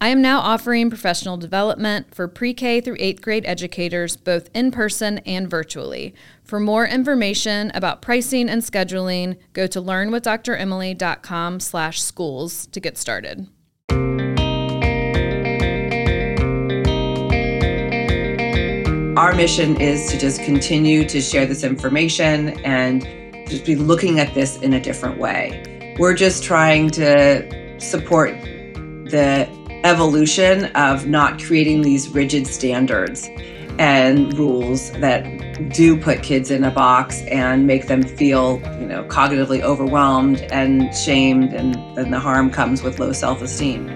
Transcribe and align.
I 0.00 0.08
am 0.08 0.22
now 0.22 0.38
offering 0.38 0.90
professional 0.90 1.36
development 1.36 2.14
for 2.14 2.28
pre 2.28 2.54
K 2.54 2.80
through 2.80 2.98
eighth 3.00 3.20
grade 3.20 3.44
educators, 3.44 4.16
both 4.16 4.48
in 4.54 4.70
person 4.70 5.18
and 5.18 5.50
virtually. 5.50 6.14
For 6.44 6.60
more 6.60 6.86
information 6.86 7.72
about 7.74 8.00
pricing 8.00 8.48
and 8.48 8.62
scheduling, 8.62 9.38
go 9.54 9.66
to 9.66 9.82
learnwithdremily.com 9.82 11.58
slash 11.58 12.00
schools 12.00 12.66
to 12.68 12.78
get 12.78 12.96
started. 12.96 13.48
Our 19.18 19.34
mission 19.34 19.80
is 19.80 20.08
to 20.12 20.18
just 20.18 20.44
continue 20.44 21.08
to 21.08 21.20
share 21.20 21.44
this 21.44 21.64
information 21.64 22.50
and 22.64 23.02
just 23.48 23.64
be 23.64 23.74
looking 23.74 24.20
at 24.20 24.32
this 24.32 24.58
in 24.58 24.74
a 24.74 24.80
different 24.80 25.18
way. 25.18 25.96
We're 25.98 26.14
just 26.14 26.44
trying 26.44 26.90
to 26.90 27.80
support 27.80 28.40
the 29.10 29.57
evolution 29.84 30.64
of 30.74 31.06
not 31.06 31.40
creating 31.40 31.82
these 31.82 32.08
rigid 32.08 32.46
standards 32.46 33.30
and 33.78 34.36
rules 34.36 34.90
that 34.92 35.22
do 35.72 35.96
put 35.96 36.22
kids 36.22 36.50
in 36.50 36.64
a 36.64 36.70
box 36.70 37.22
and 37.30 37.66
make 37.66 37.86
them 37.86 38.02
feel, 38.02 38.60
you 38.80 38.86
know, 38.86 39.04
cognitively 39.04 39.60
overwhelmed 39.60 40.40
and 40.50 40.92
shamed, 40.94 41.52
and 41.52 41.74
then 41.96 42.10
the 42.10 42.18
harm 42.18 42.50
comes 42.50 42.82
with 42.82 42.98
low 42.98 43.12
self 43.12 43.40
esteem. 43.40 43.86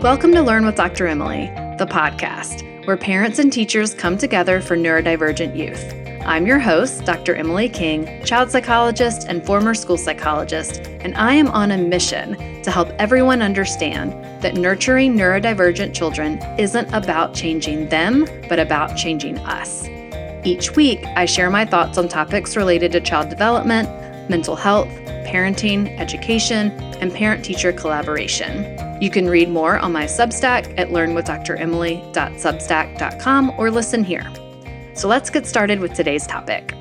Welcome 0.00 0.32
to 0.32 0.42
Learn 0.42 0.66
with 0.66 0.74
Dr. 0.74 1.06
Emily, 1.06 1.46
the 1.78 1.86
podcast, 1.86 2.86
where 2.86 2.96
parents 2.96 3.38
and 3.38 3.52
teachers 3.52 3.94
come 3.94 4.18
together 4.18 4.60
for 4.60 4.76
neurodivergent 4.76 5.56
youth. 5.56 6.03
I'm 6.26 6.46
your 6.46 6.58
host, 6.58 7.04
Dr. 7.04 7.34
Emily 7.34 7.68
King, 7.68 8.24
child 8.24 8.50
psychologist 8.50 9.26
and 9.28 9.44
former 9.44 9.74
school 9.74 9.98
psychologist, 9.98 10.80
and 11.00 11.14
I 11.16 11.34
am 11.34 11.48
on 11.48 11.70
a 11.70 11.76
mission 11.76 12.62
to 12.62 12.70
help 12.70 12.88
everyone 12.98 13.42
understand 13.42 14.12
that 14.42 14.54
nurturing 14.54 15.14
neurodivergent 15.14 15.92
children 15.92 16.38
isn't 16.58 16.90
about 16.94 17.34
changing 17.34 17.90
them, 17.90 18.26
but 18.48 18.58
about 18.58 18.96
changing 18.96 19.36
us. 19.40 19.86
Each 20.44 20.74
week, 20.74 21.04
I 21.14 21.26
share 21.26 21.50
my 21.50 21.66
thoughts 21.66 21.98
on 21.98 22.08
topics 22.08 22.56
related 22.56 22.92
to 22.92 23.00
child 23.00 23.28
development, 23.28 23.90
mental 24.30 24.56
health, 24.56 24.88
parenting, 25.26 25.94
education, 25.98 26.70
and 27.02 27.12
parent 27.12 27.44
teacher 27.44 27.70
collaboration. 27.70 29.02
You 29.02 29.10
can 29.10 29.28
read 29.28 29.50
more 29.50 29.78
on 29.78 29.92
my 29.92 30.06
Substack 30.06 30.72
at 30.78 30.88
learnwithdremily.substack.com 30.88 33.54
or 33.58 33.70
listen 33.70 34.04
here. 34.04 34.26
So 34.94 35.08
let's 35.08 35.28
get 35.28 35.44
started 35.44 35.80
with 35.80 35.92
today's 35.92 36.24
topic. 36.24 36.72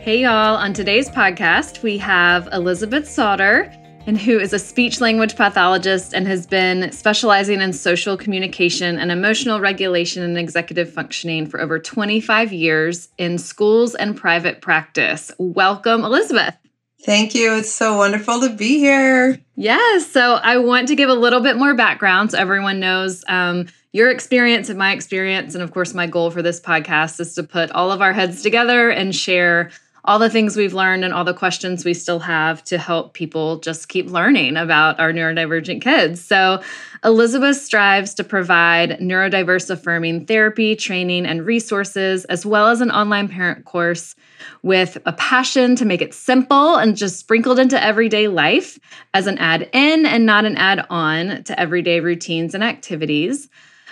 Hey, 0.00 0.20
y'all. 0.20 0.56
On 0.56 0.74
today's 0.74 1.08
podcast, 1.08 1.82
we 1.82 1.96
have 1.96 2.46
Elizabeth 2.52 3.04
Sautter, 3.04 3.74
and 4.06 4.20
who 4.20 4.38
is 4.38 4.52
a 4.52 4.58
speech 4.58 5.00
language 5.00 5.34
pathologist 5.34 6.12
and 6.12 6.26
has 6.26 6.46
been 6.46 6.92
specializing 6.92 7.62
in 7.62 7.72
social 7.72 8.18
communication 8.18 8.98
and 8.98 9.10
emotional 9.10 9.60
regulation 9.60 10.22
and 10.22 10.36
executive 10.36 10.92
functioning 10.92 11.46
for 11.46 11.58
over 11.58 11.78
25 11.78 12.52
years 12.52 13.08
in 13.16 13.38
schools 13.38 13.94
and 13.94 14.14
private 14.14 14.60
practice. 14.60 15.32
Welcome, 15.38 16.04
Elizabeth. 16.04 16.54
Thank 17.02 17.34
you. 17.34 17.56
It's 17.56 17.72
so 17.72 17.96
wonderful 17.96 18.40
to 18.42 18.50
be 18.50 18.78
here. 18.78 19.40
Yes. 19.56 20.06
So 20.06 20.34
I 20.34 20.58
want 20.58 20.88
to 20.88 20.94
give 20.94 21.08
a 21.08 21.14
little 21.14 21.40
bit 21.40 21.56
more 21.56 21.74
background 21.74 22.32
so 22.32 22.38
everyone 22.38 22.78
knows 22.78 23.24
um, 23.26 23.68
your 23.92 24.10
experience 24.10 24.68
and 24.68 24.78
my 24.78 24.92
experience. 24.92 25.54
And 25.54 25.62
of 25.62 25.72
course, 25.72 25.94
my 25.94 26.06
goal 26.06 26.30
for 26.30 26.42
this 26.42 26.60
podcast 26.60 27.20
is 27.20 27.34
to 27.34 27.42
put 27.42 27.70
all 27.72 27.92
of 27.92 28.00
our 28.00 28.12
heads 28.12 28.42
together 28.42 28.90
and 28.90 29.14
share 29.14 29.70
all 30.04 30.18
the 30.18 30.30
things 30.30 30.56
we've 30.56 30.74
learned 30.74 31.04
and 31.04 31.14
all 31.14 31.24
the 31.24 31.34
questions 31.34 31.84
we 31.84 31.94
still 31.94 32.18
have 32.18 32.64
to 32.64 32.76
help 32.76 33.14
people 33.14 33.58
just 33.58 33.88
keep 33.88 34.10
learning 34.10 34.56
about 34.56 34.98
our 34.98 35.12
neurodivergent 35.12 35.80
kids. 35.80 36.24
So, 36.24 36.60
Elizabeth 37.04 37.56
strives 37.56 38.14
to 38.14 38.24
provide 38.24 38.98
neurodiverse 39.00 39.70
affirming 39.70 40.26
therapy, 40.26 40.74
training, 40.74 41.26
and 41.26 41.46
resources, 41.46 42.24
as 42.26 42.44
well 42.44 42.68
as 42.68 42.80
an 42.80 42.90
online 42.90 43.28
parent 43.28 43.64
course 43.64 44.16
with 44.62 44.98
a 45.06 45.12
passion 45.12 45.76
to 45.76 45.84
make 45.84 46.02
it 46.02 46.14
simple 46.14 46.76
and 46.76 46.96
just 46.96 47.18
sprinkled 47.20 47.58
into 47.58 47.80
everyday 47.80 48.26
life 48.26 48.78
as 49.14 49.26
an 49.28 49.38
add 49.38 49.68
in 49.72 50.06
and 50.06 50.26
not 50.26 50.44
an 50.44 50.56
add 50.56 50.84
on 50.90 51.44
to 51.44 51.58
everyday 51.58 52.00
routines 52.00 52.54
and 52.54 52.64
activities. 52.64 53.48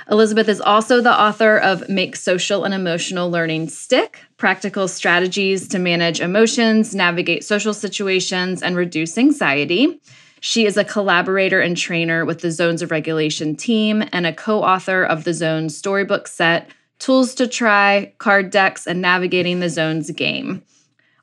Elizabeth 0.09 0.49
is 0.49 0.61
also 0.61 1.01
the 1.01 1.21
author 1.21 1.59
of 1.59 1.89
Make 1.89 2.17
Social 2.17 2.65
and 2.65 2.73
Emotional 2.73 3.31
Learning 3.31 3.69
Stick 3.69 4.21
Practical 4.37 4.89
Strategies 4.89 5.69
to 5.69 5.79
Manage 5.79 6.21
Emotions, 6.21 6.95
Navigate 6.95 7.45
Social 7.45 7.75
Situations, 7.75 8.63
and 8.63 8.77
Reduce 8.77 9.19
Anxiety. 9.19 10.01
She 10.41 10.65
is 10.65 10.77
a 10.77 10.85
collaborator 10.85 11.61
and 11.61 11.77
trainer 11.77 12.25
with 12.25 12.41
the 12.41 12.51
Zones 12.51 12.81
of 12.81 12.91
Regulation 12.91 13.57
team 13.57 14.03
and 14.13 14.27
a 14.27 14.33
co 14.33 14.63
author 14.63 15.05
of 15.05 15.25
the 15.25 15.35
Zones 15.35 15.77
storybook 15.77 16.29
set, 16.29 16.71
Tools 16.99 17.35
to 17.35 17.47
Try, 17.47 18.13
Card 18.19 18.51
Decks, 18.51 18.87
and 18.87 19.03
Navigating 19.03 19.61
the 19.61 19.69
Zones 19.69 20.11
game, 20.11 20.63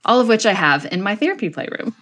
all 0.05 0.19
of 0.19 0.27
which 0.27 0.45
I 0.45 0.53
have 0.53 0.85
in 0.91 1.01
my 1.01 1.15
therapy 1.15 1.49
playroom 1.49 1.95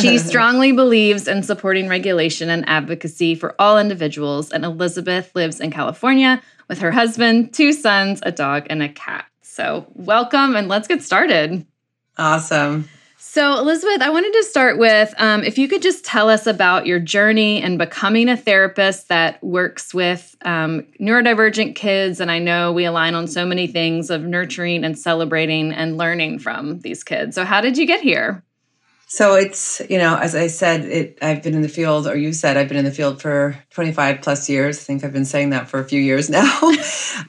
she 0.00 0.18
strongly 0.18 0.72
believes 0.72 1.28
in 1.28 1.42
supporting 1.42 1.88
regulation 1.88 2.50
and 2.50 2.68
advocacy 2.68 3.34
for 3.34 3.54
all 3.58 3.78
individuals, 3.78 4.50
and 4.50 4.64
Elizabeth 4.64 5.34
lives 5.34 5.60
in 5.60 5.70
California 5.70 6.42
with 6.68 6.78
her 6.80 6.90
husband, 6.90 7.54
two 7.54 7.72
sons, 7.72 8.20
a 8.24 8.32
dog, 8.32 8.66
and 8.68 8.82
a 8.82 8.88
cat. 8.88 9.26
So, 9.42 9.86
welcome 9.94 10.56
and 10.56 10.68
let's 10.68 10.88
get 10.88 11.02
started. 11.02 11.66
Awesome. 12.18 12.88
So, 13.36 13.58
Elizabeth, 13.58 14.00
I 14.00 14.08
wanted 14.08 14.32
to 14.32 14.44
start 14.44 14.78
with 14.78 15.14
um, 15.18 15.44
if 15.44 15.58
you 15.58 15.68
could 15.68 15.82
just 15.82 16.04
tell 16.04 16.30
us 16.30 16.46
about 16.46 16.86
your 16.86 16.98
journey 16.98 17.62
and 17.62 17.76
becoming 17.76 18.28
a 18.28 18.36
therapist 18.36 19.08
that 19.08 19.42
works 19.42 19.92
with 19.92 20.34
um, 20.42 20.86
neurodivergent 21.00 21.74
kids. 21.74 22.20
And 22.20 22.30
I 22.30 22.38
know 22.38 22.72
we 22.72 22.84
align 22.84 23.14
on 23.14 23.26
so 23.28 23.44
many 23.44 23.66
things 23.66 24.10
of 24.10 24.22
nurturing 24.22 24.84
and 24.84 24.98
celebrating 24.98 25.72
and 25.72 25.98
learning 25.98 26.38
from 26.38 26.80
these 26.80 27.04
kids. 27.04 27.34
So, 27.34 27.44
how 27.44 27.60
did 27.60 27.76
you 27.76 27.86
get 27.86 28.00
here? 28.00 28.42
So 29.08 29.34
it's, 29.34 29.80
you 29.88 29.98
know, 29.98 30.16
as 30.16 30.34
I 30.34 30.48
said, 30.48 30.84
it 30.84 31.18
I've 31.22 31.40
been 31.40 31.54
in 31.54 31.62
the 31.62 31.68
field, 31.68 32.08
or 32.08 32.16
you 32.16 32.32
said 32.32 32.56
I've 32.56 32.66
been 32.66 32.76
in 32.76 32.84
the 32.84 32.90
field 32.90 33.22
for 33.22 33.56
25 33.70 34.20
plus 34.20 34.48
years. 34.48 34.78
I 34.78 34.82
think 34.82 35.04
I've 35.04 35.12
been 35.12 35.24
saying 35.24 35.50
that 35.50 35.68
for 35.68 35.78
a 35.78 35.84
few 35.84 36.00
years 36.00 36.28
now. 36.30 36.60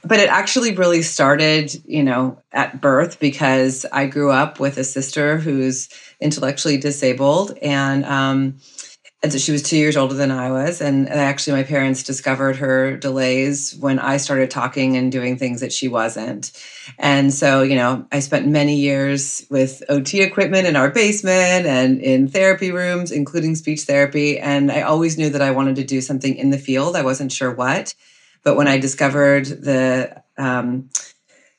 but 0.04 0.18
it 0.18 0.28
actually 0.28 0.74
really 0.74 1.02
started, 1.02 1.72
you 1.86 2.02
know, 2.02 2.42
at 2.50 2.80
birth 2.80 3.20
because 3.20 3.86
I 3.92 4.06
grew 4.06 4.32
up 4.32 4.58
with 4.58 4.76
a 4.76 4.82
sister 4.82 5.38
who's 5.38 5.88
intellectually 6.20 6.78
disabled 6.78 7.56
and 7.62 8.04
um, 8.04 8.58
and 9.20 9.32
so 9.32 9.38
she 9.38 9.50
was 9.50 9.64
two 9.64 9.76
years 9.76 9.96
older 9.96 10.14
than 10.14 10.30
I 10.30 10.52
was. 10.52 10.80
And 10.80 11.08
actually, 11.08 11.54
my 11.54 11.64
parents 11.64 12.04
discovered 12.04 12.56
her 12.56 12.96
delays 12.96 13.74
when 13.74 13.98
I 13.98 14.16
started 14.16 14.48
talking 14.48 14.96
and 14.96 15.10
doing 15.10 15.36
things 15.36 15.60
that 15.60 15.72
she 15.72 15.88
wasn't. 15.88 16.52
And 16.98 17.34
so, 17.34 17.62
you 17.62 17.74
know, 17.74 18.06
I 18.12 18.20
spent 18.20 18.46
many 18.46 18.76
years 18.76 19.44
with 19.50 19.82
OT 19.88 20.20
equipment 20.20 20.68
in 20.68 20.76
our 20.76 20.90
basement 20.90 21.66
and 21.66 22.00
in 22.00 22.28
therapy 22.28 22.70
rooms, 22.70 23.10
including 23.10 23.56
speech 23.56 23.82
therapy. 23.82 24.38
And 24.38 24.70
I 24.70 24.82
always 24.82 25.18
knew 25.18 25.30
that 25.30 25.42
I 25.42 25.50
wanted 25.50 25.76
to 25.76 25.84
do 25.84 26.00
something 26.00 26.36
in 26.36 26.50
the 26.50 26.58
field. 26.58 26.94
I 26.94 27.02
wasn't 27.02 27.32
sure 27.32 27.52
what. 27.52 27.94
But 28.44 28.56
when 28.56 28.68
I 28.68 28.78
discovered 28.78 29.46
the, 29.46 30.22
um, 30.36 30.90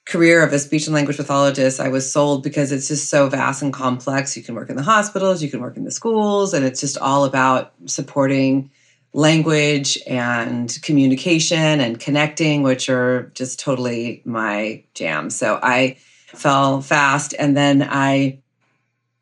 career 0.09 0.44
of 0.44 0.51
a 0.51 0.57
speech 0.57 0.88
and 0.88 0.94
language 0.95 1.17
pathologist, 1.17 1.79
I 1.79 1.89
was 1.89 2.11
sold 2.11 2.41
because 2.41 2.71
it's 2.71 2.88
just 2.88 3.09
so 3.09 3.29
vast 3.29 3.61
and 3.61 3.71
complex. 3.71 4.35
You 4.35 4.41
can 4.41 4.56
work 4.56 4.69
in 4.69 4.75
the 4.75 4.81
hospitals, 4.81 5.44
you 5.44 5.51
can 5.51 5.61
work 5.61 5.77
in 5.77 5.83
the 5.83 5.91
schools, 5.91 6.53
and 6.53 6.65
it's 6.65 6.81
just 6.81 6.97
all 6.97 7.25
about 7.25 7.73
supporting 7.85 8.71
language 9.13 10.00
and 10.07 10.77
communication 10.81 11.79
and 11.79 12.00
connecting, 12.00 12.63
which 12.63 12.89
are 12.89 13.31
just 13.35 13.59
totally 13.59 14.23
my 14.25 14.83
jam. 14.95 15.29
So 15.29 15.59
I 15.61 15.97
fell 16.25 16.81
fast. 16.81 17.35
And 17.38 17.56
then 17.56 17.88
I, 17.88 18.39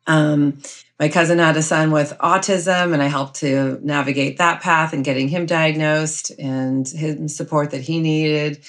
um, 0.06 0.58
my 0.98 1.08
cousin 1.10 1.38
had 1.38 1.56
a 1.58 1.62
son 1.62 1.90
with 1.90 2.16
autism, 2.18 2.94
and 2.94 3.02
I 3.02 3.06
helped 3.08 3.36
to 3.36 3.78
navigate 3.82 4.38
that 4.38 4.62
path 4.62 4.94
and 4.94 5.04
getting 5.04 5.28
him 5.28 5.44
diagnosed 5.44 6.30
and 6.38 6.88
his 6.88 7.36
support 7.36 7.72
that 7.72 7.82
he 7.82 8.00
needed. 8.00 8.64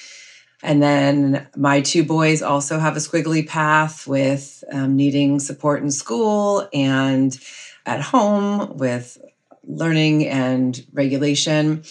And 0.62 0.84
then 0.84 1.48
my 1.56 1.82
two 1.82 2.04
boys 2.04 2.42
also 2.42 2.80
have 2.80 2.98
a 2.98 3.00
squiggly 3.00 3.48
path 3.48 4.06
with 4.06 4.64
um, 4.72 4.96
needing 4.96 5.40
support 5.40 5.82
in 5.82 5.92
school 5.92 6.68
and 6.74 7.38
at 7.86 8.02
home 8.02 8.78
with 8.78 9.18
learning 9.64 10.28
and 10.28 10.86
regulation. 10.92 11.84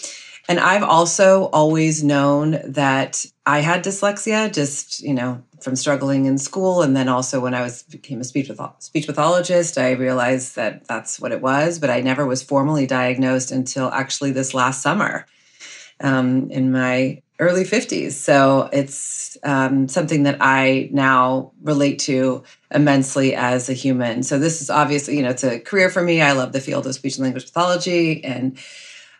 And 0.49 0.61
I've 0.61 0.83
also 0.83 1.45
always 1.47 2.03
known 2.03 2.59
that 2.65 3.25
I 3.47 3.61
had 3.61 3.85
dyslexia, 3.85 4.53
just, 4.53 5.03
you 5.03 5.15
know, 5.15 5.43
from 5.61 5.77
struggling 5.77 6.27
in 6.27 6.39
school. 6.39 6.83
And 6.83 6.97
then 6.97 7.09
also 7.09 7.41
when 7.41 7.55
I 7.55 7.63
was 7.63 7.83
became 7.83 8.21
a 8.21 8.25
speech, 8.25 8.51
speech 8.79 9.07
pathologist, 9.07 9.77
I 9.77 9.93
realized 9.93 10.57
that 10.57 10.87
that's 10.87 11.19
what 11.21 11.33
it 11.33 11.43
was, 11.43 11.79
but 11.79 11.91
I 11.91 12.01
never 12.01 12.27
was 12.27 12.43
formally 12.43 12.87
diagnosed 12.87 13.51
until 13.51 13.91
actually 13.91 14.31
this 14.31 14.55
last 14.55 14.83
summer 14.83 15.27
um, 16.01 16.51
in 16.51 16.71
my 16.71 17.23
early 17.39 17.65
50s. 17.65 18.13
So 18.13 18.69
it's 18.73 19.37
um, 19.45 19.89
something 19.89 20.25
that 20.25 20.39
I 20.41 20.89
now 20.93 21.53
relate 21.63 22.01
to 22.01 22.43
immensely 22.73 23.35
as 23.35 23.69
a 23.69 23.73
human. 23.73 24.23
So 24.23 24.39
this 24.39 24.61
is 24.61 24.71
obviously, 24.71 25.17
you 25.17 25.23
know, 25.23 25.31
it's 25.31 25.45
a 25.45 25.61
career 25.61 25.89
for 25.89 26.03
me. 26.03 26.21
I 26.21 26.33
love 26.33 26.53
the 26.53 26.61
field 26.61 26.87
of 26.87 26.95
speech 26.95 27.17
and 27.17 27.25
language 27.25 27.45
pathology 27.45 28.25
and 28.25 28.59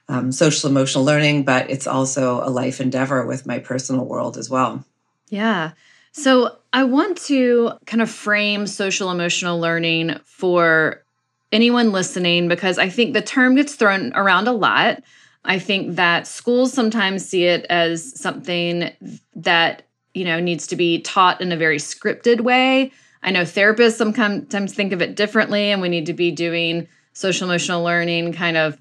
um, 0.09 0.33
social 0.33 0.71
emotional 0.71 1.05
learning, 1.05 1.45
but 1.45 1.71
it's 1.71 1.87
also 1.87 2.43
a 2.43 2.51
life 2.51 2.81
endeavor 2.81 3.25
with 3.27 3.47
my 3.47 3.59
personal 3.59 4.05
world 4.05 4.37
as 4.37 4.51
well. 4.51 4.85
Yeah. 5.29 5.73
So 6.13 6.57
I 6.73 6.85
want 6.85 7.19
to 7.27 7.73
kind 7.87 8.03
of 8.03 8.11
frame 8.11 8.67
social 8.67 9.11
emotional 9.11 9.61
learning 9.61 10.19
for 10.25 11.05
anyone 11.53 11.93
listening 11.93 12.49
because 12.49 12.79
I 12.79 12.89
think 12.89 13.15
the 13.15 13.23
term 13.23 13.55
gets 13.55 13.75
thrown 13.75 14.13
around 14.15 14.49
a 14.49 14.53
lot. 14.53 15.03
I 15.49 15.59
think 15.59 15.97
that 15.97 16.27
schools 16.27 16.73
sometimes 16.75 17.27
see 17.27 17.45
it 17.45 17.65
as 17.71 18.19
something 18.21 18.91
that, 19.35 19.83
you 20.13 20.25
know, 20.25 20.39
needs 20.39 20.67
to 20.69 20.77
be 20.77 21.01
taught 21.01 21.41
in 21.41 21.51
a 21.51 21.57
very 21.57 21.79
scripted 21.79 22.43
way. 22.43 22.93
I 23.23 23.31
know 23.31 23.43
therapists 23.43 23.97
sometimes 23.97 24.75
think 24.75 24.93
of 24.93 25.01
it 25.01 25.17
differently 25.17 25.71
and 25.73 25.81
we 25.81 25.89
need 25.89 26.07
to 26.07 26.13
be 26.13 26.31
doing 26.31 26.87
social 27.15 27.49
emotional 27.49 27.83
learning 27.83 28.35
kind 28.35 28.59
of 28.59 28.79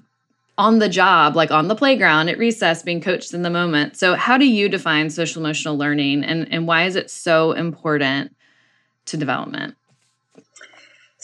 on 0.58 0.78
the 0.78 0.88
job, 0.88 1.36
like 1.36 1.50
on 1.50 1.68
the 1.68 1.74
playground 1.74 2.28
at 2.28 2.36
recess, 2.36 2.82
being 2.82 3.00
coached 3.00 3.32
in 3.32 3.42
the 3.42 3.50
moment. 3.50 3.96
So, 3.96 4.14
how 4.14 4.36
do 4.36 4.46
you 4.46 4.68
define 4.68 5.08
social 5.08 5.40
emotional 5.40 5.78
learning 5.78 6.24
and, 6.24 6.52
and 6.52 6.66
why 6.66 6.84
is 6.84 6.96
it 6.96 7.10
so 7.10 7.52
important 7.52 8.36
to 9.06 9.16
development? 9.16 9.74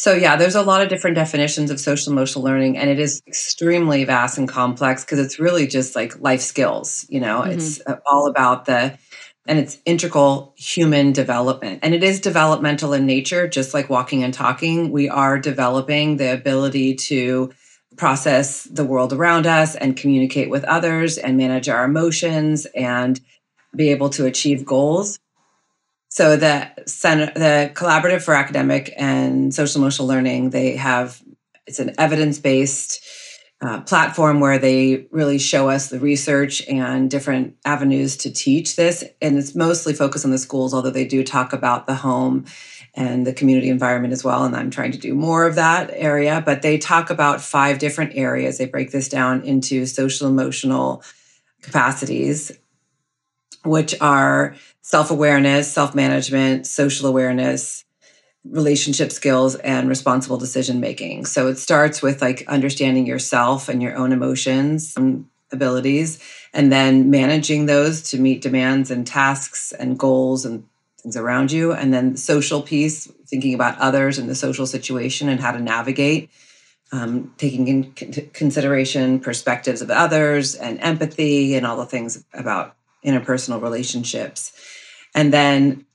So, 0.04 0.12
yeah, 0.12 0.36
there's 0.36 0.54
a 0.54 0.60
lot 0.60 0.82
of 0.82 0.90
different 0.90 1.16
definitions 1.16 1.70
of 1.70 1.80
social 1.80 2.12
emotional 2.12 2.44
learning, 2.44 2.76
and 2.76 2.90
it 2.90 3.00
is 3.00 3.22
extremely 3.26 4.04
vast 4.04 4.36
and 4.36 4.46
complex 4.46 5.02
because 5.02 5.18
it's 5.18 5.38
really 5.38 5.66
just 5.66 5.96
like 5.96 6.20
life 6.20 6.42
skills. 6.42 7.06
You 7.08 7.20
know, 7.20 7.40
mm-hmm. 7.40 7.52
it's 7.52 7.80
uh, 7.86 7.96
all 8.04 8.26
about 8.26 8.66
the 8.66 8.98
and 9.46 9.58
it's 9.58 9.78
integral 9.86 10.52
human 10.58 11.12
development. 11.12 11.80
And 11.82 11.94
it 11.94 12.04
is 12.04 12.20
developmental 12.20 12.92
in 12.92 13.06
nature, 13.06 13.48
just 13.48 13.72
like 13.72 13.88
walking 13.88 14.22
and 14.22 14.34
talking. 14.34 14.92
We 14.92 15.08
are 15.08 15.38
developing 15.38 16.18
the 16.18 16.34
ability 16.34 16.96
to 16.96 17.54
process 17.96 18.64
the 18.64 18.84
world 18.84 19.14
around 19.14 19.46
us 19.46 19.74
and 19.74 19.96
communicate 19.96 20.50
with 20.50 20.64
others 20.64 21.16
and 21.16 21.38
manage 21.38 21.70
our 21.70 21.82
emotions 21.82 22.66
and 22.76 23.18
be 23.74 23.88
able 23.88 24.10
to 24.10 24.26
achieve 24.26 24.66
goals. 24.66 25.18
So 26.14 26.36
the 26.36 26.70
center, 26.86 27.32
the 27.34 27.72
collaborative 27.74 28.22
for 28.22 28.34
academic 28.34 28.94
and 28.96 29.52
social 29.52 29.82
emotional 29.82 30.06
learning, 30.06 30.50
they 30.50 30.76
have 30.76 31.20
it's 31.66 31.80
an 31.80 31.92
evidence-based 31.98 33.04
uh, 33.60 33.80
platform 33.80 34.38
where 34.38 34.60
they 34.60 35.08
really 35.10 35.38
show 35.38 35.68
us 35.68 35.88
the 35.88 35.98
research 35.98 36.64
and 36.68 37.10
different 37.10 37.56
avenues 37.64 38.16
to 38.18 38.30
teach 38.32 38.76
this. 38.76 39.02
And 39.20 39.36
it's 39.36 39.56
mostly 39.56 39.92
focused 39.92 40.24
on 40.24 40.30
the 40.30 40.38
schools, 40.38 40.72
although 40.72 40.90
they 40.90 41.04
do 41.04 41.24
talk 41.24 41.52
about 41.52 41.88
the 41.88 41.96
home 41.96 42.44
and 42.94 43.26
the 43.26 43.32
community 43.32 43.68
environment 43.68 44.12
as 44.12 44.22
well. 44.22 44.44
And 44.44 44.54
I'm 44.54 44.70
trying 44.70 44.92
to 44.92 44.98
do 44.98 45.14
more 45.14 45.44
of 45.44 45.56
that 45.56 45.90
area. 45.92 46.40
But 46.46 46.62
they 46.62 46.78
talk 46.78 47.10
about 47.10 47.40
five 47.40 47.80
different 47.80 48.12
areas. 48.14 48.58
They 48.58 48.66
break 48.66 48.92
this 48.92 49.08
down 49.08 49.42
into 49.42 49.84
social 49.84 50.28
emotional 50.28 51.02
capacities, 51.60 52.52
which 53.64 54.00
are 54.00 54.54
self 54.84 55.10
awareness, 55.10 55.72
self 55.72 55.94
management, 55.94 56.66
social 56.66 57.08
awareness, 57.08 57.84
relationship 58.44 59.10
skills, 59.10 59.54
and 59.56 59.88
responsible 59.88 60.36
decision 60.36 60.78
making. 60.78 61.24
So 61.24 61.48
it 61.48 61.56
starts 61.56 62.02
with 62.02 62.20
like 62.20 62.44
understanding 62.48 63.06
yourself 63.06 63.70
and 63.70 63.82
your 63.82 63.96
own 63.96 64.12
emotions 64.12 64.92
and 64.96 65.26
abilities, 65.50 66.22
and 66.52 66.70
then 66.70 67.10
managing 67.10 67.64
those 67.64 68.02
to 68.10 68.20
meet 68.20 68.42
demands 68.42 68.90
and 68.90 69.06
tasks 69.06 69.72
and 69.72 69.98
goals 69.98 70.44
and 70.44 70.68
things 71.00 71.16
around 71.16 71.50
you. 71.50 71.72
And 71.72 71.92
then 71.92 72.18
social 72.18 72.60
piece, 72.60 73.06
thinking 73.26 73.54
about 73.54 73.78
others 73.78 74.18
and 74.18 74.28
the 74.28 74.34
social 74.34 74.66
situation 74.66 75.30
and 75.30 75.40
how 75.40 75.52
to 75.52 75.60
navigate, 75.60 76.28
um, 76.92 77.32
taking 77.38 77.68
in 77.68 77.92
consideration 78.34 79.18
perspectives 79.18 79.80
of 79.80 79.90
others 79.90 80.54
and 80.54 80.78
empathy 80.80 81.54
and 81.54 81.64
all 81.64 81.78
the 81.78 81.86
things 81.86 82.22
about 82.34 82.76
interpersonal 83.04 83.62
relationships. 83.62 84.52
And 85.14 85.32
then 85.32 85.86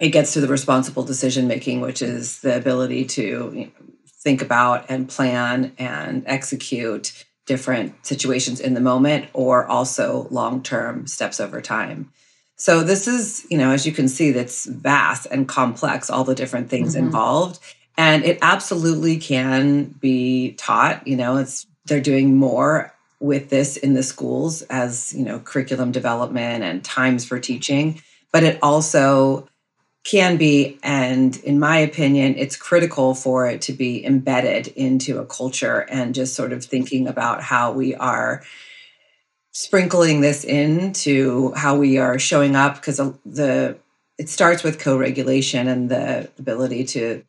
it 0.00 0.10
gets 0.10 0.32
to 0.32 0.40
the 0.40 0.48
responsible 0.48 1.04
decision 1.04 1.46
making, 1.46 1.80
which 1.80 2.02
is 2.02 2.40
the 2.40 2.56
ability 2.56 3.04
to 3.04 3.22
you 3.54 3.64
know, 3.66 3.70
think 4.06 4.42
about 4.42 4.86
and 4.88 5.08
plan 5.08 5.72
and 5.78 6.24
execute 6.26 7.24
different 7.46 7.94
situations 8.06 8.58
in 8.58 8.74
the 8.74 8.80
moment 8.80 9.28
or 9.32 9.66
also 9.66 10.26
long 10.30 10.62
term 10.62 11.06
steps 11.06 11.40
over 11.40 11.60
time. 11.60 12.10
So 12.56 12.82
this 12.82 13.06
is, 13.06 13.46
you 13.50 13.58
know, 13.58 13.72
as 13.72 13.86
you 13.86 13.92
can 13.92 14.08
see, 14.08 14.30
that's 14.30 14.64
vast 14.66 15.26
and 15.30 15.46
complex, 15.46 16.08
all 16.08 16.24
the 16.24 16.34
different 16.34 16.70
things 16.70 16.94
mm-hmm. 16.94 17.06
involved. 17.06 17.58
And 17.96 18.24
it 18.24 18.38
absolutely 18.42 19.18
can 19.18 19.84
be 19.84 20.52
taught. 20.52 21.06
You 21.06 21.16
know, 21.16 21.36
it's 21.36 21.66
they're 21.84 22.00
doing 22.00 22.36
more 22.36 22.93
with 23.24 23.48
this 23.48 23.78
in 23.78 23.94
the 23.94 24.02
schools 24.02 24.60
as, 24.62 25.14
you 25.14 25.24
know, 25.24 25.38
curriculum 25.38 25.90
development 25.90 26.62
and 26.62 26.84
times 26.84 27.24
for 27.24 27.40
teaching. 27.40 28.00
But 28.32 28.44
it 28.44 28.58
also 28.62 29.48
can 30.04 30.36
be, 30.36 30.78
and 30.82 31.36
in 31.38 31.58
my 31.58 31.78
opinion, 31.78 32.34
it's 32.36 32.56
critical 32.56 33.14
for 33.14 33.46
it 33.46 33.62
to 33.62 33.72
be 33.72 34.04
embedded 34.04 34.66
into 34.68 35.18
a 35.18 35.24
culture 35.24 35.86
and 35.88 36.14
just 36.14 36.34
sort 36.34 36.52
of 36.52 36.62
thinking 36.62 37.08
about 37.08 37.42
how 37.42 37.72
we 37.72 37.94
are 37.94 38.42
sprinkling 39.52 40.20
this 40.20 40.44
into 40.44 41.52
how 41.54 41.76
we 41.76 41.96
are 41.96 42.18
showing 42.18 42.56
up 42.56 42.74
because 42.74 42.98
the 43.24 43.78
it 44.18 44.28
starts 44.28 44.62
with 44.62 44.78
co-regulation 44.78 45.66
and 45.66 45.88
the 45.88 46.28
ability 46.38 46.84
to 46.84 47.24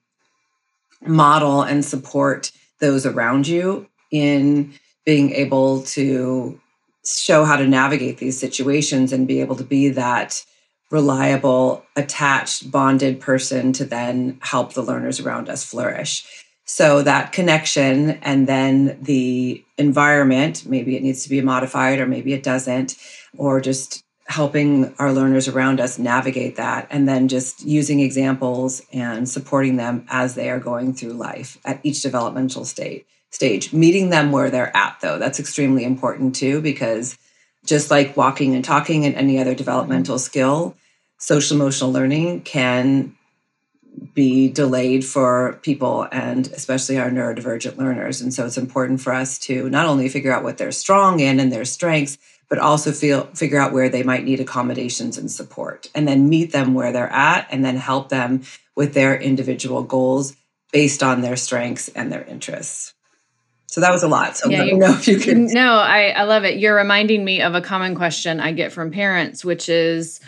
model 1.05 1.61
and 1.61 1.85
support 1.85 2.51
those 2.79 3.05
around 3.05 3.47
you 3.47 3.87
in 4.11 4.73
being 5.05 5.31
able 5.31 5.81
to 5.83 6.59
show 7.05 7.45
how 7.45 7.55
to 7.55 7.67
navigate 7.67 8.17
these 8.17 8.39
situations 8.39 9.13
and 9.13 9.27
be 9.27 9.39
able 9.39 9.55
to 9.55 9.63
be 9.63 9.89
that 9.89 10.43
reliable 10.91 11.85
attached 11.95 12.71
bonded 12.71 13.19
person 13.19 13.73
to 13.73 13.85
then 13.85 14.39
help 14.41 14.73
the 14.73 14.81
learners 14.81 15.19
around 15.19 15.49
us 15.49 15.63
flourish. 15.63 16.25
So 16.65 17.03
that 17.03 17.31
connection 17.31 18.11
and 18.23 18.47
then 18.47 18.97
the 19.01 19.63
environment, 19.77 20.65
maybe 20.65 20.95
it 20.95 21.03
needs 21.03 21.23
to 21.23 21.29
be 21.29 21.41
modified 21.41 21.99
or 21.99 22.07
maybe 22.07 22.33
it 22.33 22.41
doesn't, 22.41 22.95
or 23.37 23.61
just 23.61 24.03
helping 24.27 24.91
our 24.97 25.13
learners 25.13 25.47
around 25.47 25.79
us 25.79 25.99
navigate 25.99 26.55
that 26.55 26.87
and 26.89 27.07
then 27.07 27.27
just 27.27 27.63
using 27.63 27.99
examples 27.99 28.81
and 28.91 29.29
supporting 29.29 29.75
them 29.75 30.03
as 30.09 30.33
they 30.33 30.49
are 30.49 30.59
going 30.59 30.93
through 30.93 31.13
life 31.13 31.59
at 31.63 31.79
each 31.83 32.01
developmental 32.01 32.65
state 32.65 33.05
stage 33.35 33.73
meeting 33.73 34.09
them 34.09 34.31
where 34.31 34.49
they're 34.49 34.75
at 34.75 34.97
though 35.01 35.19
that's 35.19 35.39
extremely 35.39 35.83
important 35.83 36.35
too 36.35 36.61
because 36.61 37.17
just 37.65 37.91
like 37.91 38.15
walking 38.17 38.55
and 38.55 38.63
talking 38.63 39.05
and 39.05 39.15
any 39.15 39.39
other 39.39 39.53
developmental 39.53 40.17
skill 40.17 40.75
social 41.17 41.55
emotional 41.55 41.91
learning 41.91 42.41
can 42.41 43.15
be 44.13 44.49
delayed 44.49 45.05
for 45.05 45.59
people 45.61 46.07
and 46.11 46.47
especially 46.47 46.97
our 46.97 47.09
neurodivergent 47.09 47.77
learners. 47.77 48.21
And 48.21 48.33
so 48.33 48.45
it's 48.45 48.57
important 48.57 49.01
for 49.01 49.13
us 49.13 49.37
to 49.39 49.69
not 49.69 49.85
only 49.85 50.09
figure 50.09 50.33
out 50.33 50.43
what 50.43 50.57
they're 50.57 50.71
strong 50.71 51.19
in 51.19 51.39
and 51.39 51.51
their 51.51 51.65
strengths, 51.65 52.17
but 52.47 52.59
also 52.59 52.91
feel 52.91 53.25
figure 53.33 53.59
out 53.59 53.73
where 53.73 53.89
they 53.89 54.03
might 54.03 54.23
need 54.23 54.39
accommodations 54.39 55.17
and 55.17 55.31
support 55.31 55.89
and 55.95 56.07
then 56.07 56.29
meet 56.29 56.51
them 56.51 56.73
where 56.73 56.91
they're 56.91 57.11
at 57.11 57.47
and 57.49 57.65
then 57.65 57.77
help 57.77 58.09
them 58.09 58.43
with 58.75 58.93
their 58.93 59.19
individual 59.19 59.83
goals 59.83 60.35
based 60.71 61.01
on 61.01 61.21
their 61.21 61.35
strengths 61.35 61.87
and 61.89 62.11
their 62.11 62.23
interests. 62.25 62.94
So 63.67 63.81
that 63.81 63.91
was 63.91 64.03
a 64.03 64.07
lot. 64.07 64.37
So 64.37 64.49
yeah, 64.49 64.59
let 64.59 64.67
me 64.67 64.73
know 64.73 64.93
if 64.93 65.07
you 65.07 65.19
can. 65.19 65.45
No, 65.53 65.73
I, 65.73 66.09
I 66.09 66.23
love 66.23 66.43
it. 66.43 66.57
You're 66.57 66.75
reminding 66.75 67.25
me 67.25 67.41
of 67.41 67.55
a 67.55 67.61
common 67.61 67.95
question 67.95 68.39
I 68.39 68.51
get 68.51 68.71
from 68.71 68.91
parents, 68.91 69.43
which 69.43 69.69
is, 69.69 70.19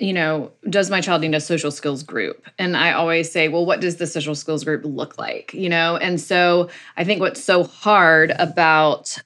you 0.00 0.12
know, 0.12 0.52
does 0.68 0.90
my 0.90 1.00
child 1.00 1.22
need 1.22 1.34
a 1.34 1.40
social 1.40 1.70
skills 1.70 2.02
group? 2.02 2.46
And 2.58 2.76
I 2.76 2.92
always 2.92 3.30
say, 3.30 3.48
well, 3.48 3.64
what 3.64 3.80
does 3.80 3.96
the 3.96 4.06
social 4.06 4.34
skills 4.34 4.64
group 4.64 4.82
look 4.84 5.18
like? 5.18 5.54
You 5.54 5.68
know, 5.68 5.96
and 5.96 6.20
so 6.20 6.68
I 6.96 7.04
think 7.04 7.20
what's 7.20 7.42
so 7.42 7.64
hard 7.64 8.32
about 8.38 9.16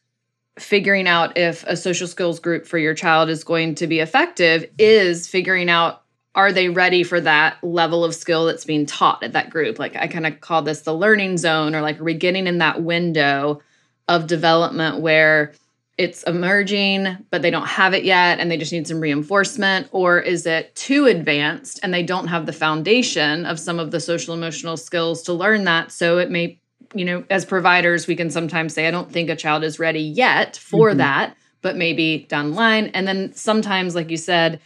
figuring 0.58 1.06
out 1.06 1.36
if 1.38 1.64
a 1.64 1.76
social 1.76 2.06
skills 2.06 2.40
group 2.40 2.66
for 2.66 2.78
your 2.78 2.94
child 2.94 3.28
is 3.28 3.44
going 3.44 3.74
to 3.76 3.86
be 3.86 4.00
effective 4.00 4.68
is 4.78 5.28
figuring 5.28 5.70
out 5.70 6.02
are 6.38 6.52
they 6.52 6.68
ready 6.68 7.02
for 7.02 7.20
that 7.20 7.56
level 7.64 8.04
of 8.04 8.14
skill 8.14 8.46
that's 8.46 8.64
being 8.64 8.86
taught 8.86 9.24
at 9.24 9.32
that 9.32 9.50
group? 9.50 9.76
Like 9.76 9.96
I 9.96 10.06
kind 10.06 10.24
of 10.24 10.40
call 10.40 10.62
this 10.62 10.82
the 10.82 10.94
learning 10.94 11.36
zone, 11.36 11.74
or 11.74 11.82
like 11.82 11.98
are 11.98 12.04
we 12.04 12.14
getting 12.14 12.46
in 12.46 12.58
that 12.58 12.80
window 12.80 13.60
of 14.06 14.28
development 14.28 15.00
where 15.00 15.52
it's 15.96 16.22
emerging, 16.22 17.26
but 17.32 17.42
they 17.42 17.50
don't 17.50 17.66
have 17.66 17.92
it 17.92 18.04
yet 18.04 18.38
and 18.38 18.48
they 18.48 18.56
just 18.56 18.72
need 18.72 18.86
some 18.86 19.00
reinforcement? 19.00 19.88
Or 19.90 20.20
is 20.20 20.46
it 20.46 20.76
too 20.76 21.06
advanced 21.06 21.80
and 21.82 21.92
they 21.92 22.04
don't 22.04 22.28
have 22.28 22.46
the 22.46 22.52
foundation 22.52 23.44
of 23.44 23.58
some 23.58 23.80
of 23.80 23.90
the 23.90 23.98
social 23.98 24.32
emotional 24.32 24.76
skills 24.76 25.22
to 25.22 25.32
learn 25.32 25.64
that? 25.64 25.90
So 25.90 26.18
it 26.18 26.30
may, 26.30 26.60
you 26.94 27.04
know, 27.04 27.24
as 27.30 27.44
providers, 27.44 28.06
we 28.06 28.14
can 28.14 28.30
sometimes 28.30 28.74
say, 28.74 28.86
I 28.86 28.92
don't 28.92 29.10
think 29.10 29.28
a 29.28 29.34
child 29.34 29.64
is 29.64 29.80
ready 29.80 30.02
yet 30.02 30.56
for 30.56 30.90
mm-hmm. 30.90 30.98
that, 30.98 31.36
but 31.62 31.74
maybe 31.74 32.26
down 32.28 32.50
the 32.50 32.56
line. 32.56 32.92
And 32.94 33.08
then 33.08 33.32
sometimes, 33.32 33.96
like 33.96 34.08
you 34.08 34.16
said, 34.16 34.60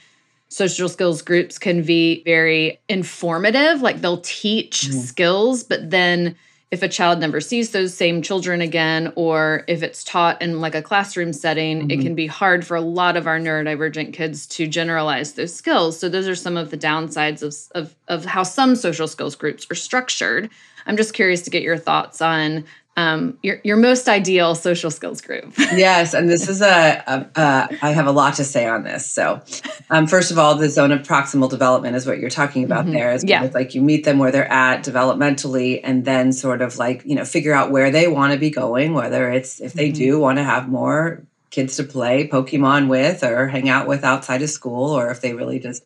social 0.52 0.88
skills 0.88 1.22
groups 1.22 1.58
can 1.58 1.82
be 1.82 2.22
very 2.24 2.78
informative, 2.88 3.80
like 3.80 4.02
they'll 4.02 4.20
teach 4.20 4.82
mm-hmm. 4.82 4.98
skills, 4.98 5.64
but 5.64 5.90
then 5.90 6.36
if 6.70 6.82
a 6.82 6.88
child 6.88 7.20
never 7.20 7.40
sees 7.40 7.70
those 7.70 7.94
same 7.94 8.22
children 8.22 8.60
again, 8.60 9.12
or 9.16 9.64
if 9.66 9.82
it's 9.82 10.04
taught 10.04 10.40
in 10.40 10.60
like 10.60 10.74
a 10.74 10.82
classroom 10.82 11.32
setting, 11.32 11.80
mm-hmm. 11.80 11.90
it 11.90 12.00
can 12.00 12.14
be 12.14 12.26
hard 12.26 12.66
for 12.66 12.76
a 12.76 12.82
lot 12.82 13.16
of 13.16 13.26
our 13.26 13.38
neurodivergent 13.38 14.12
kids 14.12 14.46
to 14.46 14.66
generalize 14.66 15.32
those 15.34 15.54
skills. 15.54 15.98
So 15.98 16.08
those 16.08 16.28
are 16.28 16.34
some 16.34 16.56
of 16.56 16.70
the 16.70 16.78
downsides 16.78 17.42
of, 17.42 17.54
of, 17.74 17.94
of 18.08 18.24
how 18.26 18.42
some 18.42 18.76
social 18.76 19.08
skills 19.08 19.34
groups 19.34 19.66
are 19.70 19.74
structured. 19.74 20.50
I'm 20.86 20.96
just 20.96 21.14
curious 21.14 21.42
to 21.42 21.50
get 21.50 21.62
your 21.62 21.78
thoughts 21.78 22.20
on 22.20 22.64
um, 22.96 23.38
your 23.42 23.58
your 23.64 23.76
most 23.76 24.08
ideal 24.08 24.54
social 24.54 24.90
skills 24.90 25.22
group. 25.22 25.54
yes, 25.58 26.12
and 26.12 26.28
this 26.28 26.48
is 26.48 26.60
a, 26.60 27.02
a, 27.06 27.40
a 27.40 27.78
I 27.80 27.90
have 27.90 28.06
a 28.06 28.12
lot 28.12 28.34
to 28.34 28.44
say 28.44 28.66
on 28.66 28.84
this. 28.84 29.10
So, 29.10 29.40
um, 29.88 30.06
first 30.06 30.30
of 30.30 30.38
all, 30.38 30.56
the 30.56 30.68
zone 30.68 30.92
of 30.92 31.00
proximal 31.00 31.48
development 31.48 31.96
is 31.96 32.06
what 32.06 32.18
you're 32.18 32.30
talking 32.30 32.64
about 32.64 32.84
mm-hmm. 32.84 32.94
there. 32.94 33.12
Is 33.12 33.24
yeah. 33.24 33.48
like 33.54 33.74
you 33.74 33.80
meet 33.80 34.04
them 34.04 34.18
where 34.18 34.30
they're 34.30 34.50
at 34.50 34.84
developmentally, 34.84 35.80
and 35.82 36.04
then 36.04 36.32
sort 36.32 36.60
of 36.60 36.76
like 36.76 37.02
you 37.06 37.14
know 37.14 37.24
figure 37.24 37.54
out 37.54 37.70
where 37.70 37.90
they 37.90 38.08
want 38.08 38.34
to 38.34 38.38
be 38.38 38.50
going. 38.50 38.92
Whether 38.92 39.30
it's 39.30 39.60
if 39.60 39.72
they 39.72 39.88
mm-hmm. 39.88 39.98
do 39.98 40.18
want 40.20 40.38
to 40.38 40.44
have 40.44 40.68
more 40.68 41.22
kids 41.50 41.76
to 41.76 41.84
play 41.84 42.28
Pokemon 42.28 42.88
with 42.88 43.22
or 43.22 43.48
hang 43.48 43.68
out 43.70 43.86
with 43.86 44.04
outside 44.04 44.42
of 44.42 44.50
school, 44.50 44.90
or 44.90 45.10
if 45.10 45.22
they 45.22 45.32
really 45.32 45.58
just 45.58 45.82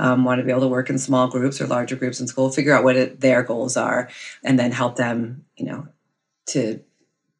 um, 0.00 0.24
want 0.24 0.40
to 0.40 0.44
be 0.44 0.50
able 0.50 0.62
to 0.62 0.68
work 0.68 0.90
in 0.90 0.98
small 0.98 1.28
groups 1.28 1.60
or 1.60 1.66
larger 1.68 1.94
groups 1.94 2.20
in 2.20 2.26
school, 2.26 2.50
figure 2.50 2.74
out 2.74 2.82
what 2.82 2.96
it, 2.96 3.20
their 3.20 3.42
goals 3.44 3.76
are, 3.76 4.08
and 4.42 4.58
then 4.58 4.72
help 4.72 4.96
them, 4.96 5.44
you 5.56 5.66
know, 5.66 5.86
to 6.48 6.80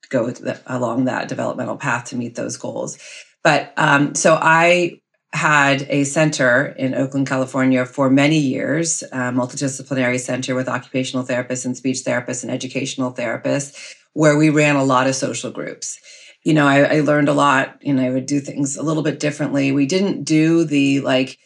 go 0.09 0.33
along 0.67 1.05
that 1.05 1.29
developmental 1.29 1.77
path 1.77 2.07
to 2.07 2.17
meet 2.17 2.35
those 2.35 2.57
goals. 2.57 2.99
But 3.43 3.73
um, 3.77 4.15
so 4.15 4.39
I 4.41 5.01
had 5.33 5.87
a 5.89 6.05
center 6.05 6.67
in 6.67 6.95
Oakland, 6.95 7.29
California 7.29 7.87
for 7.87 8.11
many 8.11 8.39
years, 8.39 9.03
a 9.13 9.31
multidisciplinary 9.31 10.19
center 10.19 10.55
with 10.55 10.69
occupational 10.69 11.25
therapists 11.25 11.65
and 11.65 11.77
speech 11.77 11.99
therapists 11.99 12.43
and 12.43 12.51
educational 12.51 13.13
therapists, 13.13 13.95
where 14.13 14.37
we 14.37 14.51
ran 14.51 14.75
a 14.75 14.85
lot 14.85 15.07
of 15.07 15.15
social 15.15 15.53
groups. 15.53 16.01
You 16.43 16.55
know, 16.55 16.67
I, 16.67 16.97
I 16.97 17.01
learned 17.01 17.29
a 17.29 17.35
lot. 17.35 17.81
and 17.85 18.01
I 18.01 18.11
would 18.11 18.27
do 18.27 18.41
things 18.41 18.77
a 18.77 18.83
little 18.83 19.05
bit 19.05 19.21
differently. 19.21 19.71
We 19.71 19.87
didn't 19.87 20.25
do 20.25 20.65
the 20.65 21.01
like, 21.01 21.39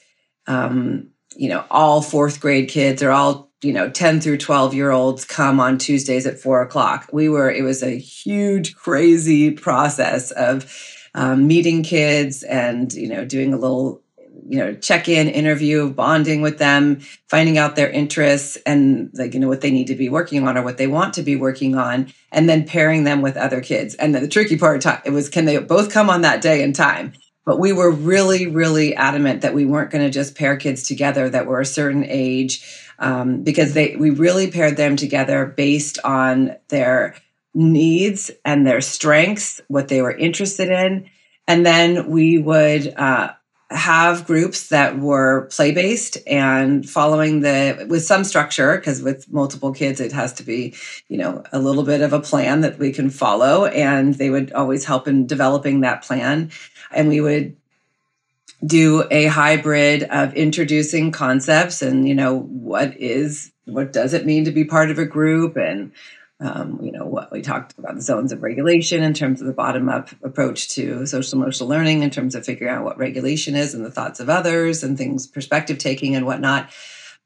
um, 0.46 1.10
you 1.36 1.48
know, 1.48 1.64
all 1.70 2.00
fourth 2.00 2.40
grade 2.40 2.68
kids 2.68 3.02
or 3.02 3.10
all 3.10 3.50
you 3.64 3.72
know 3.72 3.90
10 3.90 4.20
through 4.20 4.38
12 4.38 4.74
year 4.74 4.90
olds 4.90 5.24
come 5.24 5.58
on 5.58 5.78
tuesdays 5.78 6.26
at 6.26 6.38
four 6.38 6.62
o'clock. 6.62 7.08
We 7.12 7.28
were 7.28 7.50
it 7.50 7.62
was 7.62 7.82
a 7.82 7.98
huge 7.98 8.76
crazy 8.76 9.50
process 9.50 10.30
of 10.32 10.70
um, 11.14 11.46
meeting 11.46 11.82
kids 11.82 12.42
and 12.42 12.92
you 12.92 13.08
know 13.08 13.24
doing 13.24 13.54
a 13.54 13.56
little 13.56 14.02
you 14.46 14.58
know 14.58 14.74
check 14.74 15.08
in 15.08 15.28
interview 15.28 15.88
bonding 15.88 16.42
with 16.42 16.58
them 16.58 17.00
finding 17.28 17.56
out 17.56 17.76
their 17.76 17.88
interests 17.88 18.58
and 18.66 19.10
like 19.14 19.32
you 19.32 19.40
know 19.40 19.48
what 19.48 19.60
they 19.60 19.70
need 19.70 19.86
to 19.86 19.94
be 19.94 20.08
working 20.08 20.46
on 20.46 20.58
or 20.58 20.62
what 20.62 20.76
they 20.76 20.86
want 20.86 21.14
to 21.14 21.22
be 21.22 21.36
working 21.36 21.76
on 21.76 22.12
and 22.32 22.48
then 22.48 22.66
pairing 22.66 23.04
them 23.04 23.22
with 23.22 23.36
other 23.36 23.60
kids. 23.60 23.94
And 23.94 24.14
the 24.14 24.28
tricky 24.28 24.58
part 24.58 24.84
it 25.04 25.12
was 25.12 25.28
can 25.28 25.44
they 25.44 25.58
both 25.58 25.90
come 25.90 26.10
on 26.10 26.22
that 26.22 26.42
day 26.42 26.62
and 26.62 26.74
time 26.74 27.12
but 27.44 27.58
we 27.58 27.72
were 27.72 27.90
really 27.90 28.46
really 28.46 28.94
adamant 28.94 29.42
that 29.42 29.54
we 29.54 29.64
weren't 29.64 29.90
going 29.90 30.04
to 30.04 30.10
just 30.10 30.36
pair 30.36 30.56
kids 30.56 30.86
together 30.86 31.28
that 31.28 31.46
were 31.46 31.60
a 31.60 31.66
certain 31.66 32.04
age 32.04 32.64
um, 32.98 33.42
because 33.42 33.74
they 33.74 33.96
we 33.96 34.10
really 34.10 34.50
paired 34.50 34.76
them 34.76 34.96
together 34.96 35.46
based 35.46 35.98
on 36.04 36.56
their 36.68 37.16
needs 37.54 38.30
and 38.44 38.66
their 38.66 38.80
strengths, 38.80 39.60
what 39.68 39.88
they 39.88 40.02
were 40.02 40.16
interested 40.16 40.68
in, 40.68 41.08
and 41.46 41.64
then 41.64 42.10
we 42.10 42.38
would. 42.38 42.94
Uh, 42.96 43.32
have 43.70 44.26
groups 44.26 44.68
that 44.68 44.98
were 44.98 45.46
play 45.46 45.72
based 45.72 46.18
and 46.28 46.88
following 46.88 47.40
the 47.40 47.86
with 47.88 48.04
some 48.04 48.22
structure 48.22 48.76
because 48.76 49.02
with 49.02 49.30
multiple 49.32 49.72
kids 49.72 50.00
it 50.00 50.12
has 50.12 50.34
to 50.34 50.42
be 50.42 50.74
you 51.08 51.16
know 51.16 51.42
a 51.50 51.58
little 51.58 51.82
bit 51.82 52.00
of 52.00 52.12
a 52.12 52.20
plan 52.20 52.60
that 52.60 52.78
we 52.78 52.92
can 52.92 53.10
follow 53.10 53.64
and 53.64 54.14
they 54.14 54.30
would 54.30 54.52
always 54.52 54.84
help 54.84 55.08
in 55.08 55.26
developing 55.26 55.80
that 55.80 56.02
plan 56.02 56.50
and 56.94 57.08
we 57.08 57.20
would 57.20 57.56
do 58.64 59.04
a 59.10 59.26
hybrid 59.26 60.04
of 60.04 60.34
introducing 60.34 61.12
concepts 61.12 61.82
and 61.82 62.08
you 62.08 62.14
know 62.14 62.38
what 62.38 62.96
is 62.96 63.52
what 63.66 63.92
does 63.92 64.12
it 64.12 64.26
mean 64.26 64.44
to 64.44 64.50
be 64.50 64.64
part 64.64 64.90
of 64.90 64.98
a 64.98 65.06
group? 65.06 65.56
And 65.56 65.92
um, 66.40 66.80
you 66.82 66.92
know 66.92 67.06
what 67.06 67.30
we 67.32 67.42
talked 67.42 67.78
about 67.78 67.94
the 67.94 68.02
zones 68.02 68.32
of 68.32 68.42
regulation 68.42 69.02
in 69.02 69.14
terms 69.14 69.40
of 69.40 69.46
the 69.46 69.52
bottom 69.52 69.88
up 69.88 70.10
approach 70.22 70.68
to 70.70 71.06
social 71.06 71.38
emotional 71.38 71.68
learning 71.68 72.02
in 72.02 72.10
terms 72.10 72.34
of 72.34 72.44
figuring 72.44 72.74
out 72.74 72.84
what 72.84 72.98
regulation 72.98 73.54
is 73.54 73.74
and 73.74 73.84
the 73.84 73.90
thoughts 73.90 74.20
of 74.20 74.28
others 74.28 74.82
and 74.82 74.98
things 74.98 75.26
perspective 75.26 75.78
taking 75.78 76.16
and 76.16 76.26
whatnot. 76.26 76.70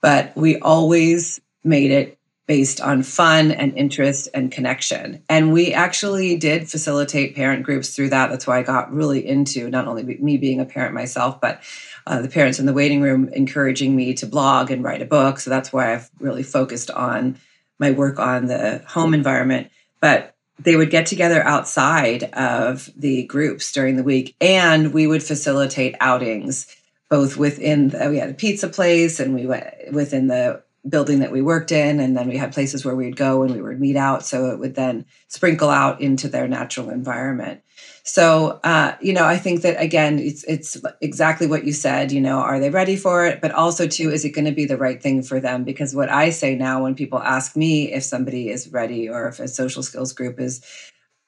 But 0.00 0.36
we 0.36 0.58
always 0.58 1.40
made 1.64 1.90
it 1.90 2.17
based 2.48 2.80
on 2.80 3.02
fun 3.02 3.52
and 3.52 3.76
interest 3.76 4.26
and 4.32 4.50
connection. 4.50 5.22
And 5.28 5.52
we 5.52 5.74
actually 5.74 6.36
did 6.38 6.68
facilitate 6.68 7.36
parent 7.36 7.62
groups 7.62 7.94
through 7.94 8.08
that. 8.08 8.30
That's 8.30 8.46
why 8.46 8.58
I 8.58 8.62
got 8.62 8.92
really 8.92 9.24
into 9.24 9.68
not 9.68 9.86
only 9.86 10.02
me 10.02 10.38
being 10.38 10.58
a 10.58 10.64
parent 10.64 10.94
myself, 10.94 11.42
but 11.42 11.62
uh, 12.06 12.22
the 12.22 12.28
parents 12.28 12.58
in 12.58 12.64
the 12.64 12.72
waiting 12.72 13.02
room 13.02 13.28
encouraging 13.28 13.94
me 13.94 14.14
to 14.14 14.26
blog 14.26 14.70
and 14.70 14.82
write 14.82 15.02
a 15.02 15.04
book. 15.04 15.40
So 15.40 15.50
that's 15.50 15.74
why 15.74 15.92
I've 15.92 16.10
really 16.20 16.42
focused 16.42 16.90
on 16.90 17.38
my 17.78 17.90
work 17.90 18.18
on 18.18 18.46
the 18.46 18.82
home 18.88 19.12
environment. 19.12 19.70
But 20.00 20.34
they 20.58 20.74
would 20.74 20.90
get 20.90 21.04
together 21.04 21.42
outside 21.42 22.24
of 22.32 22.88
the 22.96 23.24
groups 23.24 23.70
during 23.72 23.96
the 23.96 24.02
week, 24.02 24.34
and 24.40 24.94
we 24.94 25.06
would 25.06 25.22
facilitate 25.22 25.96
outings 26.00 26.66
both 27.10 27.36
within 27.36 27.88
the, 27.88 28.08
we 28.10 28.18
had 28.18 28.30
a 28.30 28.34
pizza 28.34 28.68
place 28.68 29.18
and 29.18 29.34
we 29.34 29.46
went 29.46 29.66
within 29.92 30.26
the 30.26 30.62
building 30.88 31.20
that 31.20 31.32
we 31.32 31.42
worked 31.42 31.72
in 31.72 31.98
and 32.00 32.16
then 32.16 32.28
we 32.28 32.36
had 32.36 32.52
places 32.52 32.84
where 32.84 32.94
we'd 32.94 33.16
go 33.16 33.42
and 33.42 33.54
we 33.54 33.60
would 33.60 33.80
meet 33.80 33.96
out 33.96 34.24
so 34.24 34.50
it 34.50 34.58
would 34.58 34.74
then 34.74 35.04
sprinkle 35.26 35.70
out 35.70 36.00
into 36.00 36.28
their 36.28 36.46
natural 36.46 36.90
environment. 36.90 37.60
So 38.04 38.60
uh, 38.64 38.96
you 39.00 39.12
know 39.12 39.24
i 39.24 39.36
think 39.36 39.62
that 39.62 39.80
again 39.80 40.18
it's 40.18 40.44
it's 40.44 40.76
exactly 41.00 41.46
what 41.46 41.64
you 41.64 41.72
said 41.72 42.12
you 42.12 42.20
know 42.20 42.38
are 42.38 42.60
they 42.60 42.70
ready 42.70 42.96
for 42.96 43.26
it? 43.26 43.40
But 43.40 43.52
also 43.52 43.86
too 43.86 44.10
is 44.10 44.24
it 44.24 44.30
going 44.30 44.46
to 44.46 44.52
be 44.52 44.64
the 44.64 44.78
right 44.78 45.02
thing 45.02 45.22
for 45.22 45.40
them? 45.40 45.64
Because 45.64 45.94
what 45.94 46.10
i 46.10 46.30
say 46.30 46.54
now 46.54 46.82
when 46.82 46.94
people 46.94 47.18
ask 47.18 47.56
me 47.56 47.92
if 47.92 48.04
somebody 48.04 48.50
is 48.50 48.72
ready 48.72 49.08
or 49.08 49.28
if 49.28 49.40
a 49.40 49.48
social 49.48 49.82
skills 49.82 50.12
group 50.12 50.40
is 50.40 50.60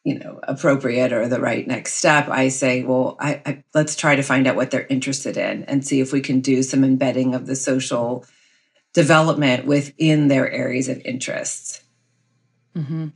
you 0.04 0.18
know 0.18 0.40
appropriate 0.44 1.12
or 1.12 1.28
the 1.28 1.40
right 1.40 1.66
next 1.66 1.94
step 1.94 2.28
i 2.28 2.48
say 2.48 2.82
well 2.82 3.16
I, 3.20 3.42
I 3.44 3.64
let's 3.74 3.96
try 3.96 4.16
to 4.16 4.22
find 4.22 4.46
out 4.46 4.56
what 4.56 4.70
they're 4.70 4.86
interested 4.86 5.36
in 5.36 5.64
and 5.64 5.86
see 5.86 6.00
if 6.00 6.12
we 6.12 6.22
can 6.22 6.40
do 6.40 6.62
some 6.62 6.84
embedding 6.84 7.34
of 7.34 7.46
the 7.46 7.56
social 7.56 8.24
development 8.92 9.66
within 9.66 10.28
their 10.28 10.50
areas 10.50 10.88
of 10.88 11.00
interests. 11.04 11.82
Mm-hmm. 12.76 13.08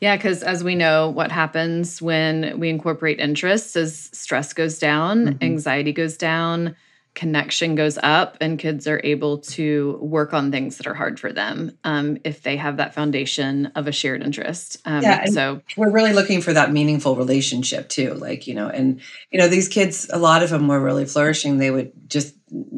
Yeah, 0.00 0.16
because 0.16 0.42
as 0.42 0.64
we 0.64 0.74
know, 0.74 1.10
what 1.10 1.30
happens 1.30 2.02
when 2.02 2.58
we 2.58 2.68
incorporate 2.68 3.20
interests 3.20 3.76
is 3.76 4.10
stress 4.12 4.52
goes 4.52 4.78
down, 4.78 5.26
mm-hmm. 5.26 5.44
anxiety 5.44 5.92
goes 5.92 6.16
down, 6.16 6.74
connection 7.14 7.76
goes 7.76 7.98
up, 8.02 8.36
and 8.40 8.58
kids 8.58 8.88
are 8.88 9.00
able 9.04 9.38
to 9.38 9.98
work 10.00 10.34
on 10.34 10.50
things 10.50 10.78
that 10.78 10.88
are 10.88 10.94
hard 10.94 11.20
for 11.20 11.32
them 11.32 11.78
um, 11.84 12.18
if 12.24 12.42
they 12.42 12.56
have 12.56 12.78
that 12.78 12.94
foundation 12.94 13.66
of 13.76 13.86
a 13.86 13.92
shared 13.92 14.24
interest. 14.24 14.78
Um, 14.84 15.02
yeah, 15.02 15.26
so 15.26 15.62
we're 15.76 15.90
really 15.90 16.12
looking 16.12 16.40
for 16.40 16.52
that 16.52 16.72
meaningful 16.72 17.14
relationship 17.14 17.88
too. 17.88 18.14
Like 18.14 18.48
you 18.48 18.54
know, 18.54 18.68
and 18.68 19.00
you 19.30 19.38
know, 19.38 19.46
these 19.46 19.68
kids, 19.68 20.10
a 20.12 20.18
lot 20.18 20.42
of 20.42 20.50
them 20.50 20.66
were 20.66 20.80
really 20.80 21.04
flourishing. 21.04 21.58
They 21.58 21.70
would 21.70 21.92
just 22.08 22.34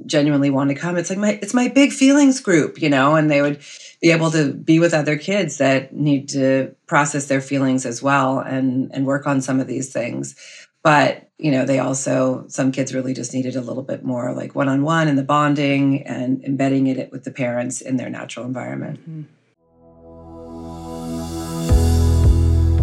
genuinely 0.07 0.51
want 0.51 0.71
to 0.71 0.75
come. 0.75 0.97
It's 0.97 1.11
like 1.11 1.19
my 1.19 1.39
it's 1.43 1.55
my 1.55 1.69
big 1.69 1.93
feelings 1.93 2.41
group 2.41 2.81
you 2.81 2.89
know 2.89 3.15
and 3.15 3.31
they 3.31 3.43
would 3.43 3.61
be 4.01 4.11
able 4.11 4.31
to 4.33 4.53
be 4.53 4.79
with 4.79 4.95
other 4.95 5.17
kids 5.17 5.59
that 5.59 5.95
need 5.95 6.29
to 6.31 6.75
process 6.87 7.27
their 7.27 7.41
feelings 7.41 7.87
as 7.87 8.03
well 8.03 8.39
and 8.39 8.91
and 8.93 9.07
work 9.07 9.27
on 9.27 9.41
some 9.41 9.61
of 9.61 9.67
these 9.67 9.93
things. 9.93 10.37
But 10.83 11.25
you 11.39 11.51
know 11.51 11.65
they 11.65 11.79
also 11.79 12.45
some 12.49 12.73
kids 12.73 12.95
really 12.95 13.13
just 13.13 13.35
needed 13.35 13.57
a 13.57 13.61
little 13.61 13.83
bit 13.83 14.05
more 14.05 14.33
like 14.35 14.55
one-on-one 14.55 15.09
and 15.09 15.19
the 15.19 15.23
bonding 15.23 16.03
and 16.07 16.45
embedding 16.45 16.87
it 16.87 17.11
with 17.11 17.25
the 17.25 17.31
parents 17.31 17.81
in 17.81 17.97
their 17.97 18.11
natural 18.11 18.47
environment. 18.47 19.01
Mm-hmm. 19.01 19.23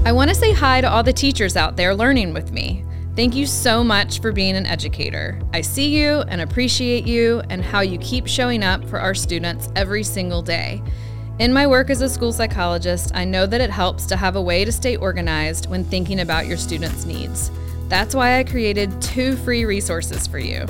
i 0.05 0.11
want 0.11 0.29
to 0.29 0.35
say 0.35 0.51
hi 0.51 0.81
to 0.81 0.89
all 0.89 1.03
the 1.03 1.13
teachers 1.13 1.55
out 1.55 1.77
there 1.77 1.95
learning 1.95 2.33
with 2.33 2.51
me 2.51 2.83
Thank 3.13 3.35
you 3.35 3.45
so 3.45 3.83
much 3.83 4.21
for 4.21 4.31
being 4.31 4.55
an 4.55 4.65
educator. 4.65 5.37
I 5.53 5.59
see 5.59 5.89
you 5.89 6.21
and 6.29 6.39
appreciate 6.39 7.05
you 7.05 7.41
and 7.49 7.61
how 7.61 7.81
you 7.81 7.97
keep 7.97 8.25
showing 8.25 8.63
up 8.63 8.85
for 8.85 9.01
our 9.01 9.13
students 9.13 9.67
every 9.75 10.01
single 10.01 10.41
day. 10.41 10.81
In 11.37 11.51
my 11.51 11.67
work 11.67 11.89
as 11.89 11.99
a 11.99 12.07
school 12.07 12.31
psychologist, 12.31 13.11
I 13.13 13.25
know 13.25 13.45
that 13.45 13.59
it 13.59 13.69
helps 13.69 14.05
to 14.07 14.15
have 14.15 14.37
a 14.37 14.41
way 14.41 14.63
to 14.63 14.71
stay 14.71 14.95
organized 14.95 15.69
when 15.69 15.83
thinking 15.83 16.21
about 16.21 16.47
your 16.47 16.55
students' 16.55 17.03
needs. 17.03 17.51
That's 17.89 18.15
why 18.15 18.39
I 18.39 18.45
created 18.45 19.01
two 19.01 19.35
free 19.35 19.65
resources 19.65 20.25
for 20.25 20.39
you. 20.39 20.65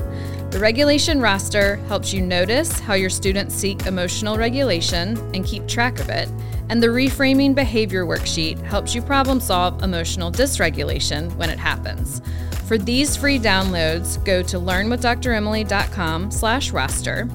The 0.52 0.60
regulation 0.60 1.22
roster 1.22 1.78
helps 1.88 2.14
you 2.14 2.22
notice 2.22 2.78
how 2.78 2.96
your 2.96 3.10
students 3.10 3.56
seek 3.56 3.86
emotional 3.86 4.38
regulation 4.38 5.18
and 5.34 5.46
keep 5.46 5.66
track 5.66 5.98
of 6.02 6.10
it. 6.10 6.28
And 6.68 6.84
the 6.84 6.88
reframing 6.88 7.56
behavior 7.56 8.06
worksheet 8.06 8.62
helps 8.64 8.94
you 8.94 9.02
problem 9.02 9.40
solve 9.40 9.82
emotional 9.82 10.30
dysregulation 10.30 11.34
when 11.38 11.50
it 11.50 11.58
happens. 11.58 12.22
For 12.68 12.78
these 12.78 13.16
free 13.16 13.40
downloads, 13.40 14.24
go 14.26 14.44
to 14.44 14.60
learnwithdremily.com 14.60 16.32
slash 16.32 16.72
roster 16.72 17.30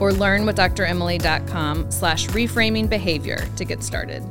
or 0.00 0.12
learnwithdremily.com 0.12 1.90
slash 1.90 2.28
reframing 2.28 2.88
behavior 2.88 3.46
to 3.56 3.64
get 3.66 3.82
started. 3.82 4.22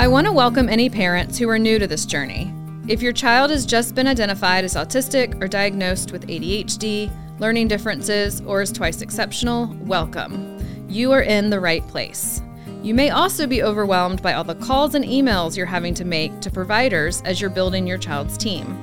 I 0.00 0.06
want 0.06 0.28
to 0.28 0.32
welcome 0.32 0.68
any 0.68 0.88
parents 0.88 1.36
who 1.36 1.48
are 1.48 1.58
new 1.58 1.80
to 1.80 1.88
this 1.88 2.06
journey. 2.06 2.52
If 2.92 3.00
your 3.00 3.14
child 3.14 3.50
has 3.50 3.64
just 3.64 3.94
been 3.94 4.06
identified 4.06 4.64
as 4.64 4.74
autistic 4.74 5.42
or 5.42 5.48
diagnosed 5.48 6.12
with 6.12 6.26
ADHD, 6.26 7.10
learning 7.38 7.68
differences, 7.68 8.42
or 8.42 8.60
is 8.60 8.70
twice 8.70 9.00
exceptional, 9.00 9.74
welcome. 9.80 10.58
You 10.90 11.10
are 11.12 11.22
in 11.22 11.48
the 11.48 11.58
right 11.58 11.88
place. 11.88 12.42
You 12.82 12.92
may 12.92 13.08
also 13.08 13.46
be 13.46 13.62
overwhelmed 13.62 14.20
by 14.20 14.34
all 14.34 14.44
the 14.44 14.56
calls 14.56 14.94
and 14.94 15.06
emails 15.06 15.56
you're 15.56 15.64
having 15.64 15.94
to 15.94 16.04
make 16.04 16.38
to 16.42 16.50
providers 16.50 17.22
as 17.24 17.40
you're 17.40 17.48
building 17.48 17.86
your 17.86 17.96
child's 17.96 18.36
team. 18.36 18.76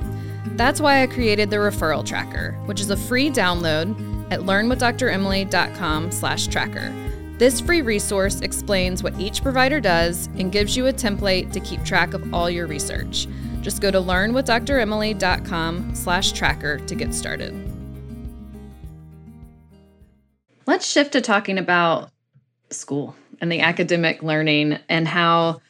That's 0.56 0.82
why 0.82 1.04
I 1.04 1.08
created 1.08 1.52
the 1.52 1.58
referral 1.58 2.04
tracker, 2.04 2.54
which 2.66 2.82
is 2.82 2.90
a 2.90 2.98
free 2.98 3.30
download 3.30 3.92
at 4.32 4.40
learnwithdremily.com/tracker. 4.40 6.94
This 7.38 7.62
free 7.62 7.84
resource 7.84 8.42
explains 8.42 9.04
what 9.04 9.20
each 9.20 9.44
provider 9.44 9.80
does 9.80 10.30
and 10.40 10.52
gives 10.52 10.76
you 10.76 10.88
a 10.88 10.94
template 10.94 11.52
to 11.52 11.60
keep 11.60 11.86
track 11.86 12.16
of 12.16 12.34
all 12.34 12.50
your 12.50 12.66
research. 12.66 13.28
Just 13.62 13.82
go 13.82 13.92
to 13.92 14.00
learnwithdremily.com 14.00 15.96
slash 15.96 16.32
tracker 16.32 16.80
to 16.80 16.96
get 16.96 17.14
started. 17.14 17.54
Let's 20.66 20.88
shift 20.88 21.14
to 21.14 21.22
talking 21.22 21.58
about 21.58 22.12
school 22.70 23.16
and 23.42 23.52
the 23.52 23.62
academic 23.62 24.22
learning 24.22 24.78
and 24.88 25.08
how 25.08 25.62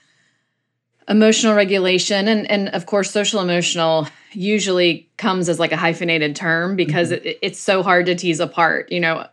emotional 1.08 1.56
regulation 1.56 2.28
and, 2.28 2.50
and 2.50 2.70
of 2.70 2.86
course 2.86 3.10
social 3.10 3.42
emotional 3.42 4.08
usually 4.32 5.10
comes 5.18 5.50
as 5.50 5.60
like 5.60 5.72
a 5.72 5.78
hyphenated 5.78 6.36
term 6.36 6.76
because 6.76 7.12
mm-hmm. 7.12 7.26
it, 7.26 7.40
it's 7.42 7.60
so 7.60 7.82
hard 7.82 8.06
to 8.06 8.16
tease 8.16 8.40
apart 8.40 8.92
you 8.92 9.00
know 9.00 9.26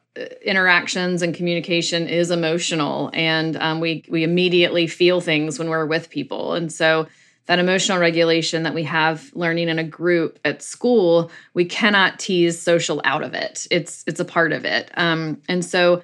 interactions 0.42 1.20
and 1.20 1.34
communication 1.34 2.08
is 2.08 2.30
emotional 2.30 3.10
and 3.12 3.56
um, 3.58 3.80
we 3.80 4.02
we 4.08 4.24
immediately 4.24 4.86
feel 4.86 5.20
things 5.20 5.58
when 5.58 5.68
we're 5.68 5.84
with 5.84 6.08
people 6.08 6.54
and 6.54 6.72
so 6.72 7.06
that 7.46 7.58
emotional 7.58 7.98
regulation 7.98 8.64
that 8.64 8.74
we 8.74 8.82
have 8.82 9.30
learning 9.34 9.68
in 9.68 9.78
a 9.78 9.84
group 9.84 10.38
at 10.44 10.62
school 10.62 11.30
we 11.54 11.64
cannot 11.64 12.18
tease 12.18 12.60
social 12.60 13.00
out 13.04 13.22
of 13.22 13.34
it. 13.34 13.66
It's 13.70 14.04
it's 14.06 14.20
a 14.20 14.24
part 14.24 14.52
of 14.52 14.64
it. 14.64 14.90
Um, 14.96 15.40
and 15.48 15.64
so 15.64 16.02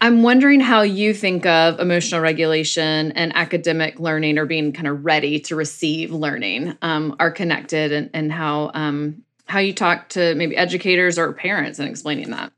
i'm 0.00 0.22
wondering 0.22 0.60
how 0.60 0.82
you 0.82 1.12
think 1.12 1.44
of 1.44 1.80
emotional 1.80 2.20
regulation 2.20 3.12
and 3.12 3.34
academic 3.34 3.98
learning 3.98 4.38
or 4.38 4.46
being 4.46 4.72
kind 4.72 4.86
of 4.86 5.04
ready 5.04 5.40
to 5.40 5.56
receive 5.56 6.12
learning 6.12 6.76
um, 6.82 7.16
are 7.18 7.30
connected 7.30 7.92
and, 7.92 8.10
and 8.14 8.32
how 8.32 8.70
um, 8.74 9.24
how 9.46 9.58
you 9.58 9.72
talk 9.72 10.08
to 10.10 10.34
maybe 10.34 10.56
educators 10.56 11.18
or 11.18 11.32
parents 11.32 11.78
and 11.78 11.88
explaining 11.88 12.30
that 12.30 12.52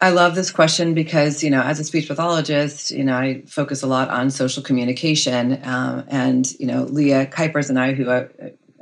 I 0.00 0.10
love 0.10 0.36
this 0.36 0.52
question 0.52 0.94
because, 0.94 1.42
you 1.42 1.50
know, 1.50 1.60
as 1.60 1.80
a 1.80 1.84
speech 1.84 2.06
pathologist, 2.06 2.92
you 2.92 3.02
know, 3.02 3.16
I 3.16 3.42
focus 3.46 3.82
a 3.82 3.88
lot 3.88 4.10
on 4.10 4.30
social 4.30 4.62
communication. 4.62 5.60
Um, 5.64 6.04
and, 6.06 6.48
you 6.60 6.66
know, 6.66 6.84
Leah 6.84 7.26
Kuypers 7.26 7.68
and 7.68 7.80
I, 7.80 7.94
who 7.94 8.08
I, 8.08 8.28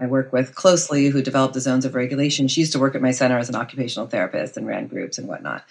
I, 0.00 0.06
work 0.06 0.30
with 0.30 0.54
closely, 0.54 1.08
who 1.08 1.22
developed 1.22 1.54
the 1.54 1.60
zones 1.60 1.86
of 1.86 1.94
regulation, 1.94 2.48
she 2.48 2.60
used 2.60 2.72
to 2.72 2.78
work 2.78 2.94
at 2.94 3.00
my 3.00 3.12
center 3.12 3.38
as 3.38 3.48
an 3.48 3.54
occupational 3.54 4.06
therapist 4.06 4.58
and 4.58 4.66
ran 4.66 4.88
groups 4.88 5.16
and 5.16 5.26
whatnot. 5.26 5.64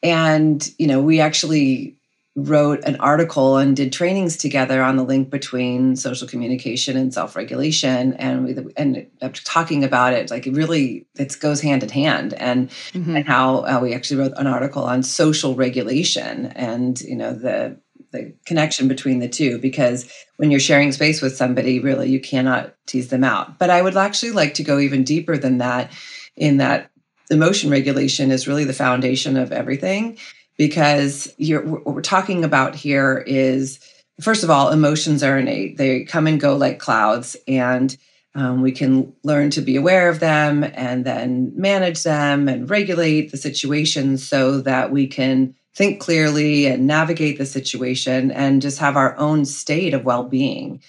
And, 0.00 0.66
you 0.78 0.86
know, 0.86 1.02
we 1.02 1.18
actually 1.18 1.97
wrote 2.38 2.84
an 2.84 2.94
article 3.00 3.56
and 3.56 3.74
did 3.74 3.92
trainings 3.92 4.36
together 4.36 4.80
on 4.80 4.96
the 4.96 5.02
link 5.02 5.28
between 5.28 5.96
social 5.96 6.28
communication 6.28 6.96
and 6.96 7.12
self-regulation 7.12 8.12
and 8.14 8.44
we 8.44 8.56
and 8.76 9.08
after 9.20 9.42
talking 9.42 9.82
about 9.82 10.12
it 10.12 10.30
like 10.30 10.46
it 10.46 10.54
really 10.54 11.04
it 11.16 11.36
goes 11.40 11.60
hand 11.60 11.82
in 11.82 11.88
hand 11.88 12.34
and 12.34 12.70
mm-hmm. 12.92 13.16
and 13.16 13.26
how 13.26 13.64
uh, 13.64 13.80
we 13.82 13.92
actually 13.92 14.20
wrote 14.20 14.32
an 14.36 14.46
article 14.46 14.84
on 14.84 15.02
social 15.02 15.56
regulation 15.56 16.46
and 16.54 17.00
you 17.00 17.16
know 17.16 17.32
the 17.32 17.76
the 18.12 18.32
connection 18.46 18.86
between 18.86 19.18
the 19.18 19.28
two 19.28 19.58
because 19.58 20.08
when 20.36 20.52
you're 20.52 20.60
sharing 20.60 20.92
space 20.92 21.20
with 21.20 21.36
somebody 21.36 21.80
really 21.80 22.08
you 22.08 22.20
cannot 22.20 22.72
tease 22.86 23.08
them 23.08 23.24
out 23.24 23.58
but 23.58 23.68
i 23.68 23.82
would 23.82 23.96
actually 23.96 24.30
like 24.30 24.54
to 24.54 24.62
go 24.62 24.78
even 24.78 25.02
deeper 25.02 25.36
than 25.36 25.58
that 25.58 25.90
in 26.36 26.58
that 26.58 26.88
emotion 27.30 27.68
regulation 27.68 28.30
is 28.30 28.46
really 28.46 28.64
the 28.64 28.72
foundation 28.72 29.36
of 29.36 29.50
everything 29.50 30.16
because 30.58 31.32
what 31.38 31.86
we're 31.86 32.02
talking 32.02 32.44
about 32.44 32.74
here 32.74 33.24
is 33.26 33.80
first 34.20 34.44
of 34.44 34.50
all 34.50 34.70
emotions 34.70 35.22
are 35.22 35.38
innate. 35.38 35.78
They 35.78 36.04
come 36.04 36.26
and 36.26 36.40
go 36.40 36.56
like 36.56 36.78
clouds 36.78 37.36
and 37.46 37.96
um, 38.34 38.60
we 38.60 38.72
can 38.72 39.14
learn 39.24 39.50
to 39.50 39.62
be 39.62 39.76
aware 39.76 40.08
of 40.08 40.20
them 40.20 40.64
and 40.74 41.04
then 41.06 41.52
manage 41.56 42.02
them 42.02 42.48
and 42.48 42.68
regulate 42.68 43.30
the 43.30 43.36
situation 43.36 44.18
so 44.18 44.60
that 44.60 44.90
we 44.90 45.06
can 45.06 45.54
think 45.74 46.00
clearly 46.00 46.66
and 46.66 46.86
navigate 46.86 47.38
the 47.38 47.46
situation 47.46 48.30
and 48.32 48.60
just 48.60 48.78
have 48.78 48.96
our 48.96 49.16
own 49.16 49.44
state 49.44 49.94
of 49.94 50.04
well-being. 50.04 50.82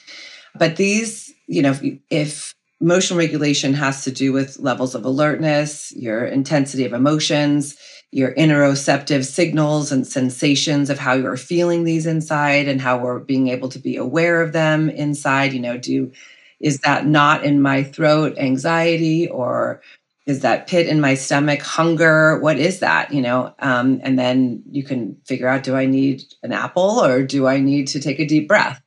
But 0.55 0.75
these 0.75 1.31
you 1.47 1.61
know 1.61 1.71
if, 1.71 1.81
if 2.09 2.55
emotional 2.81 3.19
regulation 3.19 3.73
has 3.73 4.03
to 4.03 4.11
do 4.11 4.31
with 4.33 4.59
levels 4.59 4.95
of 4.95 5.05
alertness 5.05 5.91
your 5.95 6.25
intensity 6.25 6.85
of 6.85 6.93
emotions 6.93 7.75
your 8.11 8.33
interoceptive 8.33 9.25
signals 9.25 9.91
and 9.91 10.05
sensations 10.05 10.89
of 10.89 10.97
how 10.97 11.13
you're 11.13 11.37
feeling 11.37 11.83
these 11.83 12.05
inside 12.05 12.67
and 12.67 12.81
how 12.81 12.97
we're 12.97 13.19
being 13.19 13.49
able 13.49 13.69
to 13.69 13.79
be 13.79 13.97
aware 13.97 14.41
of 14.41 14.51
them 14.51 14.89
inside 14.89 15.53
you 15.53 15.59
know 15.59 15.77
do 15.77 16.11
is 16.59 16.79
that 16.79 17.05
knot 17.05 17.43
in 17.43 17.61
my 17.61 17.83
throat 17.83 18.37
anxiety 18.37 19.27
or 19.29 19.81
is 20.25 20.41
that 20.41 20.67
pit 20.67 20.85
in 20.85 21.01
my 21.01 21.15
stomach 21.15 21.59
hunger? 21.61 22.37
What 22.39 22.59
is 22.59 22.79
that 22.79 23.11
you 23.11 23.21
know? 23.21 23.53
Um, 23.59 23.99
and 24.03 24.19
then 24.19 24.63
you 24.69 24.83
can 24.83 25.17
figure 25.25 25.47
out 25.47 25.63
do 25.63 25.75
i 25.75 25.85
need 25.85 26.23
an 26.43 26.51
apple 26.51 27.03
or 27.03 27.23
do 27.23 27.47
i 27.47 27.59
need 27.59 27.87
to 27.89 27.99
take 27.99 28.19
a 28.19 28.27
deep 28.27 28.47
breath? 28.47 28.81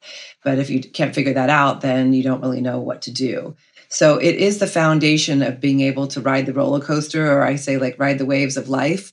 But 0.44 0.58
if 0.58 0.70
you 0.70 0.80
can't 0.80 1.14
figure 1.14 1.34
that 1.34 1.50
out 1.50 1.80
then 1.80 2.12
you 2.12 2.22
don't 2.22 2.40
really 2.42 2.60
know 2.60 2.80
what 2.80 3.02
to 3.02 3.10
do 3.12 3.56
so 3.92 4.16
it 4.16 4.36
is 4.36 4.56
the 4.56 4.66
foundation 4.66 5.42
of 5.42 5.60
being 5.60 5.82
able 5.82 6.06
to 6.06 6.22
ride 6.22 6.46
the 6.46 6.54
roller 6.54 6.80
coaster, 6.80 7.30
or 7.30 7.42
I 7.42 7.56
say 7.56 7.76
like 7.76 7.98
ride 7.98 8.16
the 8.16 8.24
waves 8.24 8.56
of 8.56 8.70
life 8.70 9.12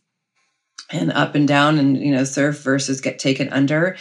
and 0.89 1.11
up 1.11 1.35
and 1.35 1.45
down 1.45 1.77
and, 1.77 1.97
you 1.97 2.13
know, 2.13 2.23
surf 2.23 2.59
versus 2.61 3.01
get 3.01 3.19
taken 3.19 3.49
under. 3.49 3.97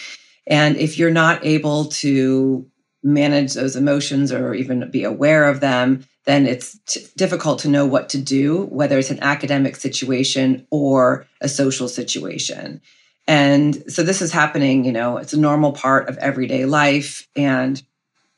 And 0.47 0.77
if 0.77 0.97
you're 0.97 1.11
not 1.11 1.45
able 1.45 1.87
to 1.87 2.65
manage 3.03 3.55
those 3.55 3.75
emotions 3.75 4.31
or 4.31 4.55
even 4.55 4.89
be 4.89 5.03
aware 5.03 5.49
of 5.49 5.59
them, 5.59 6.07
then 6.27 6.47
it's 6.47 6.79
t- 6.87 7.05
difficult 7.17 7.59
to 7.61 7.69
know 7.69 7.85
what 7.85 8.09
to 8.11 8.19
do, 8.19 8.67
whether 8.67 9.01
it's 9.01 9.11
an 9.11 9.21
academic 9.21 9.75
situation 9.75 10.65
or 10.71 11.27
a 11.41 11.49
social 11.49 11.89
situation. 11.89 12.81
And 13.27 13.83
so 13.93 14.05
this 14.05 14.23
is 14.23 14.31
happening, 14.31 14.85
you 14.85 14.93
know, 14.93 15.17
it's 15.17 15.33
a 15.33 15.41
normal 15.41 15.73
part 15.73 16.09
of 16.09 16.19
everyday 16.19 16.67
life. 16.67 17.27
And 17.35 17.83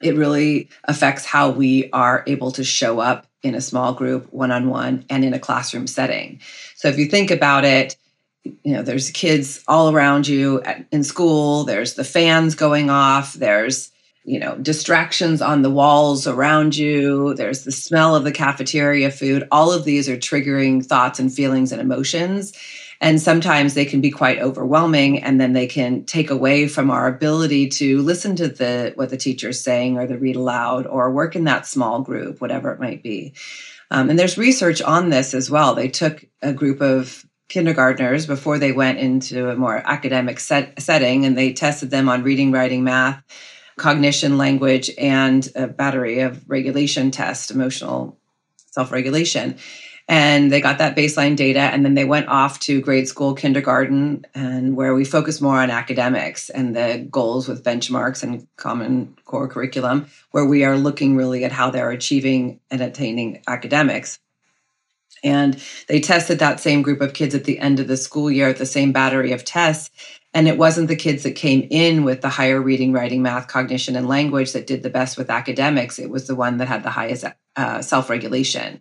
it 0.00 0.16
really 0.16 0.68
affects 0.84 1.24
how 1.24 1.50
we 1.50 1.90
are 1.92 2.24
able 2.26 2.50
to 2.52 2.64
show 2.64 3.00
up 3.00 3.26
in 3.42 3.54
a 3.54 3.60
small 3.60 3.92
group, 3.94 4.32
one 4.32 4.50
on 4.50 4.68
one, 4.68 5.04
and 5.08 5.24
in 5.24 5.34
a 5.34 5.38
classroom 5.38 5.86
setting. 5.86 6.40
So 6.76 6.88
if 6.88 6.98
you 6.98 7.06
think 7.06 7.30
about 7.30 7.64
it, 7.64 7.96
you 8.44 8.72
know, 8.72 8.82
there's 8.82 9.10
kids 9.10 9.62
all 9.68 9.90
around 9.90 10.26
you 10.26 10.62
at, 10.62 10.84
in 10.90 11.04
school, 11.04 11.64
there's 11.64 11.94
the 11.94 12.04
fans 12.04 12.54
going 12.54 12.90
off, 12.90 13.34
there's 13.34 13.90
you 14.24 14.38
know 14.38 14.54
distractions 14.56 15.40
on 15.40 15.62
the 15.62 15.70
walls 15.70 16.26
around 16.26 16.76
you 16.76 17.32
there's 17.34 17.64
the 17.64 17.72
smell 17.72 18.14
of 18.14 18.22
the 18.22 18.32
cafeteria 18.32 19.10
food 19.10 19.48
all 19.50 19.72
of 19.72 19.84
these 19.84 20.08
are 20.10 20.16
triggering 20.16 20.84
thoughts 20.84 21.18
and 21.18 21.32
feelings 21.32 21.72
and 21.72 21.80
emotions 21.80 22.52
And 23.02 23.20
sometimes 23.20 23.72
they 23.72 23.86
can 23.86 24.02
be 24.02 24.10
quite 24.10 24.40
overwhelming 24.40 25.22
and 25.22 25.40
then 25.40 25.54
they 25.54 25.66
can 25.66 26.04
take 26.04 26.30
away 26.30 26.68
from 26.68 26.90
our 26.90 27.06
ability 27.08 27.68
to 27.68 28.02
listen 28.02 28.36
to 28.36 28.48
the 28.48 28.92
what 28.94 29.08
the 29.08 29.16
teacher's 29.16 29.60
saying 29.60 29.96
or 29.96 30.06
the 30.06 30.18
read 30.18 30.36
aloud 30.36 30.86
or 30.86 31.10
work 31.10 31.34
in 31.34 31.44
that 31.44 31.66
small 31.66 32.02
group, 32.02 32.40
whatever 32.40 32.70
it 32.72 32.80
might 32.80 33.02
be. 33.02 33.32
Um, 33.90 34.10
and 34.10 34.18
there's 34.18 34.36
research 34.36 34.82
on 34.82 35.08
this 35.08 35.34
as 35.34 35.50
well. 35.50 35.74
They 35.74 35.88
took 35.88 36.24
a 36.42 36.52
group 36.52 36.80
of 36.80 37.24
kindergartners 37.48 38.26
before 38.26 38.58
they 38.58 38.72
went 38.72 38.98
into 38.98 39.50
a 39.50 39.56
more 39.56 39.82
academic 39.84 40.38
set, 40.38 40.80
setting 40.80 41.24
and 41.24 41.36
they 41.36 41.52
tested 41.52 41.90
them 41.90 42.08
on 42.08 42.22
reading, 42.22 42.52
writing, 42.52 42.84
math, 42.84 43.22
cognition, 43.76 44.38
language, 44.38 44.90
and 44.98 45.50
a 45.56 45.66
battery 45.66 46.20
of 46.20 46.48
regulation 46.48 47.10
tests, 47.10 47.50
emotional 47.50 48.16
self 48.66 48.92
regulation. 48.92 49.56
And 50.11 50.51
they 50.51 50.61
got 50.61 50.79
that 50.79 50.96
baseline 50.96 51.37
data, 51.37 51.61
and 51.61 51.85
then 51.85 51.94
they 51.94 52.05
went 52.05 52.27
off 52.27 52.59
to 52.61 52.81
grade 52.81 53.07
school, 53.07 53.33
kindergarten, 53.33 54.27
and 54.35 54.77
where 54.77 54.92
we 54.92 55.05
focus 55.05 55.40
more 55.40 55.61
on 55.61 55.70
academics 55.70 56.51
and 56.51 56.75
the 56.75 57.07
goals 57.09 57.46
with 57.46 57.62
benchmarks 57.62 58.25
and 58.25 58.44
common 58.57 59.16
core 59.25 59.46
curriculum, 59.46 60.09
where 60.33 60.44
we 60.44 60.64
are 60.64 60.77
looking 60.77 61.14
really 61.14 61.44
at 61.44 61.53
how 61.53 61.70
they're 61.70 61.92
achieving 61.92 62.59
and 62.73 62.81
attaining 62.81 63.40
academics. 63.46 64.18
And 65.23 65.62
they 65.87 66.01
tested 66.01 66.40
that 66.40 66.59
same 66.59 66.83
group 66.83 67.01
of 67.03 67.14
kids 67.14 67.37
at 67.37 67.44
the 67.44 67.61
end 67.61 67.79
of 67.79 67.87
the 67.87 67.96
school 67.96 68.33
year 68.33 68.49
at 68.49 68.59
the 68.59 68.66
same 68.66 68.90
battery 68.90 69.31
of 69.31 69.44
tests. 69.44 69.90
And 70.35 70.49
it 70.49 70.59
wasn't 70.59 70.88
the 70.88 70.96
kids 70.96 71.23
that 71.23 71.37
came 71.37 71.68
in 71.70 72.03
with 72.03 72.20
the 72.20 72.29
higher 72.31 72.61
reading, 72.61 72.92
writing, 72.92 73.23
math, 73.23 73.46
cognition, 73.46 73.94
and 73.94 74.09
language 74.09 74.55
that 74.55 74.66
did 74.66 74.83
the 74.83 74.90
best 74.90 75.16
with 75.16 75.31
academics. 75.31 76.01
It 76.01 76.11
was 76.11 76.27
the 76.27 76.35
one 76.35 76.57
that 76.57 76.66
had 76.66 76.83
the 76.83 76.90
highest 76.90 77.27
uh, 77.55 77.81
self 77.81 78.11
regulation. 78.11 78.81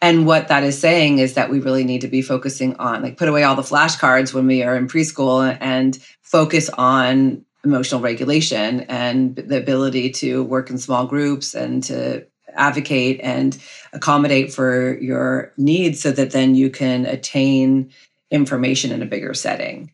And 0.00 0.26
what 0.26 0.48
that 0.48 0.62
is 0.62 0.78
saying 0.78 1.18
is 1.18 1.34
that 1.34 1.50
we 1.50 1.58
really 1.58 1.84
need 1.84 2.02
to 2.02 2.08
be 2.08 2.22
focusing 2.22 2.76
on, 2.76 3.02
like, 3.02 3.16
put 3.16 3.28
away 3.28 3.42
all 3.42 3.56
the 3.56 3.62
flashcards 3.62 4.32
when 4.32 4.46
we 4.46 4.62
are 4.62 4.76
in 4.76 4.86
preschool 4.86 5.56
and 5.60 5.98
focus 6.22 6.68
on 6.70 7.44
emotional 7.64 8.00
regulation 8.00 8.82
and 8.82 9.34
the 9.36 9.58
ability 9.58 10.10
to 10.10 10.44
work 10.44 10.70
in 10.70 10.78
small 10.78 11.06
groups 11.06 11.54
and 11.54 11.82
to 11.82 12.24
advocate 12.54 13.20
and 13.22 13.58
accommodate 13.92 14.52
for 14.52 14.96
your 14.98 15.52
needs 15.56 16.00
so 16.00 16.12
that 16.12 16.30
then 16.30 16.54
you 16.54 16.70
can 16.70 17.04
attain 17.06 17.90
information 18.30 18.92
in 18.92 19.02
a 19.02 19.06
bigger 19.06 19.34
setting. 19.34 19.90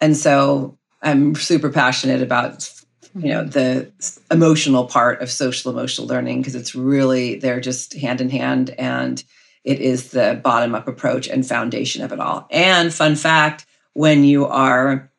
And 0.00 0.16
so 0.16 0.78
I'm 1.02 1.34
super 1.34 1.70
passionate 1.70 2.22
about 2.22 2.70
you 3.14 3.28
know 3.28 3.44
the 3.44 3.90
emotional 4.30 4.86
part 4.86 5.20
of 5.20 5.30
social 5.30 5.70
emotional 5.70 6.06
learning 6.06 6.40
because 6.40 6.54
it's 6.54 6.74
really 6.74 7.36
they're 7.36 7.60
just 7.60 7.94
hand 7.94 8.20
in 8.20 8.30
hand 8.30 8.70
and 8.78 9.22
it 9.64 9.80
is 9.80 10.10
the 10.10 10.40
bottom 10.42 10.74
up 10.74 10.88
approach 10.88 11.28
and 11.28 11.46
foundation 11.46 12.02
of 12.02 12.12
it 12.12 12.18
all. 12.18 12.46
And 12.50 12.92
fun 12.92 13.14
fact, 13.14 13.66
when 13.92 14.24
you 14.24 14.46
are 14.46 15.10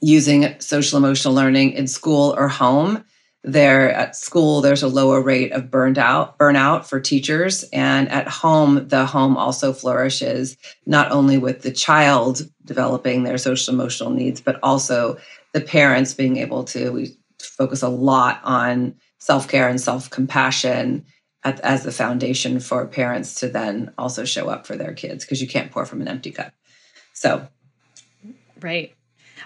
using 0.00 0.58
social 0.60 0.98
emotional 0.98 1.34
learning 1.34 1.72
in 1.72 1.86
school 1.86 2.34
or 2.38 2.48
home, 2.48 3.04
there 3.42 3.90
at 3.92 4.14
school 4.14 4.60
there's 4.60 4.82
a 4.82 4.88
lower 4.88 5.22
rate 5.22 5.52
of 5.52 5.70
burned 5.70 5.96
out 5.96 6.38
burnout 6.38 6.84
for 6.84 7.00
teachers 7.00 7.64
and 7.72 8.06
at 8.10 8.28
home 8.28 8.86
the 8.88 9.06
home 9.06 9.34
also 9.38 9.72
flourishes 9.72 10.58
not 10.84 11.10
only 11.10 11.38
with 11.38 11.62
the 11.62 11.70
child 11.70 12.42
developing 12.66 13.22
their 13.22 13.38
social 13.38 13.72
emotional 13.72 14.10
needs 14.10 14.42
but 14.42 14.60
also 14.62 15.16
the 15.52 15.60
parents 15.60 16.14
being 16.14 16.36
able 16.36 16.64
to 16.64 16.90
we 16.90 17.16
focus 17.40 17.82
a 17.82 17.88
lot 17.88 18.40
on 18.44 18.94
self-care 19.18 19.68
and 19.68 19.80
self-compassion 19.80 21.04
at, 21.44 21.60
as 21.60 21.84
the 21.84 21.92
foundation 21.92 22.60
for 22.60 22.86
parents 22.86 23.40
to 23.40 23.48
then 23.48 23.92
also 23.98 24.24
show 24.24 24.48
up 24.48 24.66
for 24.66 24.76
their 24.76 24.92
kids 24.92 25.24
because 25.24 25.40
you 25.40 25.48
can't 25.48 25.70
pour 25.70 25.86
from 25.86 26.00
an 26.00 26.08
empty 26.08 26.30
cup. 26.30 26.52
So. 27.12 27.48
Right. 28.60 28.94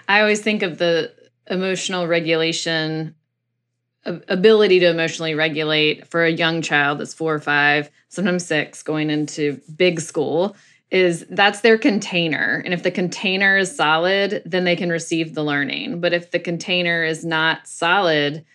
I 0.07 0.21
always 0.21 0.41
think 0.41 0.61
of 0.61 0.77
the 0.77 1.13
emotional 1.47 2.07
regulation 2.07 3.15
ability 4.05 4.79
to 4.79 4.89
emotionally 4.89 5.33
regulate 5.33 6.07
for 6.07 6.23
a 6.23 6.31
young 6.31 6.61
child 6.61 6.99
that's 6.99 7.13
four 7.13 7.33
or 7.33 7.39
five, 7.39 7.89
sometimes 8.09 8.45
six, 8.45 8.83
going 8.83 9.09
into 9.09 9.59
big 9.75 9.99
school 9.99 10.55
is 10.91 11.25
that's 11.29 11.61
their 11.61 11.77
container. 11.77 12.61
And 12.63 12.73
if 12.73 12.83
the 12.83 12.91
container 12.91 13.57
is 13.57 13.75
solid, 13.75 14.41
then 14.45 14.63
they 14.63 14.75
can 14.75 14.89
receive 14.89 15.33
the 15.33 15.43
learning. 15.43 15.99
But 15.99 16.13
if 16.13 16.31
the 16.31 16.39
container 16.39 17.03
is 17.03 17.25
not 17.25 17.67
solid, 17.67 18.45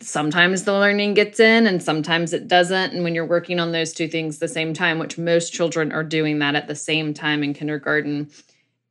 sometimes 0.00 0.64
the 0.64 0.72
learning 0.72 1.14
gets 1.14 1.40
in 1.40 1.66
and 1.66 1.82
sometimes 1.82 2.32
it 2.32 2.48
doesn't. 2.48 2.92
And 2.92 3.04
when 3.04 3.14
you're 3.14 3.26
working 3.26 3.58
on 3.58 3.72
those 3.72 3.92
two 3.92 4.08
things 4.08 4.38
the 4.38 4.48
same 4.48 4.74
time, 4.74 4.98
which 4.98 5.18
most 5.18 5.52
children 5.52 5.92
are 5.92 6.04
doing 6.04 6.38
that 6.38 6.54
at 6.54 6.68
the 6.68 6.74
same 6.74 7.14
time 7.14 7.42
in 7.42 7.54
kindergarten, 7.54 8.30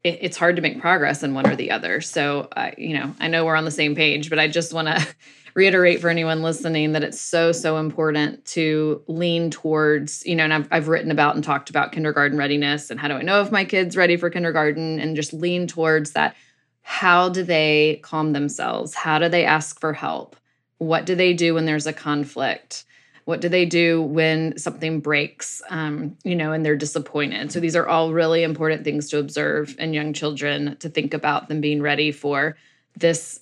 it, 0.03 0.19
it's 0.21 0.37
hard 0.37 0.55
to 0.55 0.61
make 0.61 0.81
progress 0.81 1.23
in 1.23 1.33
one 1.33 1.47
or 1.47 1.55
the 1.55 1.71
other. 1.71 2.01
So, 2.01 2.47
uh, 2.55 2.71
you 2.77 2.97
know, 2.97 3.13
I 3.19 3.27
know 3.27 3.45
we're 3.45 3.55
on 3.55 3.65
the 3.65 3.71
same 3.71 3.95
page, 3.95 4.29
but 4.29 4.39
I 4.39 4.47
just 4.47 4.73
want 4.73 4.87
to 4.87 5.07
reiterate 5.53 5.99
for 5.99 6.09
anyone 6.09 6.41
listening 6.41 6.93
that 6.93 7.03
it's 7.03 7.19
so 7.19 7.51
so 7.51 7.77
important 7.77 8.43
to 8.45 9.01
lean 9.07 9.49
towards 9.49 10.25
you 10.25 10.35
know 10.35 10.43
and 10.43 10.53
I've, 10.53 10.67
I've 10.71 10.87
written 10.87 11.11
about 11.11 11.35
and 11.35 11.43
talked 11.43 11.69
about 11.69 11.91
kindergarten 11.91 12.37
readiness 12.37 12.89
and 12.89 12.99
how 12.99 13.07
do 13.07 13.15
i 13.15 13.21
know 13.21 13.41
if 13.41 13.51
my 13.51 13.65
kid's 13.65 13.97
ready 13.97 14.17
for 14.17 14.29
kindergarten 14.29 14.99
and 14.99 15.15
just 15.15 15.33
lean 15.33 15.67
towards 15.67 16.11
that. 16.11 16.35
How 16.83 17.29
do 17.29 17.43
they 17.43 17.99
calm 18.03 18.33
themselves? 18.33 18.95
How 18.95 19.19
do 19.19 19.29
they 19.29 19.45
ask 19.45 19.79
for 19.79 19.93
help? 19.93 20.35
What 20.77 21.05
do 21.05 21.15
they 21.15 21.33
do 21.33 21.53
when 21.53 21.65
there's 21.65 21.87
a 21.87 21.93
conflict? 21.93 22.85
What 23.25 23.39
do 23.39 23.49
they 23.49 23.65
do 23.65 24.01
when 24.01 24.57
something 24.57 24.99
breaks 24.99 25.61
um, 25.69 26.17
you 26.23 26.35
know 26.35 26.53
and 26.53 26.65
they're 26.65 26.75
disappointed? 26.75 27.51
So 27.51 27.59
these 27.59 27.75
are 27.75 27.87
all 27.87 28.13
really 28.13 28.43
important 28.43 28.83
things 28.83 29.09
to 29.09 29.19
observe 29.19 29.75
in 29.77 29.93
young 29.93 30.13
children 30.13 30.77
to 30.79 30.89
think 30.89 31.13
about 31.13 31.47
them 31.47 31.61
being 31.61 31.81
ready 31.81 32.11
for 32.11 32.57
this 32.97 33.39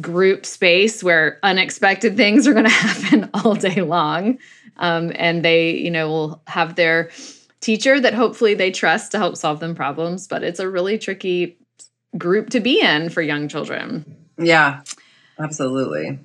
group 0.00 0.46
space 0.46 1.02
where 1.02 1.38
unexpected 1.42 2.16
things 2.16 2.46
are 2.46 2.52
going 2.52 2.64
to 2.64 2.70
happen 2.70 3.30
all 3.34 3.54
day 3.54 3.82
long. 3.82 4.38
Um, 4.76 5.12
and 5.14 5.44
they, 5.44 5.72
you 5.72 5.90
know, 5.90 6.08
will 6.08 6.42
have 6.46 6.74
their 6.74 7.10
teacher 7.60 8.00
that 8.00 8.14
hopefully 8.14 8.54
they 8.54 8.70
trust 8.70 9.12
to 9.12 9.18
help 9.18 9.36
solve 9.36 9.60
them 9.60 9.74
problems. 9.74 10.26
But 10.26 10.42
it's 10.42 10.60
a 10.60 10.68
really 10.68 10.98
tricky 10.98 11.58
group 12.18 12.50
to 12.50 12.60
be 12.60 12.80
in 12.80 13.08
for 13.08 13.22
young 13.22 13.48
children. 13.48 14.16
Yeah, 14.38 14.82
absolutely. 15.38 16.18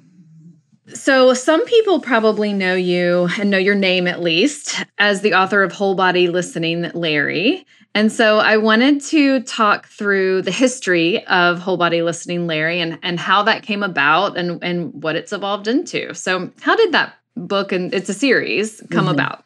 So, 0.93 1.33
some 1.33 1.65
people 1.65 1.99
probably 1.99 2.53
know 2.53 2.75
you 2.75 3.29
and 3.39 3.49
know 3.49 3.57
your 3.57 3.75
name 3.75 4.07
at 4.07 4.21
least 4.21 4.83
as 4.97 5.21
the 5.21 5.33
author 5.33 5.63
of 5.63 5.71
Whole 5.71 5.95
Body 5.95 6.27
Listening, 6.27 6.89
Larry. 6.93 7.65
And 7.95 8.11
so 8.11 8.37
I 8.37 8.57
wanted 8.57 9.01
to 9.05 9.41
talk 9.41 9.87
through 9.87 10.43
the 10.43 10.51
history 10.51 11.25
of 11.25 11.59
whole 11.59 11.77
body 11.77 12.01
listening, 12.01 12.45
Larry, 12.45 12.79
and, 12.79 12.99
and 13.01 13.19
how 13.19 13.43
that 13.43 13.63
came 13.63 13.81
about 13.81 14.37
and, 14.37 14.63
and 14.63 14.93
what 15.01 15.15
it's 15.15 15.33
evolved 15.33 15.67
into. 15.67 16.13
So, 16.13 16.51
how 16.61 16.75
did 16.75 16.91
that 16.91 17.15
book, 17.35 17.71
and 17.71 17.93
it's 17.93 18.09
a 18.09 18.13
series, 18.13 18.81
come 18.91 19.05
mm-hmm. 19.05 19.15
about? 19.15 19.43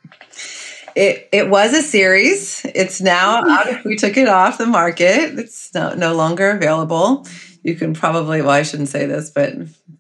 It, 0.96 1.30
it 1.32 1.50
was 1.50 1.74
a 1.74 1.82
series. 1.82 2.66
It's 2.76 3.02
now 3.02 3.44
out. 3.50 3.84
We 3.86 3.96
took 3.96 4.18
it 4.18 4.28
off 4.28 4.58
the 4.58 4.68
market. 4.68 5.40
It's 5.40 5.74
no, 5.74 5.96
no 5.96 6.14
longer 6.14 6.52
available. 6.52 7.26
You 7.64 7.76
can 7.76 7.94
probably, 7.94 8.42
well, 8.42 8.52
I 8.52 8.64
shouldn't 8.64 8.90
say 8.90 9.06
this, 9.06 9.30
but 9.30 9.54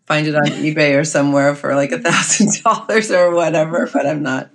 find 0.05 0.27
it 0.27 0.35
on 0.35 0.43
eBay 0.45 0.99
or 0.99 1.05
somewhere 1.05 1.55
for 1.55 1.75
like 1.75 1.91
a 1.91 1.99
thousand 1.99 2.51
dollars 2.63 3.09
or 3.09 3.33
whatever. 3.33 3.89
But 3.91 4.05
I'm 4.05 4.21
not 4.21 4.51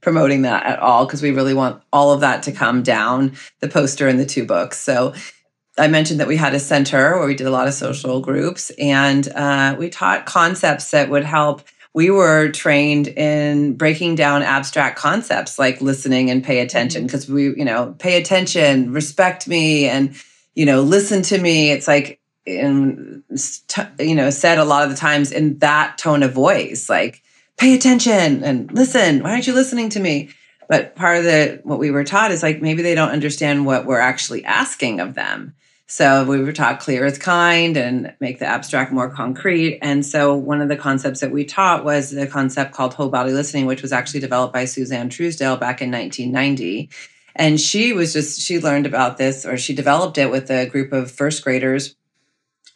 promoting 0.00 0.42
that 0.42 0.66
at 0.66 0.78
all 0.78 1.06
because 1.06 1.22
we 1.22 1.30
really 1.30 1.54
want 1.54 1.82
all 1.92 2.12
of 2.12 2.20
that 2.20 2.42
to 2.44 2.52
come 2.52 2.82
down 2.82 3.36
the 3.60 3.68
poster 3.68 4.08
and 4.08 4.18
the 4.18 4.26
two 4.26 4.44
books. 4.44 4.78
So 4.78 5.14
I 5.78 5.88
mentioned 5.88 6.20
that 6.20 6.28
we 6.28 6.36
had 6.36 6.54
a 6.54 6.60
center 6.60 7.18
where 7.18 7.26
we 7.26 7.34
did 7.34 7.46
a 7.46 7.50
lot 7.50 7.68
of 7.68 7.74
social 7.74 8.20
groups 8.20 8.70
and 8.78 9.26
uh, 9.28 9.76
we 9.78 9.88
taught 9.88 10.26
concepts 10.26 10.90
that 10.90 11.08
would 11.08 11.24
help. 11.24 11.62
We 11.94 12.10
were 12.10 12.50
trained 12.50 13.08
in 13.08 13.76
breaking 13.76 14.14
down 14.14 14.42
abstract 14.42 14.98
concepts 14.98 15.58
like 15.58 15.80
listening 15.80 16.30
and 16.30 16.44
pay 16.44 16.60
attention 16.60 17.06
because 17.06 17.24
mm-hmm. 17.24 17.34
we, 17.34 17.44
you 17.56 17.64
know, 17.64 17.94
pay 17.98 18.20
attention, 18.20 18.92
respect 18.92 19.48
me, 19.48 19.88
and, 19.88 20.14
you 20.54 20.66
know, 20.66 20.82
listen 20.82 21.22
to 21.22 21.38
me. 21.38 21.70
It's 21.70 21.88
like, 21.88 22.19
in, 22.58 23.22
you 23.98 24.14
know, 24.14 24.30
said 24.30 24.58
a 24.58 24.64
lot 24.64 24.84
of 24.84 24.90
the 24.90 24.96
times 24.96 25.32
in 25.32 25.58
that 25.58 25.98
tone 25.98 26.22
of 26.22 26.32
voice, 26.32 26.88
like, 26.88 27.22
pay 27.60 27.74
attention 27.74 28.42
and 28.42 28.72
listen. 28.72 29.22
Why 29.22 29.32
aren't 29.32 29.46
you 29.46 29.52
listening 29.52 29.90
to 29.90 30.00
me? 30.00 30.30
But 30.68 30.96
part 30.96 31.18
of 31.18 31.24
the 31.24 31.60
what 31.64 31.78
we 31.78 31.90
were 31.90 32.04
taught 32.04 32.30
is 32.30 32.42
like 32.42 32.62
maybe 32.62 32.82
they 32.82 32.94
don't 32.94 33.10
understand 33.10 33.66
what 33.66 33.86
we're 33.86 34.00
actually 34.00 34.44
asking 34.44 35.00
of 35.00 35.14
them. 35.14 35.54
So 35.86 36.24
we 36.24 36.40
were 36.40 36.52
taught 36.52 36.78
clear 36.78 37.04
as 37.04 37.18
kind 37.18 37.76
and 37.76 38.14
make 38.20 38.38
the 38.38 38.46
abstract 38.46 38.92
more 38.92 39.10
concrete. 39.10 39.80
And 39.82 40.06
so 40.06 40.36
one 40.36 40.60
of 40.60 40.68
the 40.68 40.76
concepts 40.76 41.18
that 41.18 41.32
we 41.32 41.44
taught 41.44 41.84
was 41.84 42.12
the 42.12 42.28
concept 42.28 42.72
called 42.72 42.94
whole 42.94 43.08
body 43.08 43.32
listening, 43.32 43.66
which 43.66 43.82
was 43.82 43.92
actually 43.92 44.20
developed 44.20 44.54
by 44.54 44.66
Suzanne 44.66 45.08
Truesdale 45.08 45.56
back 45.56 45.82
in 45.82 45.90
1990. 45.90 46.88
And 47.34 47.60
she 47.60 47.92
was 47.92 48.12
just, 48.12 48.40
she 48.40 48.60
learned 48.60 48.86
about 48.86 49.16
this 49.16 49.44
or 49.44 49.56
she 49.56 49.74
developed 49.74 50.16
it 50.16 50.30
with 50.30 50.48
a 50.50 50.66
group 50.66 50.92
of 50.92 51.10
first 51.10 51.42
graders 51.42 51.96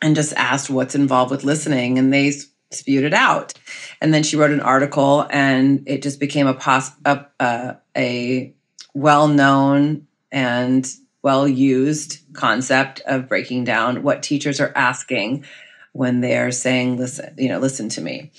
and 0.04 0.14
just 0.14 0.34
asked 0.34 0.68
what's 0.68 0.94
involved 0.94 1.30
with 1.30 1.44
listening. 1.44 1.98
And 1.98 2.12
they 2.12 2.30
spewed 2.70 3.04
it 3.04 3.14
out. 3.14 3.54
And 4.02 4.12
then 4.12 4.22
she 4.22 4.36
wrote 4.36 4.50
an 4.50 4.60
article, 4.60 5.26
and 5.30 5.82
it 5.86 6.02
just 6.02 6.20
became 6.20 6.46
a 6.46 6.54
pos- 6.54 6.90
a, 7.06 7.24
a, 7.40 7.76
a 7.96 8.54
well 8.92 9.28
known 9.28 10.06
and 10.30 10.86
well 11.22 11.48
used 11.48 12.18
concept 12.34 13.00
of 13.06 13.28
breaking 13.28 13.64
down 13.64 14.02
what 14.02 14.22
teachers 14.22 14.60
are 14.60 14.72
asking 14.76 15.44
when 15.92 16.20
they're 16.20 16.50
saying, 16.50 16.98
listen, 16.98 17.34
you 17.38 17.48
know, 17.48 17.58
listen 17.58 17.88
to 17.88 18.00
me. 18.02 18.30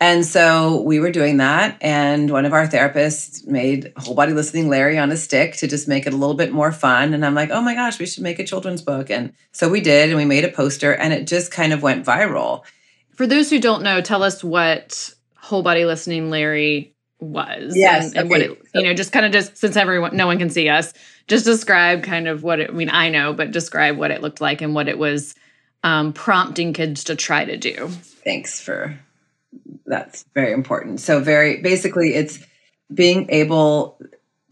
And 0.00 0.24
so 0.24 0.80
we 0.82 1.00
were 1.00 1.10
doing 1.10 1.38
that. 1.38 1.76
And 1.80 2.30
one 2.30 2.44
of 2.44 2.52
our 2.52 2.68
therapists 2.68 3.44
made 3.46 3.92
whole 3.96 4.14
body 4.14 4.32
listening 4.32 4.68
Larry 4.68 4.96
on 4.96 5.10
a 5.10 5.16
stick 5.16 5.56
to 5.56 5.66
just 5.66 5.88
make 5.88 6.06
it 6.06 6.12
a 6.12 6.16
little 6.16 6.36
bit 6.36 6.52
more 6.52 6.70
fun. 6.70 7.14
And 7.14 7.26
I'm 7.26 7.34
like, 7.34 7.50
oh 7.50 7.60
my 7.60 7.74
gosh, 7.74 7.98
we 7.98 8.06
should 8.06 8.22
make 8.22 8.38
a 8.38 8.44
children's 8.44 8.80
book. 8.80 9.10
And 9.10 9.32
so 9.50 9.68
we 9.68 9.80
did, 9.80 10.10
and 10.10 10.16
we 10.16 10.24
made 10.24 10.44
a 10.44 10.50
poster, 10.50 10.92
and 10.92 11.12
it 11.12 11.26
just 11.26 11.50
kind 11.50 11.72
of 11.72 11.82
went 11.82 12.06
viral. 12.06 12.62
For 13.10 13.26
those 13.26 13.50
who 13.50 13.58
don't 13.58 13.82
know, 13.82 14.00
tell 14.00 14.22
us 14.22 14.44
what 14.44 15.12
whole 15.36 15.64
body 15.64 15.84
listening 15.84 16.30
Larry 16.30 16.94
was. 17.18 17.76
Yes. 17.76 18.10
And, 18.10 18.16
and 18.16 18.30
what 18.30 18.40
it, 18.40 18.62
you 18.74 18.84
know, 18.84 18.94
just 18.94 19.10
kind 19.10 19.26
of 19.26 19.32
just 19.32 19.56
since 19.56 19.76
everyone, 19.76 20.16
no 20.16 20.28
one 20.28 20.38
can 20.38 20.50
see 20.50 20.68
us, 20.68 20.94
just 21.26 21.44
describe 21.44 22.04
kind 22.04 22.28
of 22.28 22.44
what 22.44 22.60
it, 22.60 22.70
I 22.70 22.72
mean, 22.72 22.90
I 22.90 23.08
know, 23.08 23.32
but 23.32 23.50
describe 23.50 23.96
what 23.96 24.12
it 24.12 24.22
looked 24.22 24.40
like 24.40 24.62
and 24.62 24.76
what 24.76 24.86
it 24.86 24.96
was 24.96 25.34
um, 25.82 26.12
prompting 26.12 26.72
kids 26.72 27.04
to 27.04 27.16
try 27.16 27.44
to 27.44 27.56
do. 27.56 27.88
Thanks 28.24 28.60
for 28.60 28.96
that's 29.88 30.24
very 30.34 30.52
important. 30.52 31.00
So 31.00 31.20
very 31.20 31.60
basically 31.60 32.14
it's 32.14 32.38
being 32.92 33.28
able 33.30 33.98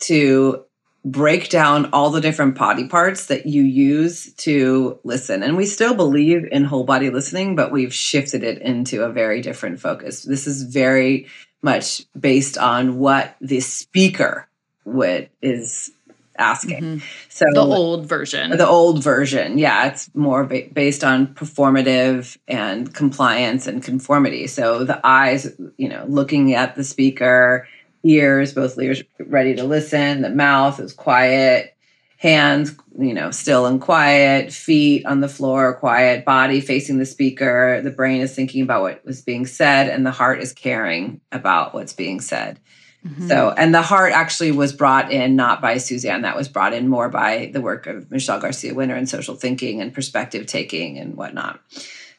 to 0.00 0.64
break 1.04 1.48
down 1.50 1.88
all 1.92 2.10
the 2.10 2.20
different 2.20 2.58
body 2.58 2.88
parts 2.88 3.26
that 3.26 3.46
you 3.46 3.62
use 3.62 4.32
to 4.34 4.98
listen. 5.04 5.44
And 5.44 5.56
we 5.56 5.64
still 5.64 5.94
believe 5.94 6.44
in 6.50 6.64
whole 6.64 6.82
body 6.82 7.10
listening, 7.10 7.54
but 7.54 7.70
we've 7.70 7.94
shifted 7.94 8.42
it 8.42 8.60
into 8.60 9.04
a 9.04 9.12
very 9.12 9.40
different 9.40 9.78
focus. 9.78 10.22
This 10.22 10.48
is 10.48 10.64
very 10.64 11.28
much 11.62 12.02
based 12.18 12.58
on 12.58 12.98
what 12.98 13.36
the 13.40 13.60
speaker 13.60 14.48
would 14.84 15.28
is 15.40 15.92
asking. 16.38 16.82
Mm-hmm. 16.82 17.06
So 17.28 17.46
the 17.52 17.60
old 17.60 18.06
version. 18.06 18.50
The 18.50 18.66
old 18.66 19.02
version. 19.02 19.58
Yeah, 19.58 19.86
it's 19.86 20.14
more 20.14 20.44
ba- 20.44 20.68
based 20.72 21.04
on 21.04 21.28
performative 21.28 22.36
and 22.48 22.92
compliance 22.94 23.66
and 23.66 23.82
conformity. 23.82 24.46
So 24.46 24.84
the 24.84 25.00
eyes, 25.04 25.52
you 25.76 25.88
know, 25.88 26.04
looking 26.08 26.54
at 26.54 26.76
the 26.76 26.84
speaker, 26.84 27.66
ears, 28.02 28.54
both 28.54 28.78
ears 28.78 29.02
ready 29.18 29.54
to 29.56 29.64
listen, 29.64 30.22
the 30.22 30.30
mouth 30.30 30.80
is 30.80 30.92
quiet, 30.92 31.76
hands, 32.18 32.74
you 32.98 33.12
know, 33.12 33.30
still 33.30 33.66
and 33.66 33.80
quiet, 33.80 34.52
feet 34.52 35.04
on 35.06 35.20
the 35.20 35.28
floor, 35.28 35.74
quiet, 35.74 36.24
body 36.24 36.60
facing 36.60 36.98
the 36.98 37.06
speaker, 37.06 37.80
the 37.82 37.90
brain 37.90 38.20
is 38.20 38.34
thinking 38.34 38.62
about 38.62 38.82
what 38.82 39.04
was 39.04 39.22
being 39.22 39.46
said 39.46 39.88
and 39.88 40.06
the 40.06 40.10
heart 40.10 40.40
is 40.40 40.52
caring 40.52 41.20
about 41.32 41.74
what's 41.74 41.92
being 41.92 42.20
said. 42.20 42.58
Mm-hmm. 43.06 43.28
So, 43.28 43.50
and 43.50 43.74
the 43.74 43.82
heart 43.82 44.12
actually 44.12 44.50
was 44.50 44.72
brought 44.72 45.12
in 45.12 45.36
not 45.36 45.60
by 45.60 45.78
Suzanne, 45.78 46.22
that 46.22 46.36
was 46.36 46.48
brought 46.48 46.72
in 46.72 46.88
more 46.88 47.08
by 47.08 47.50
the 47.52 47.60
work 47.60 47.86
of 47.86 48.10
Michelle 48.10 48.40
Garcia 48.40 48.74
Winner 48.74 48.96
and 48.96 49.08
social 49.08 49.36
thinking 49.36 49.80
and 49.80 49.94
perspective 49.94 50.46
taking 50.46 50.98
and 50.98 51.16
whatnot. 51.16 51.60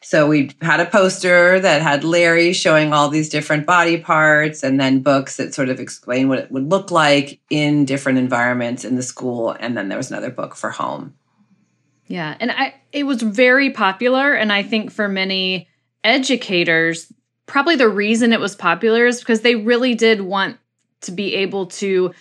So 0.00 0.26
we 0.26 0.50
had 0.62 0.80
a 0.80 0.86
poster 0.86 1.60
that 1.60 1.82
had 1.82 2.04
Larry 2.04 2.54
showing 2.54 2.94
all 2.94 3.10
these 3.10 3.28
different 3.28 3.66
body 3.66 3.98
parts 3.98 4.62
and 4.62 4.80
then 4.80 5.00
books 5.00 5.36
that 5.36 5.52
sort 5.52 5.68
of 5.68 5.80
explain 5.80 6.28
what 6.28 6.38
it 6.38 6.50
would 6.50 6.70
look 6.70 6.90
like 6.90 7.40
in 7.50 7.84
different 7.84 8.18
environments 8.18 8.84
in 8.86 8.96
the 8.96 9.02
school. 9.02 9.50
And 9.60 9.76
then 9.76 9.88
there 9.88 9.98
was 9.98 10.10
another 10.10 10.30
book 10.30 10.54
for 10.54 10.70
home. 10.70 11.14
Yeah. 12.06 12.36
And 12.40 12.50
I 12.50 12.74
it 12.92 13.04
was 13.04 13.20
very 13.20 13.70
popular. 13.70 14.32
And 14.32 14.50
I 14.50 14.62
think 14.62 14.90
for 14.90 15.08
many 15.08 15.68
educators, 16.02 17.12
probably 17.44 17.76
the 17.76 17.88
reason 17.88 18.32
it 18.32 18.40
was 18.40 18.56
popular 18.56 19.04
is 19.04 19.18
because 19.18 19.42
they 19.42 19.56
really 19.56 19.94
did 19.94 20.22
want 20.22 20.58
to 21.02 21.12
be 21.12 21.34
able 21.34 21.66
to 21.66 22.12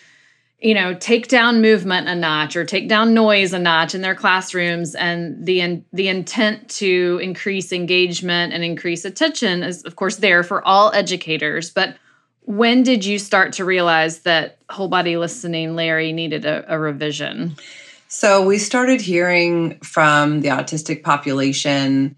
you 0.59 0.73
know 0.73 0.93
take 0.95 1.27
down 1.27 1.61
movement 1.61 2.07
a 2.07 2.15
notch 2.15 2.55
or 2.55 2.65
take 2.65 2.89
down 2.89 3.13
noise 3.13 3.53
a 3.53 3.59
notch 3.59 3.93
in 3.93 4.01
their 4.01 4.15
classrooms. 4.15 4.95
And 4.95 5.45
the 5.45 5.61
in, 5.61 5.85
the 5.93 6.07
intent 6.07 6.69
to 6.71 7.19
increase 7.21 7.71
engagement 7.71 8.53
and 8.53 8.63
increase 8.63 9.05
attention 9.05 9.63
is 9.63 9.83
of 9.83 9.95
course 9.95 10.17
there 10.17 10.43
for 10.43 10.65
all 10.65 10.91
educators. 10.93 11.69
But 11.69 11.97
when 12.41 12.81
did 12.81 13.03
you 13.03 13.19
start 13.19 13.53
to 13.53 13.65
realize 13.65 14.19
that 14.19 14.59
whole 14.69 14.87
body 14.87 15.17
listening 15.17 15.75
larry 15.75 16.13
needed 16.13 16.45
a, 16.45 16.65
a 16.73 16.79
revision? 16.79 17.55
So 18.09 18.45
we 18.45 18.57
started 18.57 19.01
hearing 19.01 19.79
from 19.79 20.39
the 20.39 20.47
autistic 20.47 21.03
population 21.03 22.15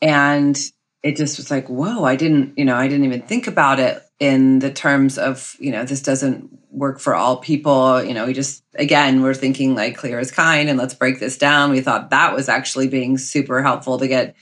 and 0.00 0.56
it 1.02 1.16
just 1.16 1.36
was 1.36 1.50
like 1.50 1.68
whoa 1.68 2.04
i 2.04 2.16
didn't 2.16 2.56
you 2.58 2.64
know 2.64 2.76
i 2.76 2.86
didn't 2.88 3.04
even 3.04 3.22
think 3.22 3.46
about 3.46 3.78
it 3.78 4.02
in 4.22 4.60
the 4.60 4.70
terms 4.70 5.18
of 5.18 5.56
you 5.58 5.72
know 5.72 5.84
this 5.84 6.00
doesn't 6.00 6.56
work 6.70 7.00
for 7.00 7.12
all 7.12 7.38
people. 7.38 8.00
You 8.04 8.14
know 8.14 8.26
we 8.26 8.32
just 8.32 8.62
again 8.76 9.20
we're 9.20 9.34
thinking 9.34 9.74
like 9.74 9.96
clear 9.96 10.20
as 10.20 10.30
kind 10.30 10.68
and 10.68 10.78
let's 10.78 10.94
break 10.94 11.18
this 11.18 11.36
down. 11.36 11.72
We 11.72 11.80
thought 11.80 12.10
that 12.10 12.32
was 12.32 12.48
actually 12.48 12.86
being 12.86 13.18
super 13.18 13.62
helpful 13.62 13.98
to 13.98 14.06
get 14.06 14.36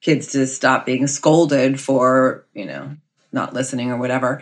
kids 0.00 0.28
to 0.28 0.46
stop 0.46 0.86
being 0.86 1.08
scolded 1.08 1.80
for 1.80 2.46
you 2.54 2.64
know 2.64 2.96
not 3.32 3.54
listening 3.54 3.90
or 3.90 3.96
whatever. 3.96 4.40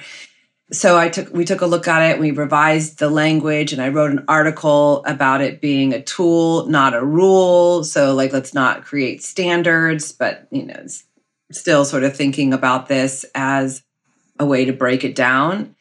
So 0.73 0.99
i 0.99 1.09
took 1.09 1.33
we 1.33 1.47
took 1.47 1.63
a 1.63 1.67
look 1.67 1.89
at 1.89 2.11
it. 2.11 2.21
We 2.21 2.31
revised 2.31 2.99
the 2.99 3.09
language 3.09 3.73
and 3.73 3.81
i 3.81 3.89
wrote 3.89 4.11
an 4.11 4.27
article 4.29 5.03
about 5.07 5.41
it 5.41 5.63
being 5.63 5.95
a 5.95 6.03
tool 6.03 6.67
not 6.67 6.93
a 6.93 7.03
rule. 7.03 7.83
So 7.83 8.15
like 8.15 8.35
let's 8.35 8.53
not 8.53 8.85
create 8.85 9.23
standards 9.23 10.13
but 10.13 10.49
you 10.51 10.67
know 10.67 10.85
still 11.51 11.87
sort 11.87 12.05
of 12.05 12.15
thinking 12.15 12.53
about 12.53 12.89
this 12.89 13.25
as 13.35 13.83
a 14.43 14.47
way 14.47 14.67
to 14.67 14.73
break 14.73 15.05
it 15.05 15.15
down. 15.15 15.75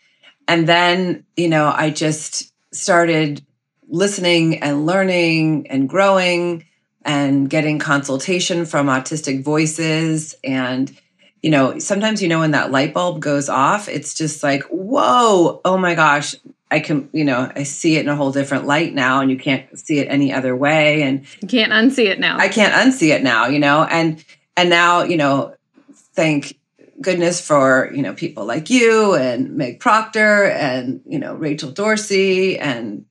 And 0.48 0.68
then, 0.68 1.26
you 1.36 1.50
know, 1.50 1.72
I 1.76 1.90
just 1.90 2.54
started 2.74 3.44
listening 3.90 4.60
and 4.60 4.86
learning 4.86 5.68
and 5.68 5.90
growing 5.90 6.66
and 7.04 7.50
getting 7.50 7.80
consultation 7.80 8.66
from 8.66 8.88
autistic 8.88 9.44
voices. 9.44 10.36
And 10.44 10.96
you 11.42 11.50
know 11.50 11.80
sometimes 11.80 12.22
you 12.22 12.30
know 12.30 12.40
when 12.40 12.52
that 12.52 12.72
light 12.72 12.94
bulb 12.94 13.20
goes 13.20 13.50
off 13.50 13.90
it's 13.90 14.14
just 14.14 14.44
like 14.44 14.64
whoa 14.66 15.60
oh 15.66 15.78
my 15.78 15.96
gosh 15.96 16.36
i 16.70 16.80
can 16.80 17.10
you 17.14 17.26
know 17.26 17.52
i 17.56 17.64
see 17.64 17.98
it 17.98 18.02
in 18.02 18.10
a 18.10 18.16
whole 18.16 18.32
different 18.32 18.66
light 18.66 18.94
now 18.94 19.22
and 19.22 19.32
you 19.32 19.38
can't 19.38 19.78
see 19.78 20.00
it 20.00 20.08
any 20.10 20.32
other 20.32 20.56
way. 20.56 21.02
And 21.04 21.26
you 21.42 21.48
can't 21.48 21.72
unsee 21.72 22.06
it 22.06 22.20
now. 22.20 22.38
I 22.38 22.48
can't 22.48 22.74
unsee 22.74 23.10
it 23.10 23.24
now 23.24 23.48
you 23.48 23.60
know? 23.60 23.84
And 23.84 24.24
and 24.56 24.70
now 24.70 25.04
you 25.04 25.18
know 25.18 25.56
thank 26.14 26.58
goodness 27.02 27.42
for 27.42 27.92
you 27.94 28.02
know 28.02 28.14
people 28.14 28.46
like 28.46 28.70
you 28.70 29.16
and 29.16 29.56
Meg 29.56 29.80
Proctor 29.80 30.46
and 30.46 31.02
you 31.06 31.20
know 31.20 31.34
Rachel 31.36 31.72
Dorsey 31.72 32.60
and 32.60 33.06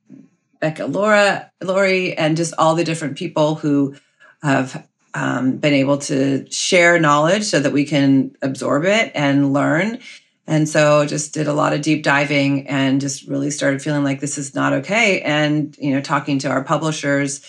Becca 0.61 0.87
Laura 0.87 1.51
Lori 1.63 2.17
and 2.17 2.37
just 2.37 2.55
all 2.59 2.75
the 2.75 2.85
different 2.85 3.17
people 3.17 3.57
who 3.57 3.97
have 4.43 4.87
um, 5.15 5.57
been 5.57 5.75
able 5.75 5.99
to 5.99 6.51
share 6.51 7.01
knowledge 7.01 7.45
so 7.45 7.61
that 7.61 7.73
we 7.73 7.85
can 7.85 8.37
absorb 8.43 8.85
it 8.85 9.11
and 9.15 9.53
learn. 9.53 9.99
And 10.47 10.69
so 10.69 11.07
just 11.07 11.35
did 11.35 11.47
a 11.47 11.53
lot 11.53 11.73
of 11.73 11.83
deep 11.83 12.03
diving 12.03 12.67
and 12.69 13.01
just 13.01 13.27
really 13.29 13.51
started 13.51 13.83
feeling 13.83 14.05
like 14.05 14.21
this 14.21 14.39
is 14.39 14.55
not 14.55 14.73
okay. 14.73 15.21
And, 15.21 15.77
you 15.79 15.95
know, 15.95 16.01
talking 16.01 16.39
to 16.41 16.49
our 16.49 16.65
publishers, 16.65 17.45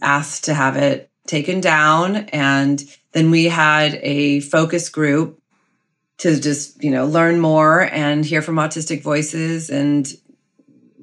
asked 0.00 0.44
to 0.44 0.54
have 0.54 0.76
it 0.76 1.10
taken 1.26 1.60
down. 1.60 2.16
And 2.16 2.82
then 3.12 3.30
we 3.30 3.44
had 3.44 3.94
a 4.02 4.40
focus 4.40 4.88
group 4.88 5.41
to 6.18 6.38
just 6.40 6.82
you 6.82 6.90
know 6.90 7.06
learn 7.06 7.40
more 7.40 7.82
and 7.82 8.24
hear 8.24 8.42
from 8.42 8.56
autistic 8.56 9.02
voices 9.02 9.70
and 9.70 10.12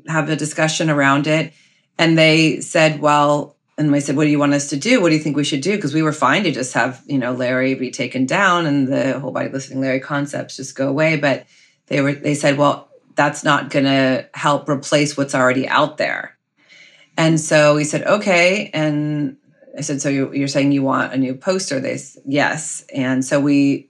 have 0.08 0.30
a 0.30 0.36
discussion 0.36 0.89
around 0.89 1.28
it 1.28 1.54
and 1.98 2.17
they 2.17 2.62
said 2.62 3.00
well 3.00 3.58
and 3.80 3.95
I 3.95 4.00
said, 4.00 4.17
"What 4.17 4.26
do 4.26 4.30
you 4.30 4.39
want 4.39 4.54
us 4.54 4.69
to 4.69 4.76
do? 4.76 5.02
What 5.02 5.10
do 5.10 5.15
you 5.15 5.22
think 5.22 5.38
we 5.38 5.45
should 5.45 5.62
do?" 5.62 5.76
Because 5.76 5.93
we 5.93 6.04
were 6.04 6.12
fine 6.12 6.43
to 6.43 6.52
just 6.52 6.74
have 6.74 7.02
you 7.08 7.17
know 7.17 7.32
Larry 7.32 7.76
be 7.76 7.91
taken 7.91 8.26
down 8.26 8.65
and 8.65 8.88
the 8.88 9.19
whole 9.19 9.32
body 9.32 9.50
listening 9.50 9.80
Larry 9.80 10.02
concepts 10.02 10.58
just 10.58 10.76
go 10.76 10.89
away. 10.89 11.15
But 11.15 11.45
they 11.88 12.02
were 12.02 12.13
they 12.13 12.36
said, 12.36 12.58
"Well, 12.58 12.89
that's 13.15 13.43
not 13.43 13.69
going 13.69 13.86
to 13.86 14.28
help 14.34 14.69
replace 14.69 15.15
what's 15.15 15.34
already 15.34 15.67
out 15.67 15.98
there." 15.98 16.38
And 17.17 17.39
so 17.39 17.76
we 17.76 17.86
said, 17.86 18.04
"Okay." 18.04 18.69
And 18.74 19.38
I 19.78 19.82
said, 19.82 20.02
"So 20.02 20.10
you're, 20.10 20.36
you're 20.36 20.50
saying 20.50 20.74
you 20.74 20.84
want 20.84 21.13
a 21.13 21.17
new 21.17 21.34
poster?" 21.34 21.80
They 21.80 21.98
said, 21.98 22.24
"Yes." 22.26 22.84
And 22.93 23.24
so 23.24 23.39
we 23.39 23.88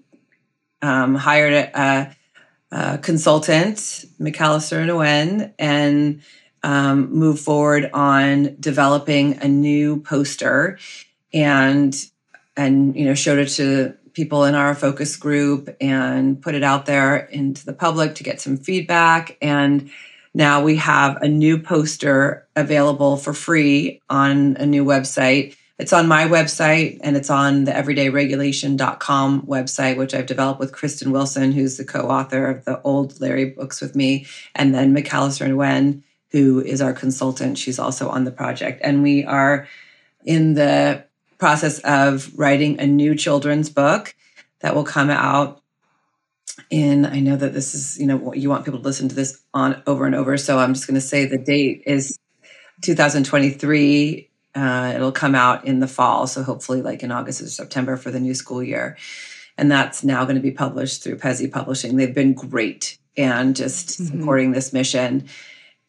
um, 0.81 1.15
hired 1.15 1.53
a, 1.53 2.15
a, 2.71 2.97
consultant, 2.99 4.05
McAllister 4.19 4.81
and 4.81 4.91
Owen, 4.91 5.53
and 5.59 6.21
um, 6.63 7.11
moved 7.13 7.39
forward 7.39 7.89
on 7.93 8.55
developing 8.59 9.39
a 9.41 9.47
new 9.47 10.01
poster, 10.01 10.77
and 11.33 11.95
and 12.57 12.95
you 12.95 13.05
know 13.05 13.15
showed 13.15 13.39
it 13.39 13.49
to 13.49 13.95
people 14.13 14.43
in 14.43 14.55
our 14.55 14.75
focus 14.75 15.15
group 15.15 15.75
and 15.79 16.41
put 16.41 16.55
it 16.55 16.63
out 16.63 16.85
there 16.85 17.17
into 17.17 17.65
the 17.65 17.73
public 17.73 18.15
to 18.15 18.23
get 18.23 18.41
some 18.41 18.57
feedback. 18.57 19.37
And 19.41 19.89
now 20.33 20.61
we 20.61 20.75
have 20.75 21.17
a 21.21 21.27
new 21.27 21.57
poster 21.57 22.47
available 22.55 23.17
for 23.17 23.33
free 23.33 24.01
on 24.09 24.57
a 24.57 24.65
new 24.65 24.83
website 24.83 25.55
it's 25.79 25.93
on 25.93 26.07
my 26.07 26.25
website 26.25 26.99
and 27.01 27.17
it's 27.17 27.29
on 27.29 27.63
the 27.63 27.71
everydayregulation.com 27.71 29.41
website, 29.43 29.97
which 29.97 30.13
I've 30.13 30.25
developed 30.25 30.59
with 30.59 30.73
Kristen 30.73 31.11
Wilson, 31.11 31.51
who's 31.51 31.77
the 31.77 31.85
co 31.85 32.09
author 32.09 32.45
of 32.45 32.65
the 32.65 32.81
old 32.83 33.19
Larry 33.19 33.45
books 33.45 33.81
with 33.81 33.95
me, 33.95 34.27
and 34.53 34.75
then 34.75 34.95
McAllister 34.95 35.45
and 35.45 35.57
Wen 35.57 36.03
who 36.31 36.61
is 36.61 36.81
our 36.81 36.93
consultant. 36.93 37.57
She's 37.57 37.79
also 37.79 38.09
on 38.09 38.23
the 38.23 38.31
project. 38.31 38.81
And 38.83 39.01
we 39.01 39.23
are 39.25 39.67
in 40.25 40.53
the 40.53 41.05
process 41.37 41.79
of 41.79 42.31
writing 42.37 42.79
a 42.79 42.87
new 42.87 43.15
children's 43.15 43.69
book 43.69 44.15
that 44.59 44.75
will 44.75 44.83
come 44.83 45.09
out 45.09 45.61
in 46.69 47.05
i 47.05 47.21
know 47.21 47.37
that 47.37 47.53
this 47.53 47.73
is 47.73 47.97
you 47.97 48.05
know 48.05 48.33
you 48.33 48.49
want 48.49 48.65
people 48.65 48.81
to 48.81 48.85
listen 48.85 49.07
to 49.07 49.15
this 49.15 49.41
on 49.53 49.81
over 49.87 50.05
and 50.05 50.13
over 50.13 50.35
so 50.37 50.59
i'm 50.59 50.73
just 50.73 50.85
going 50.85 50.95
to 50.95 51.01
say 51.01 51.25
the 51.25 51.37
date 51.37 51.81
is 51.85 52.19
2023 52.81 54.29
uh, 54.55 54.91
it'll 54.95 55.11
come 55.11 55.35
out 55.35 55.65
in 55.65 55.79
the 55.79 55.87
fall 55.87 56.27
so 56.27 56.43
hopefully 56.43 56.81
like 56.81 57.03
in 57.03 57.11
august 57.11 57.41
or 57.41 57.47
september 57.47 57.97
for 57.97 58.11
the 58.11 58.19
new 58.19 58.33
school 58.33 58.63
year. 58.63 58.97
And 59.57 59.69
that's 59.69 60.05
now 60.05 60.23
going 60.23 60.37
to 60.37 60.41
be 60.41 60.51
published 60.51 61.03
through 61.03 61.17
PESI 61.17 61.51
publishing. 61.51 61.97
They've 61.97 62.15
been 62.15 62.33
great 62.33 62.97
and 63.17 63.57
just 63.57 63.89
mm-hmm. 63.89 64.05
supporting 64.05 64.51
this 64.53 64.71
mission 64.71 65.27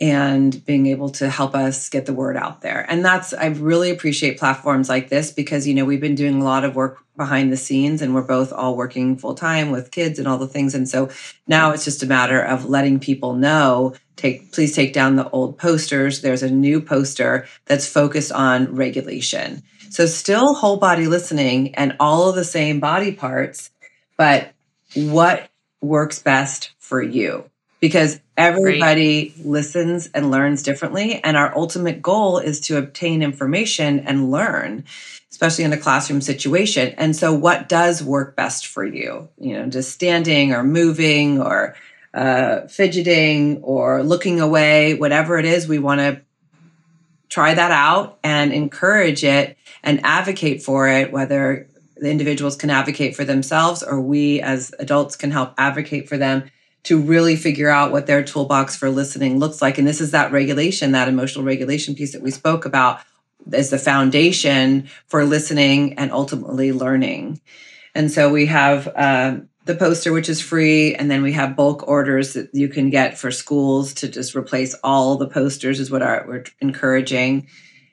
and 0.00 0.64
being 0.64 0.86
able 0.86 1.10
to 1.10 1.28
help 1.28 1.54
us 1.54 1.90
get 1.90 2.06
the 2.06 2.14
word 2.14 2.36
out 2.36 2.62
there. 2.62 2.86
And 2.88 3.04
that's, 3.04 3.34
I 3.34 3.46
really 3.46 3.90
appreciate 3.90 4.38
platforms 4.38 4.88
like 4.88 5.10
this 5.10 5.30
because, 5.30 5.66
you 5.66 5.74
know, 5.74 5.84
we've 5.84 6.00
been 6.00 6.14
doing 6.14 6.40
a 6.40 6.44
lot 6.44 6.64
of 6.64 6.74
work 6.74 7.04
behind 7.18 7.52
the 7.52 7.56
scenes 7.58 8.00
and 8.00 8.14
we're 8.14 8.22
both 8.22 8.50
all 8.50 8.76
working 8.76 9.18
full 9.18 9.34
time 9.34 9.70
with 9.70 9.90
kids 9.90 10.18
and 10.18 10.26
all 10.26 10.38
the 10.38 10.48
things. 10.48 10.74
And 10.74 10.88
so 10.88 11.10
now 11.46 11.72
it's 11.72 11.84
just 11.84 12.02
a 12.02 12.06
matter 12.06 12.40
of 12.40 12.64
letting 12.64 12.98
people 12.98 13.34
know 13.34 13.94
take, 14.16 14.52
please 14.52 14.74
take 14.74 14.94
down 14.94 15.16
the 15.16 15.28
old 15.30 15.58
posters. 15.58 16.22
There's 16.22 16.42
a 16.42 16.50
new 16.50 16.80
poster 16.80 17.46
that's 17.66 17.86
focused 17.86 18.32
on 18.32 18.74
regulation. 18.74 19.62
So 19.90 20.06
still 20.06 20.54
whole 20.54 20.78
body 20.78 21.08
listening 21.08 21.74
and 21.74 21.96
all 22.00 22.30
of 22.30 22.36
the 22.36 22.44
same 22.44 22.80
body 22.80 23.12
parts, 23.12 23.70
but 24.16 24.52
what 24.94 25.50
works 25.82 26.20
best 26.20 26.72
for 26.78 27.02
you? 27.02 27.50
Because 27.80 28.20
everybody 28.36 29.30
Great. 29.30 29.46
listens 29.46 30.08
and 30.14 30.30
learns 30.30 30.62
differently. 30.62 31.22
And 31.24 31.36
our 31.36 31.56
ultimate 31.56 32.02
goal 32.02 32.38
is 32.38 32.60
to 32.62 32.76
obtain 32.76 33.22
information 33.22 34.00
and 34.00 34.30
learn, 34.30 34.84
especially 35.30 35.64
in 35.64 35.72
a 35.72 35.78
classroom 35.78 36.20
situation. 36.20 36.94
And 36.98 37.16
so, 37.16 37.32
what 37.34 37.68
does 37.68 38.02
work 38.02 38.36
best 38.36 38.66
for 38.66 38.84
you? 38.84 39.28
You 39.38 39.54
know, 39.54 39.66
just 39.66 39.92
standing 39.92 40.52
or 40.52 40.62
moving 40.62 41.40
or 41.40 41.74
uh, 42.12 42.66
fidgeting 42.66 43.62
or 43.62 44.02
looking 44.02 44.40
away, 44.40 44.94
whatever 44.94 45.38
it 45.38 45.46
is, 45.46 45.66
we 45.66 45.78
want 45.78 46.00
to 46.00 46.20
try 47.30 47.54
that 47.54 47.70
out 47.70 48.18
and 48.22 48.52
encourage 48.52 49.24
it 49.24 49.56
and 49.82 50.04
advocate 50.04 50.62
for 50.62 50.88
it, 50.88 51.12
whether 51.12 51.68
the 51.96 52.10
individuals 52.10 52.56
can 52.56 52.70
advocate 52.70 53.14
for 53.14 53.24
themselves 53.24 53.82
or 53.82 54.00
we 54.00 54.40
as 54.40 54.74
adults 54.78 55.16
can 55.16 55.30
help 55.30 55.54
advocate 55.56 56.08
for 56.08 56.16
them 56.16 56.50
to 56.82 57.00
really 57.00 57.36
figure 57.36 57.68
out 57.68 57.92
what 57.92 58.06
their 58.06 58.22
toolbox 58.22 58.76
for 58.76 58.90
listening 58.90 59.38
looks 59.38 59.60
like. 59.60 59.78
And 59.78 59.86
this 59.86 60.00
is 60.00 60.12
that 60.12 60.32
regulation, 60.32 60.92
that 60.92 61.08
emotional 61.08 61.44
regulation 61.44 61.94
piece 61.94 62.12
that 62.12 62.22
we 62.22 62.30
spoke 62.30 62.64
about 62.64 63.00
as 63.52 63.70
the 63.70 63.78
foundation 63.78 64.88
for 65.06 65.24
listening 65.24 65.94
and 65.94 66.12
ultimately 66.12 66.72
learning. 66.72 67.40
And 67.94 68.10
so 68.10 68.30
we 68.30 68.46
have 68.46 68.88
uh, 68.88 69.38
the 69.64 69.74
poster, 69.74 70.12
which 70.12 70.28
is 70.28 70.40
free, 70.40 70.94
and 70.94 71.10
then 71.10 71.22
we 71.22 71.32
have 71.32 71.56
bulk 71.56 71.86
orders 71.86 72.34
that 72.34 72.54
you 72.54 72.68
can 72.68 72.90
get 72.90 73.18
for 73.18 73.30
schools 73.30 73.94
to 73.94 74.08
just 74.08 74.34
replace 74.34 74.74
all 74.82 75.16
the 75.16 75.28
posters, 75.28 75.80
is 75.80 75.90
what 75.90 76.02
our, 76.02 76.24
we're 76.26 76.44
encouraging. 76.60 77.48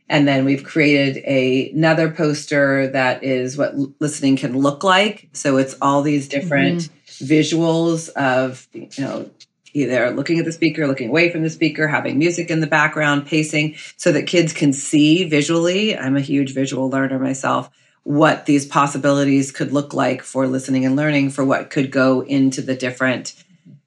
And 0.09 0.25
then 0.25 0.45
we've 0.45 0.63
created 0.63 1.23
a, 1.25 1.71
another 1.71 2.09
poster 2.09 2.87
that 2.87 3.23
is 3.23 3.57
what 3.57 3.75
listening 3.99 4.37
can 4.37 4.57
look 4.57 4.83
like. 4.83 5.29
So 5.33 5.57
it's 5.57 5.75
all 5.81 6.01
these 6.01 6.29
different. 6.29 6.79
Mm-hmm 6.79 6.96
visuals 7.19 8.09
of 8.09 8.67
you 8.73 8.89
know 8.99 9.29
either 9.73 10.11
looking 10.11 10.39
at 10.39 10.45
the 10.45 10.51
speaker, 10.51 10.87
looking 10.87 11.09
away 11.09 11.29
from 11.29 11.43
the 11.43 11.49
speaker, 11.49 11.87
having 11.87 12.17
music 12.17 12.49
in 12.49 12.61
the 12.61 12.67
background, 12.67 13.27
pacing, 13.27 13.75
so 13.95 14.11
that 14.11 14.23
kids 14.23 14.53
can 14.53 14.73
see 14.73 15.23
visually. 15.23 15.97
I'm 15.97 16.17
a 16.17 16.21
huge 16.21 16.53
visual 16.53 16.89
learner 16.89 17.19
myself. 17.19 17.69
What 18.03 18.45
these 18.45 18.65
possibilities 18.65 19.51
could 19.51 19.73
look 19.73 19.93
like 19.93 20.23
for 20.23 20.47
listening 20.47 20.85
and 20.85 20.95
learning, 20.95 21.31
for 21.31 21.43
what 21.43 21.69
could 21.69 21.91
go 21.91 22.21
into 22.21 22.61
the 22.61 22.75
different 22.75 23.35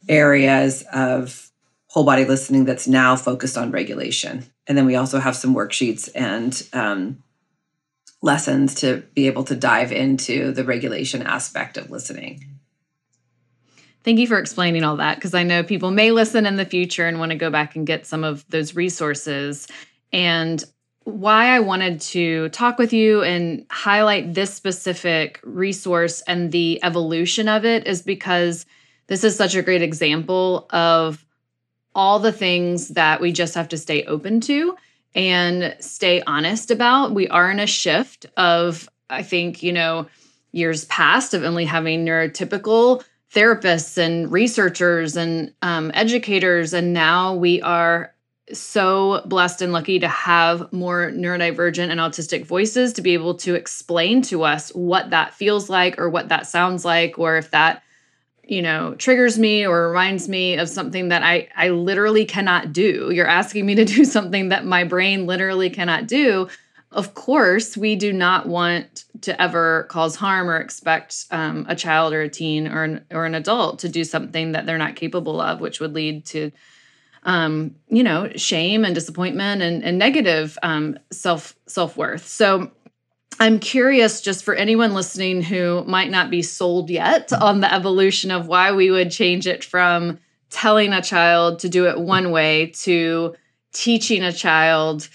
areas 0.08 0.84
of 0.92 1.50
whole 1.88 2.04
body 2.04 2.24
listening 2.24 2.64
that's 2.64 2.86
now 2.86 3.16
focused 3.16 3.58
on 3.58 3.72
regulation. 3.72 4.44
And 4.66 4.78
then 4.78 4.86
we 4.86 4.94
also 4.94 5.18
have 5.18 5.34
some 5.34 5.54
worksheets 5.54 6.08
and 6.14 6.62
um, 6.72 7.22
lessons 8.22 8.76
to 8.76 9.02
be 9.14 9.26
able 9.26 9.44
to 9.44 9.56
dive 9.56 9.90
into 9.90 10.52
the 10.52 10.62
regulation 10.62 11.22
aspect 11.22 11.76
of 11.76 11.90
listening. 11.90 12.59
Thank 14.02 14.18
you 14.18 14.26
for 14.26 14.38
explaining 14.38 14.82
all 14.82 14.96
that 14.96 15.16
because 15.16 15.34
I 15.34 15.42
know 15.42 15.62
people 15.62 15.90
may 15.90 16.10
listen 16.10 16.46
in 16.46 16.56
the 16.56 16.64
future 16.64 17.06
and 17.06 17.18
want 17.18 17.32
to 17.32 17.38
go 17.38 17.50
back 17.50 17.76
and 17.76 17.86
get 17.86 18.06
some 18.06 18.24
of 18.24 18.44
those 18.48 18.74
resources. 18.74 19.68
And 20.12 20.64
why 21.04 21.54
I 21.54 21.60
wanted 21.60 22.00
to 22.02 22.48
talk 22.50 22.78
with 22.78 22.92
you 22.92 23.22
and 23.22 23.66
highlight 23.70 24.32
this 24.34 24.54
specific 24.54 25.40
resource 25.42 26.22
and 26.22 26.50
the 26.50 26.82
evolution 26.82 27.48
of 27.48 27.64
it 27.64 27.86
is 27.86 28.02
because 28.02 28.64
this 29.08 29.24
is 29.24 29.36
such 29.36 29.54
a 29.54 29.62
great 29.62 29.82
example 29.82 30.66
of 30.70 31.24
all 31.94 32.20
the 32.20 32.32
things 32.32 32.88
that 32.88 33.20
we 33.20 33.32
just 33.32 33.54
have 33.54 33.68
to 33.68 33.76
stay 33.76 34.04
open 34.04 34.40
to 34.40 34.76
and 35.14 35.74
stay 35.80 36.22
honest 36.22 36.70
about. 36.70 37.12
We 37.12 37.28
are 37.28 37.50
in 37.50 37.58
a 37.58 37.66
shift 37.66 38.26
of, 38.36 38.88
I 39.10 39.22
think, 39.22 39.62
you 39.62 39.72
know, 39.72 40.06
years 40.52 40.84
past 40.86 41.34
of 41.34 41.44
only 41.44 41.64
having 41.64 42.04
neurotypical 42.04 43.02
therapists 43.34 43.96
and 43.96 44.30
researchers 44.30 45.16
and 45.16 45.52
um, 45.62 45.90
educators. 45.94 46.72
And 46.72 46.92
now 46.92 47.34
we 47.34 47.62
are 47.62 48.12
so 48.52 49.22
blessed 49.26 49.62
and 49.62 49.72
lucky 49.72 50.00
to 50.00 50.08
have 50.08 50.72
more 50.72 51.10
neurodivergent 51.12 51.90
and 51.90 52.00
autistic 52.00 52.44
voices 52.44 52.92
to 52.94 53.02
be 53.02 53.14
able 53.14 53.34
to 53.34 53.54
explain 53.54 54.22
to 54.22 54.42
us 54.42 54.70
what 54.70 55.10
that 55.10 55.34
feels 55.34 55.70
like 55.70 55.98
or 55.98 56.10
what 56.10 56.28
that 56.28 56.46
sounds 56.46 56.84
like 56.84 57.18
or 57.18 57.36
if 57.36 57.50
that 57.52 57.82
you 58.42 58.60
know 58.60 58.94
triggers 58.96 59.38
me 59.38 59.64
or 59.64 59.88
reminds 59.88 60.28
me 60.28 60.58
of 60.58 60.68
something 60.68 61.10
that 61.10 61.22
I 61.22 61.48
I 61.56 61.68
literally 61.68 62.24
cannot 62.24 62.72
do. 62.72 63.10
You're 63.12 63.28
asking 63.28 63.64
me 63.66 63.76
to 63.76 63.84
do 63.84 64.04
something 64.16 64.48
that 64.48 64.64
my 64.64 64.82
brain 64.82 65.26
literally 65.26 65.70
cannot 65.70 66.08
do 66.08 66.48
of 66.92 67.14
course, 67.14 67.76
we 67.76 67.94
do 67.94 68.12
not 68.12 68.46
want 68.46 69.04
to 69.22 69.40
ever 69.40 69.84
cause 69.84 70.16
harm 70.16 70.50
or 70.50 70.56
expect 70.56 71.26
um, 71.30 71.64
a 71.68 71.76
child 71.76 72.12
or 72.12 72.22
a 72.22 72.28
teen 72.28 72.66
or 72.66 72.82
an, 72.82 73.04
or 73.12 73.26
an 73.26 73.34
adult 73.36 73.78
to 73.80 73.88
do 73.88 74.02
something 74.02 74.52
that 74.52 74.66
they're 74.66 74.78
not 74.78 74.96
capable 74.96 75.40
of, 75.40 75.60
which 75.60 75.78
would 75.78 75.94
lead 75.94 76.24
to, 76.26 76.50
um, 77.22 77.76
you 77.88 78.02
know, 78.02 78.30
shame 78.34 78.84
and 78.84 78.94
disappointment 78.94 79.62
and, 79.62 79.84
and 79.84 79.98
negative 79.98 80.58
um, 80.64 80.98
self 81.12 81.54
self 81.66 81.96
worth. 81.96 82.26
So, 82.26 82.72
I'm 83.38 83.58
curious, 83.58 84.20
just 84.20 84.44
for 84.44 84.54
anyone 84.54 84.92
listening 84.92 85.42
who 85.42 85.82
might 85.84 86.10
not 86.10 86.28
be 86.28 86.42
sold 86.42 86.90
yet 86.90 87.32
on 87.32 87.60
the 87.60 87.72
evolution 87.72 88.30
of 88.30 88.48
why 88.48 88.72
we 88.72 88.90
would 88.90 89.10
change 89.10 89.46
it 89.46 89.64
from 89.64 90.18
telling 90.50 90.92
a 90.92 91.00
child 91.00 91.60
to 91.60 91.68
do 91.68 91.86
it 91.86 91.98
one 91.98 92.32
way 92.32 92.66
to 92.66 93.34
teaching 93.72 94.24
a 94.24 94.32
child 94.32 95.08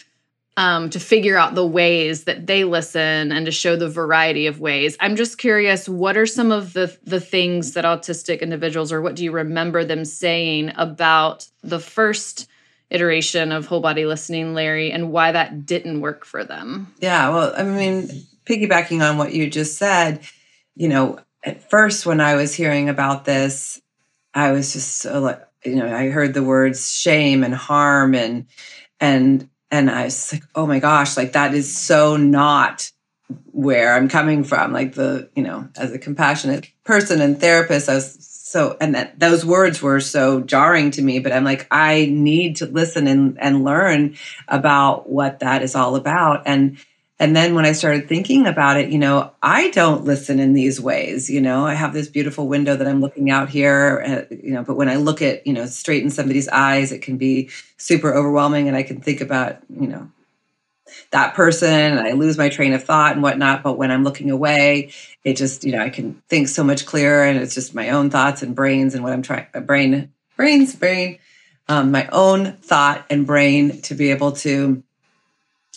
um, 0.58 0.90
to 0.90 1.00
figure 1.00 1.38
out 1.38 1.56
the 1.56 1.66
ways 1.66 2.24
that 2.26 2.48
they 2.48 2.64
listen 2.64 3.32
and 3.32 3.46
to 3.46 3.52
show 3.52 3.76
the 3.76 3.90
variety 3.90 4.48
of 4.48 4.60
ways. 4.60 4.96
I'm 5.00 5.16
just 5.16 5.38
curious, 5.38 5.90
what 5.90 6.16
are 6.16 6.26
some 6.26 6.52
of 6.52 6.74
the 6.74 6.96
the 7.04 7.20
things 7.20 7.74
that 7.74 7.86
autistic 7.86 8.42
individuals, 8.42 8.92
or 8.92 9.02
what 9.02 9.16
do 9.16 9.24
you 9.24 9.32
remember 9.32 9.84
them 9.84 10.06
saying 10.06 10.72
about 10.76 11.48
the 11.62 11.80
first 11.80 12.48
iteration 12.90 13.52
of 13.52 13.66
whole 13.66 13.82
body 13.82 14.06
listening, 14.06 14.54
Larry, 14.54 14.92
and 14.92 15.12
why 15.12 15.32
that 15.32 15.66
didn't 15.66 16.02
work 16.02 16.24
for 16.24 16.44
them? 16.44 16.94
Yeah, 17.00 17.30
well, 17.30 17.54
I 17.56 17.64
mean, 17.64 18.10
piggybacking 18.46 19.08
on 19.08 19.18
what 19.18 19.34
you 19.34 19.50
just 19.50 19.78
said, 19.78 20.22
you 20.76 20.88
know, 20.88 21.20
at 21.44 21.70
first 21.70 22.06
when 22.06 22.22
I 22.22 22.36
was 22.36 22.54
hearing 22.54 22.90
about 22.90 23.26
this, 23.26 23.82
I 24.34 24.52
was 24.52 24.74
just 24.74 24.98
so 24.98 25.20
like, 25.20 25.42
you 25.66 25.76
know, 25.76 25.94
I 25.94 26.10
heard 26.10 26.34
the 26.34 26.44
words 26.44 26.92
shame 26.92 27.44
and 27.44 27.54
harm 27.54 28.16
and 28.16 28.46
and 29.00 29.50
and 29.76 29.92
I 29.92 30.06
was 30.06 30.32
like, 30.32 30.44
oh 30.56 30.66
my 30.66 30.80
gosh, 30.80 31.18
like 31.18 31.34
that 31.34 31.54
is 31.54 31.76
so 31.76 32.16
not 32.16 32.92
where 33.52 33.94
I'm 33.94 34.08
coming 34.08 34.44
from. 34.44 34.72
Like 34.72 34.94
the, 34.94 35.30
you 35.36 35.44
know, 35.44 35.68
as 35.76 35.92
a 35.92 36.00
compassionate 36.00 36.70
person 36.84 37.22
and 37.22 37.40
therapist, 37.40 37.90
I 37.90 37.96
was 37.96 38.18
so, 38.22 38.78
and 38.80 38.96
that 38.96 39.20
those 39.20 39.46
words 39.46 39.82
were 39.82 40.00
so 40.00 40.42
jarring 40.42 40.92
to 40.92 41.02
me, 41.02 41.20
but 41.20 41.34
I'm 41.34 41.44
like, 41.44 41.68
I 41.72 42.06
need 42.06 42.58
to 42.58 42.68
listen 42.68 43.08
and, 43.08 43.38
and 43.42 43.64
learn 43.64 44.16
about 44.48 45.10
what 45.10 45.40
that 45.40 45.62
is 45.62 45.76
all 45.76 45.96
about. 45.96 46.44
And 46.46 46.78
and 47.18 47.34
then 47.36 47.56
when 47.56 47.66
I 47.66 47.72
started 47.72 48.10
thinking 48.10 48.46
about 48.46 48.78
it, 48.78 48.90
you 48.90 49.00
know, 49.00 49.32
I 49.42 49.70
don't 49.70 50.04
listen 50.04 50.40
in 50.40 50.54
these 50.54 50.82
ways. 50.82 51.30
You 51.30 51.40
know, 51.40 51.66
I 51.66 51.74
have 51.74 51.94
this 51.94 52.10
beautiful 52.10 52.48
window 52.48 52.76
that 52.76 52.88
I'm 52.88 53.00
looking 53.00 53.32
out 53.32 53.48
here, 53.48 54.04
uh, 54.06 54.36
you 54.36 54.52
know, 54.52 54.64
but 54.64 54.76
when 54.76 54.90
I 54.90 54.98
look 54.98 55.22
at, 55.22 55.48
you 55.48 55.54
know, 55.54 55.66
straight 55.66 56.04
in 56.04 56.10
somebody's 56.10 56.50
eyes, 56.50 56.92
it 56.92 57.02
can 57.02 57.16
be 57.16 57.50
super 57.78 58.14
overwhelming. 58.14 58.68
And 58.68 58.76
I 58.76 58.84
can 58.84 59.00
think 59.00 59.22
about, 59.22 59.60
you 59.70 59.88
know, 59.88 60.12
that 61.12 61.36
person 61.36 61.70
and 61.70 62.00
I 62.02 62.12
lose 62.12 62.38
my 62.38 62.50
train 62.50 62.74
of 62.74 62.84
thought 62.84 63.14
and 63.14 63.24
whatnot. 63.24 63.64
But 63.64 63.78
when 63.78 63.92
I'm 63.92 64.04
looking 64.04 64.30
away, 64.30 64.92
it 65.24 65.38
just, 65.38 65.64
you 65.64 65.72
know, 65.72 65.80
I 65.80 65.90
can 65.90 66.22
think 66.28 66.50
so 66.50 66.66
much 66.66 66.86
clearer 66.86 67.24
and 67.24 67.40
it's 67.40 67.56
just 67.56 67.74
my 67.74 67.92
own 67.92 68.10
thoughts 68.10 68.44
and 68.44 68.54
brains 68.54 68.94
and 68.94 69.06
what 69.06 69.14
I'm 69.14 69.22
trying, 69.22 69.48
uh, 69.54 69.62
brain, 69.62 70.12
brains, 70.36 70.76
brain 70.76 71.20
um, 71.68 71.92
my 71.92 72.08
own 72.12 72.54
thought 72.58 73.06
and 73.10 73.26
brain 73.26 73.82
to 73.84 73.96
be 73.96 74.12
able 74.12 74.34
to 74.34 74.84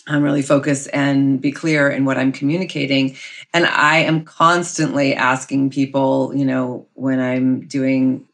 um, 0.09 0.23
really 0.23 0.41
focus 0.41 0.87
and 0.87 1.39
be 1.39 1.51
clear 1.51 1.87
in 1.87 2.03
what 2.03 2.17
I'm 2.17 2.31
communicating. 2.31 3.15
And 3.53 3.65
I 3.65 3.99
am 3.99 4.25
constantly 4.25 5.13
asking 5.13 5.69
people, 5.69 6.33
you 6.35 6.45
know, 6.45 6.87
when 6.95 7.19
I'm 7.19 7.67
doing 7.67 8.27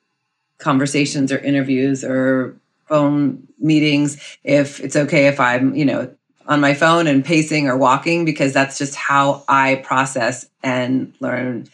conversations 0.57 1.34
or 1.34 1.38
interviews 1.38 2.03
or 2.03 2.55
phone 2.88 3.47
meetings, 3.59 4.38
if 4.43 4.80
it's 4.80 4.95
okay 4.95 5.28
if 5.28 5.39
I'm, 5.39 5.76
you 5.76 5.84
know, 5.84 6.15
on 6.47 6.61
my 6.61 6.73
phone 6.73 7.07
and 7.07 7.26
pacing 7.26 7.67
or 7.67 7.76
walking, 7.76 8.23
because 8.23 8.53
that's 8.53 8.78
just 8.78 8.95
how 8.95 9.43
I 9.47 9.76
process 9.84 10.47
and 10.63 11.13
learn 11.19 11.67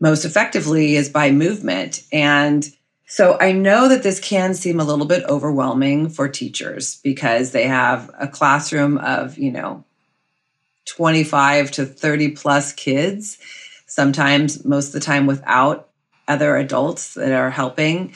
most 0.00 0.24
effectively 0.24 0.96
is 0.96 1.08
by 1.08 1.30
movement. 1.30 2.02
And 2.12 2.68
so 3.12 3.36
I 3.38 3.52
know 3.52 3.88
that 3.88 4.02
this 4.02 4.18
can 4.18 4.54
seem 4.54 4.80
a 4.80 4.84
little 4.84 5.04
bit 5.04 5.22
overwhelming 5.24 6.08
for 6.08 6.28
teachers 6.28 6.98
because 7.02 7.50
they 7.50 7.66
have 7.66 8.10
a 8.18 8.26
classroom 8.26 8.96
of, 8.96 9.36
you 9.36 9.52
know, 9.52 9.84
25 10.86 11.72
to 11.72 11.84
30 11.84 12.30
plus 12.30 12.72
kids, 12.72 13.36
sometimes 13.84 14.64
most 14.64 14.86
of 14.86 14.92
the 14.94 15.00
time 15.00 15.26
without 15.26 15.90
other 16.26 16.56
adults 16.56 17.12
that 17.12 17.32
are 17.32 17.50
helping. 17.50 18.14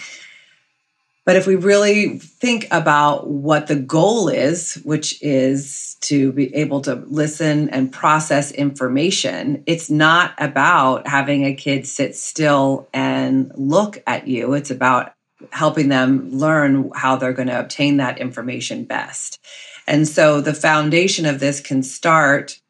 But 1.27 1.35
if 1.35 1.45
we 1.45 1.57
really 1.57 2.21
think 2.21 2.69
about 2.71 3.27
what 3.27 3.67
the 3.67 3.75
goal 3.75 4.29
is, 4.29 4.75
which 4.85 5.21
is 5.21 5.97
to 6.03 6.31
be 6.31 6.55
able 6.55 6.83
to 6.83 6.95
listen 6.95 7.69
and 7.71 7.93
process 7.93 8.53
information, 8.53 9.65
it's 9.67 9.91
not 9.91 10.35
about 10.39 11.09
having 11.09 11.45
a 11.45 11.53
kid 11.53 11.85
sit 11.85 12.15
still 12.15 12.89
and 12.95 13.51
look 13.57 14.01
at 14.07 14.29
you. 14.29 14.55
It's 14.55 14.71
about 14.71 15.15
helping 15.51 15.89
them 15.89 16.31
learn 16.31 16.93
how 16.95 17.17
they're 17.17 17.33
going 17.33 17.49
to 17.49 17.59
obtain 17.59 17.97
that 17.97 18.19
information 18.19 18.85
best. 18.85 19.41
And 19.89 20.07
so 20.07 20.41
the 20.41 20.55
foundation 20.55 21.27
of 21.27 21.41
this 21.41 21.61
can 21.61 21.83
start, 21.83 22.61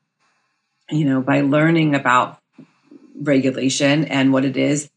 you 0.90 1.04
know, 1.04 1.20
by 1.20 1.42
learning 1.42 1.94
about 1.94 2.38
regulation 3.20 4.07
and 4.07 4.32
what 4.32 4.46
it 4.46 4.57
is 4.57 4.88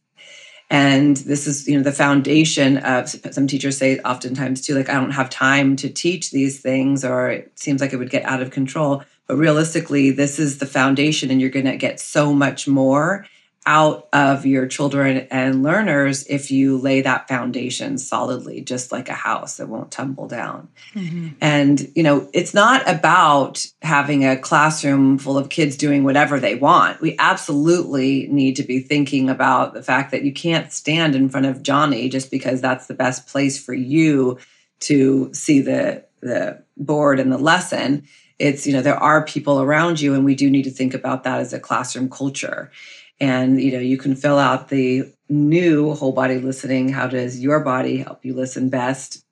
and 0.69 1.17
this 1.17 1.47
is 1.47 1.67
you 1.67 1.77
know 1.77 1.83
the 1.83 1.91
foundation 1.91 2.77
of 2.77 3.09
some 3.09 3.47
teachers 3.47 3.77
say 3.77 3.99
oftentimes 3.99 4.61
too 4.61 4.75
like 4.75 4.89
i 4.89 4.93
don't 4.93 5.11
have 5.11 5.29
time 5.29 5.75
to 5.75 5.89
teach 5.89 6.31
these 6.31 6.59
things 6.59 7.03
or 7.03 7.29
it 7.29 7.51
seems 7.57 7.81
like 7.81 7.93
it 7.93 7.97
would 7.97 8.09
get 8.09 8.23
out 8.23 8.41
of 8.41 8.51
control. 8.51 9.03
But 9.27 9.37
realistically 9.37 10.11
this 10.11 10.39
is 10.39 10.57
the 10.57 10.65
foundation 10.65 11.29
and 11.29 11.39
you're 11.39 11.49
going 11.49 11.65
to 11.65 11.77
get 11.77 11.99
so 11.99 12.33
much 12.33 12.67
more 12.67 13.25
out 13.69 14.09
of 14.13 14.47
your 14.47 14.65
children 14.65 15.27
and 15.29 15.61
learners 15.61 16.25
if 16.25 16.49
you 16.49 16.75
lay 16.75 17.01
that 17.01 17.27
foundation 17.27 17.99
solidly 17.99 18.61
just 18.61 18.91
like 18.91 19.09
a 19.09 19.13
house 19.13 19.57
that 19.57 19.69
won't 19.69 19.91
tumble 19.91 20.27
down. 20.27 20.67
Mm-hmm. 20.95 21.27
and 21.39 21.91
you 21.95 22.01
know 22.01 22.27
it's 22.33 22.55
not 22.55 22.89
about 22.89 23.63
having 23.83 24.25
a 24.25 24.35
classroom 24.35 25.19
full 25.19 25.37
of 25.37 25.49
kids 25.49 25.77
doing 25.77 26.03
whatever 26.03 26.39
they 26.39 26.55
want. 26.55 26.99
We 26.99 27.15
absolutely 27.19 28.27
need 28.31 28.55
to 28.55 28.63
be 28.63 28.79
thinking 28.79 29.29
about 29.29 29.75
the 29.75 29.83
fact 29.83 30.09
that 30.11 30.23
you 30.23 30.33
can't 30.33 30.73
stand 30.73 31.15
in 31.15 31.29
front 31.29 31.45
of 31.45 31.61
johnny 31.61 32.09
just 32.09 32.31
because 32.31 32.61
that's 32.61 32.87
the 32.87 32.95
best 32.95 33.27
place 33.27 33.63
for 33.63 33.75
you 33.75 34.39
to 34.79 35.31
see 35.31 35.61
the 35.61 36.05
the 36.21 36.63
board 36.75 37.19
and 37.19 37.31
the 37.31 37.37
lesson. 37.37 38.07
It's 38.39 38.65
you 38.65 38.73
know 38.73 38.81
there 38.81 38.95
are 38.95 39.23
people 39.23 39.61
around 39.61 40.01
you 40.01 40.15
and 40.15 40.25
we 40.25 40.33
do 40.33 40.49
need 40.49 40.63
to 40.63 40.71
think 40.71 40.95
about 40.95 41.23
that 41.25 41.39
as 41.39 41.53
a 41.53 41.59
classroom 41.59 42.09
culture 42.09 42.71
and 43.19 43.61
you 43.61 43.71
know 43.71 43.79
you 43.79 43.97
can 43.97 44.15
fill 44.15 44.37
out 44.37 44.69
the 44.69 45.03
new 45.29 45.93
whole 45.93 46.11
body 46.11 46.37
listening 46.37 46.89
how 46.89 47.07
does 47.07 47.39
your 47.39 47.59
body 47.59 47.97
help 47.97 48.23
you 48.25 48.33
listen 48.33 48.69
best 48.69 49.23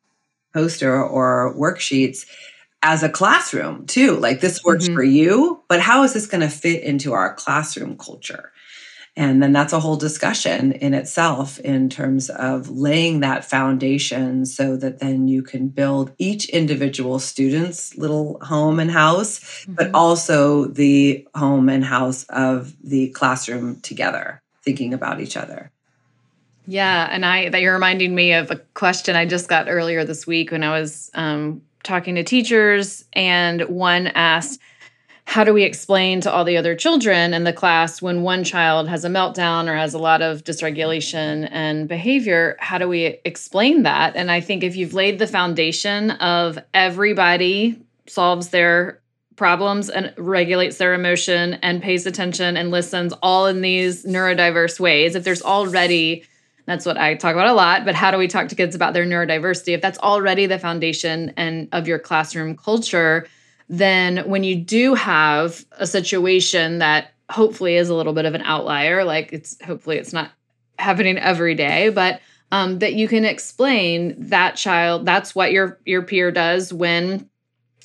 poster 0.54 1.02
or 1.02 1.54
worksheets 1.56 2.26
as 2.84 3.04
a 3.04 3.10
classroom 3.10 3.86
too 3.86 4.16
like 4.18 4.40
this 4.40 4.64
works 4.64 4.86
mm-hmm. 4.86 4.96
for 4.96 5.04
you 5.04 5.62
but 5.68 5.80
how 5.80 6.04
is 6.04 6.14
this 6.14 6.28
going 6.28 6.42
to 6.42 6.50
fit 6.50 6.84
into 6.84 7.14
our 7.14 7.34
classroom 7.34 7.98
culture 7.98 8.52
and 9.18 9.42
then 9.42 9.52
that's 9.52 9.74
a 9.74 9.80
whole 9.80 9.96
discussion 9.96 10.74
in 10.74 10.94
itself 10.94 11.60
in 11.62 11.90
terms 11.90 12.30
of 12.30 12.70
laying 12.70 13.22
that 13.22 13.44
foundation 13.44 14.46
so 14.46 14.78
that 14.78 15.00
then 15.00 15.28
you 15.28 15.42
can 15.42 15.70
build 15.70 16.12
each 16.20 16.48
individual 16.50 17.18
student's 17.18 17.98
little 17.98 18.38
home 18.44 18.80
and 18.80 18.92
house, 18.92 19.40
mm-hmm. 19.40 19.74
but 19.74 19.90
also 19.96 20.66
the 20.66 21.28
home 21.34 21.68
and 21.68 21.84
house 21.84 22.26
of 22.30 22.76
the 22.84 23.10
classroom 23.10 23.82
together, 23.82 24.40
thinking 24.64 24.94
about 24.94 25.20
each 25.20 25.36
other. 25.36 25.72
Yeah, 26.68 27.08
and 27.10 27.26
I 27.26 27.50
that 27.50 27.62
you're 27.62 27.74
reminding 27.74 28.14
me 28.14 28.34
of 28.34 28.52
a 28.52 28.58
question 28.76 29.16
I 29.16 29.26
just 29.26 29.50
got 29.50 29.68
earlier 29.68 30.06
this 30.06 30.28
week 30.28 30.52
when 30.52 30.64
I 30.64 30.80
was 30.80 31.10
um, 31.16 31.64
talking 31.82 32.16
to 32.16 32.24
teachers, 32.24 33.06
and 33.14 33.62
one 33.64 34.08
asked, 34.08 34.60
how 35.28 35.44
do 35.44 35.54
we 35.54 35.64
explain 35.64 36.22
to 36.22 36.32
all 36.32 36.46
the 36.46 36.56
other 36.56 36.74
children 36.74 37.34
in 37.34 37.44
the 37.44 37.52
class 37.52 38.02
when 38.02 38.22
one 38.22 38.46
child 38.46 38.88
has 38.88 39.04
a 39.04 39.10
meltdown 39.10 39.68
or 39.68 39.76
has 39.76 39.94
a 39.94 40.00
lot 40.00 40.22
of 40.22 40.42
dysregulation 40.46 41.50
and 41.52 41.90
behavior 41.90 42.56
how 42.60 42.78
do 42.78 42.88
we 42.88 43.20
explain 43.26 43.84
that 43.84 44.16
and 44.16 44.32
i 44.32 44.40
think 44.40 44.64
if 44.64 44.78
you've 44.78 44.94
laid 44.94 45.20
the 45.20 45.28
foundation 45.28 46.12
of 46.12 46.58
everybody 46.74 47.78
solves 48.08 48.50
their 48.50 49.02
problems 49.36 49.90
and 49.90 50.14
regulates 50.18 50.78
their 50.78 50.94
emotion 50.94 51.56
and 51.56 51.84
pays 51.84 52.06
attention 52.06 52.56
and 52.56 52.72
listens 52.72 53.12
all 53.22 53.48
in 53.48 53.60
these 53.60 54.06
neurodiverse 54.06 54.80
ways 54.80 55.14
if 55.14 55.26
there's 55.26 55.42
already 55.42 56.24
that's 56.66 56.86
what 56.86 56.98
I 56.98 57.16
talk 57.16 57.32
about 57.32 57.48
a 57.48 57.54
lot, 57.54 57.86
but 57.86 57.96
how 57.96 58.12
do 58.12 58.18
we 58.18 58.28
talk 58.28 58.50
to 58.50 58.56
kids 58.56 58.76
about 58.76 58.94
their 58.94 59.06
neurodiversity? 59.06 59.74
If 59.74 59.82
that's 59.82 59.98
already 60.00 60.48
the 60.48 60.60
foundation 60.60 61.32
and 61.38 61.70
of 61.72 61.88
your 61.88 61.98
classroom 61.98 62.58
culture, 62.58 63.26
then 63.70 64.30
when 64.30 64.44
you 64.44 64.56
do 64.56 64.96
have 64.96 65.66
a 65.74 65.88
situation 65.88 66.80
that 66.80 67.12
hopefully 67.30 67.76
is 67.76 67.90
a 67.90 67.96
little 67.96 68.14
bit 68.14 68.26
of 68.26 68.34
an 68.34 68.42
outlier, 68.42 69.04
like 69.04 69.34
it's 69.34 69.62
hopefully 69.64 69.98
it's 69.98 70.14
not 70.14 70.32
happening 70.80 71.18
every 71.18 71.56
day, 71.56 71.90
but 71.90 72.22
um, 72.52 72.80
that 72.80 72.94
you 72.94 73.08
can 73.08 73.26
explain 73.26 74.16
that 74.30 74.56
child 74.56 75.06
that's 75.06 75.36
what 75.36 75.52
your 75.52 75.80
your 75.86 76.02
peer 76.02 76.32
does 76.32 76.72
when 76.72 77.30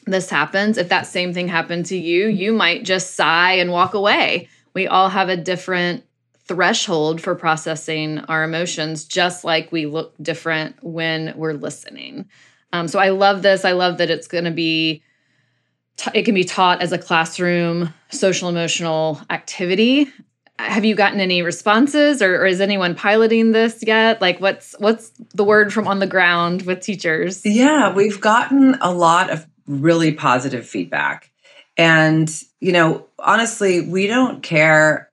this 0.07 0.31
happens. 0.31 0.79
If 0.79 0.89
that 0.89 1.07
same 1.07 1.35
thing 1.35 1.49
happened 1.49 1.87
to 1.87 1.97
you 1.97 2.29
you 2.29 2.53
might 2.53 2.85
just 2.85 3.15
sigh 3.15 3.55
and 3.55 3.73
walk 3.73 3.95
away. 3.95 4.49
We 4.75 4.87
all 4.87 5.09
have 5.09 5.29
a 5.29 5.37
different 5.37 6.05
threshold 6.45 7.21
for 7.21 7.35
processing 7.35 8.19
our 8.21 8.45
emotions 8.45 9.05
just 9.05 9.45
like 9.45 9.71
we 9.73 9.87
look 9.87 10.15
different 10.21 10.77
when 10.83 11.35
we're 11.37 11.55
listening. 11.55 12.29
Um, 12.73 12.89
so 12.89 12.99
i 12.99 13.11
love 13.11 13.43
this. 13.43 13.65
I 13.65 13.73
love 13.73 13.99
that 13.99 14.11
it's 14.11 14.27
going 14.27 14.45
to 14.45 14.51
be 14.51 15.03
it 16.15 16.25
can 16.25 16.35
be 16.35 16.45
taught 16.45 16.83
as 16.83 16.93
a 16.93 16.99
classroom 16.99 17.93
social 18.11 18.49
emotional 18.49 19.21
activity. 19.31 20.11
Have 20.59 20.85
you 20.85 20.95
gotten 20.95 21.21
any 21.21 21.43
responses 21.43 22.23
or, 22.23 22.43
or, 22.43 22.47
is 22.47 22.61
anyone 22.61 22.95
piloting 22.95 23.53
this 23.53 23.83
yet? 23.83 24.21
Like 24.21 24.41
what's 24.41 24.75
what's 24.79 25.11
the 25.35 25.45
word 25.45 25.73
from 25.73 25.89
on 25.89 25.99
the 25.99 26.07
ground 26.07 26.63
with 26.63 26.81
teachers? 26.81 27.45
Yeah 27.45 27.93
we've 27.95 28.21
gotten 28.21 28.77
a 28.81 28.93
lot 28.93 29.31
of 29.31 29.47
really 29.67 30.13
positive 30.13 30.67
feedback. 30.67 31.31
And 31.77 32.31
you 32.61 32.73
know 32.73 33.07
honestly 33.19 33.81
we 33.81 34.07
don't 34.07 34.43
care 34.43 35.11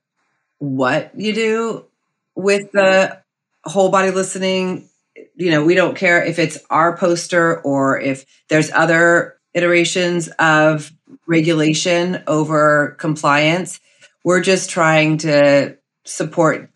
what 0.58 1.12
you 1.16 1.32
do 1.32 1.86
with 2.34 2.70
the 2.72 3.20
whole 3.64 3.90
body 3.90 4.10
listening. 4.10 4.88
You 5.34 5.50
know 5.50 5.64
we 5.64 5.74
don't 5.74 5.96
care 5.96 6.22
if 6.22 6.38
it's 6.38 6.58
our 6.70 6.96
poster 6.96 7.60
or 7.62 7.98
if 7.98 8.24
there's 8.48 8.70
other 8.72 9.39
iterations 9.54 10.28
of 10.38 10.92
regulation 11.26 12.22
over 12.26 12.96
compliance. 12.98 13.80
We're 14.24 14.42
just 14.42 14.70
trying 14.70 15.18
to 15.18 15.76
support 16.04 16.70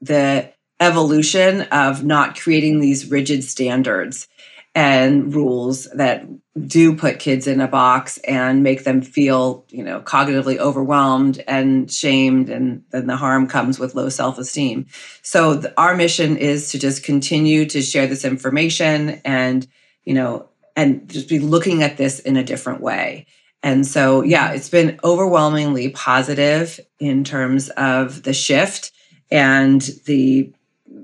the 0.00 0.52
evolution 0.80 1.62
of 1.62 2.04
not 2.04 2.38
creating 2.38 2.80
these 2.80 3.10
rigid 3.10 3.44
standards 3.44 4.28
and 4.74 5.34
rules 5.34 5.84
that 5.94 6.26
do 6.66 6.94
put 6.94 7.18
kids 7.18 7.46
in 7.46 7.60
a 7.60 7.68
box 7.68 8.18
and 8.18 8.62
make 8.62 8.84
them 8.84 9.02
feel, 9.02 9.64
you 9.68 9.82
know, 9.82 10.00
cognitively 10.00 10.58
overwhelmed 10.58 11.42
and 11.48 11.90
shamed 11.90 12.48
and 12.48 12.84
then 12.90 13.06
the 13.06 13.16
harm 13.16 13.46
comes 13.46 13.78
with 13.78 13.94
low 13.94 14.08
self-esteem. 14.08 14.86
So 15.22 15.62
our 15.76 15.96
mission 15.96 16.36
is 16.36 16.70
to 16.70 16.78
just 16.78 17.02
continue 17.02 17.66
to 17.66 17.82
share 17.82 18.06
this 18.06 18.24
information 18.24 19.20
and, 19.24 19.66
you 20.04 20.14
know, 20.14 20.48
and 20.76 21.08
just 21.08 21.28
be 21.28 21.38
looking 21.38 21.82
at 21.82 21.96
this 21.96 22.18
in 22.20 22.36
a 22.36 22.44
different 22.44 22.80
way. 22.80 23.26
And 23.62 23.86
so, 23.86 24.22
yeah, 24.22 24.52
it's 24.52 24.70
been 24.70 24.98
overwhelmingly 25.04 25.90
positive 25.90 26.80
in 26.98 27.24
terms 27.24 27.68
of 27.70 28.22
the 28.22 28.32
shift 28.32 28.92
and 29.30 29.82
the 30.06 30.52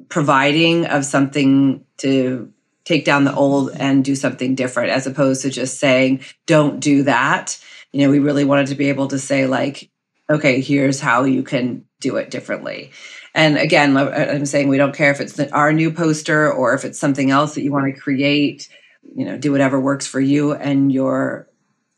providing 0.09 0.87
of 0.87 1.05
something 1.05 1.85
to 1.99 2.53
take 2.85 3.05
down 3.05 3.25
the 3.25 3.35
old 3.35 3.71
and 3.73 4.05
do 4.05 4.14
something 4.14 4.55
different, 4.55 4.91
as 4.91 5.07
opposed 5.07 5.43
to 5.43 5.51
just 5.51 5.79
saying, 5.79 6.21
don't 6.47 6.81
do 6.81 7.03
that. 7.03 7.59
You 7.93 8.03
know, 8.03 8.11
we 8.11 8.21
really 8.21 8.45
wanted 8.45 8.69
to 8.69 8.75
be 8.75 8.89
able 8.89 9.09
to 9.09 9.19
say, 9.19 9.47
like, 9.47 9.91
okay, 10.31 10.61
here's 10.61 11.01
how 11.01 11.25
you 11.25 11.43
can 11.43 11.85
do 12.01 12.17
it 12.17 12.31
differently. 12.31 12.91
And 13.35 13.59
again, 13.59 13.97
I'm 13.97 14.47
saying 14.47 14.69
we 14.69 14.79
don't 14.79 14.95
care 14.95 15.11
if 15.11 15.21
it's 15.21 15.39
our 15.39 15.73
new 15.73 15.91
poster 15.91 16.51
or 16.51 16.75
if 16.75 16.85
it's 16.85 16.99
something 16.99 17.31
else 17.31 17.55
that 17.55 17.62
you 17.62 17.73
want 17.73 17.95
to 17.95 18.01
create, 18.01 18.69
you 19.15 19.25
know, 19.25 19.37
do 19.37 19.53
whatever 19.53 19.81
works 19.81 20.07
for 20.07 20.21
you 20.21 20.53
and 20.55 20.93
your 20.93 21.49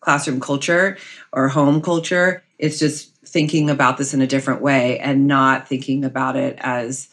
classroom 0.01 0.41
culture 0.41 0.97
or 1.33 1.49
home 1.49 1.81
culture. 1.81 2.43
It's 2.59 2.79
just 2.79 3.15
thinking 3.25 3.71
about 3.71 3.99
this 3.99 4.15
in 4.15 4.23
a 4.23 4.27
different 4.27 4.63
way 4.63 4.99
and 4.99 5.27
not 5.27 5.69
thinking 5.69 6.05
about 6.05 6.37
it 6.37 6.57
as, 6.61 7.09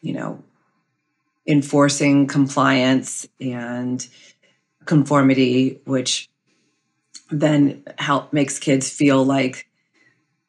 you 0.00 0.12
know, 0.12 0.42
enforcing 1.46 2.26
compliance 2.26 3.26
and 3.40 4.06
conformity, 4.84 5.80
which 5.84 6.28
then 7.30 7.82
help 7.98 8.32
makes 8.32 8.58
kids 8.58 8.88
feel 8.88 9.24
like 9.24 9.65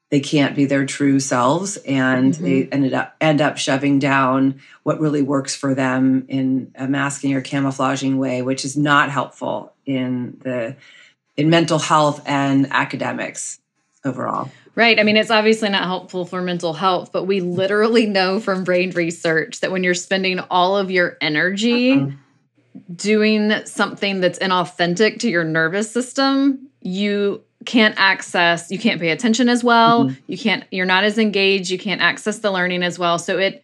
they 0.09 0.19
can't 0.19 0.55
be 0.55 0.65
their 0.65 0.85
true 0.85 1.19
selves 1.19 1.77
and 1.77 2.33
mm-hmm. 2.33 2.43
they 2.43 2.69
ended 2.71 2.93
up 2.93 3.15
end 3.19 3.41
up 3.41 3.57
shoving 3.57 3.99
down 3.99 4.59
what 4.83 4.99
really 4.99 5.21
works 5.21 5.55
for 5.55 5.75
them 5.75 6.25
in 6.27 6.71
a 6.75 6.87
masking 6.87 7.33
or 7.33 7.41
camouflaging 7.41 8.17
way 8.17 8.41
which 8.41 8.63
is 8.65 8.77
not 8.77 9.09
helpful 9.11 9.73
in 9.85 10.37
the 10.43 10.75
in 11.35 11.49
mental 11.49 11.79
health 11.79 12.21
and 12.25 12.71
academics 12.71 13.59
overall 14.05 14.49
Right. 14.77 14.99
I 14.99 15.03
mean, 15.03 15.17
it's 15.17 15.31
obviously 15.31 15.69
not 15.69 15.85
helpful 15.85 16.23
for 16.23 16.39
mental 16.39 16.71
health, 16.71 17.11
but 17.11 17.23
we 17.23 17.39
literally 17.41 18.05
know 18.05 18.39
from 18.39 18.63
brain 18.63 18.91
research 18.91 19.61
that 19.61 19.71
when 19.71 19.83
you're 19.83 19.95
spending 19.95 20.39
all 20.51 20.77
of 20.77 20.91
your 20.91 21.17
energy 21.19 21.93
uh-huh. 21.93 22.11
doing 22.95 23.65
something 23.65 24.19
that's 24.19 24.37
inauthentic 24.37 25.17
to 25.21 25.29
your 25.31 25.43
nervous 25.43 25.89
system, 25.89 26.69
you 26.79 27.41
can't 27.67 27.95
access, 27.97 28.71
you 28.71 28.79
can't 28.79 28.99
pay 28.99 29.09
attention 29.09 29.49
as 29.49 29.63
well. 29.63 30.05
Mm-hmm. 30.05 30.21
You 30.25 30.37
can't, 30.37 30.63
you're 30.71 30.85
not 30.85 31.03
as 31.03 31.17
engaged, 31.19 31.69
you 31.69 31.77
can't 31.77 32.01
access 32.01 32.39
the 32.39 32.49
learning 32.49 32.81
as 32.81 32.97
well. 32.97 33.19
So 33.19 33.37
it, 33.37 33.63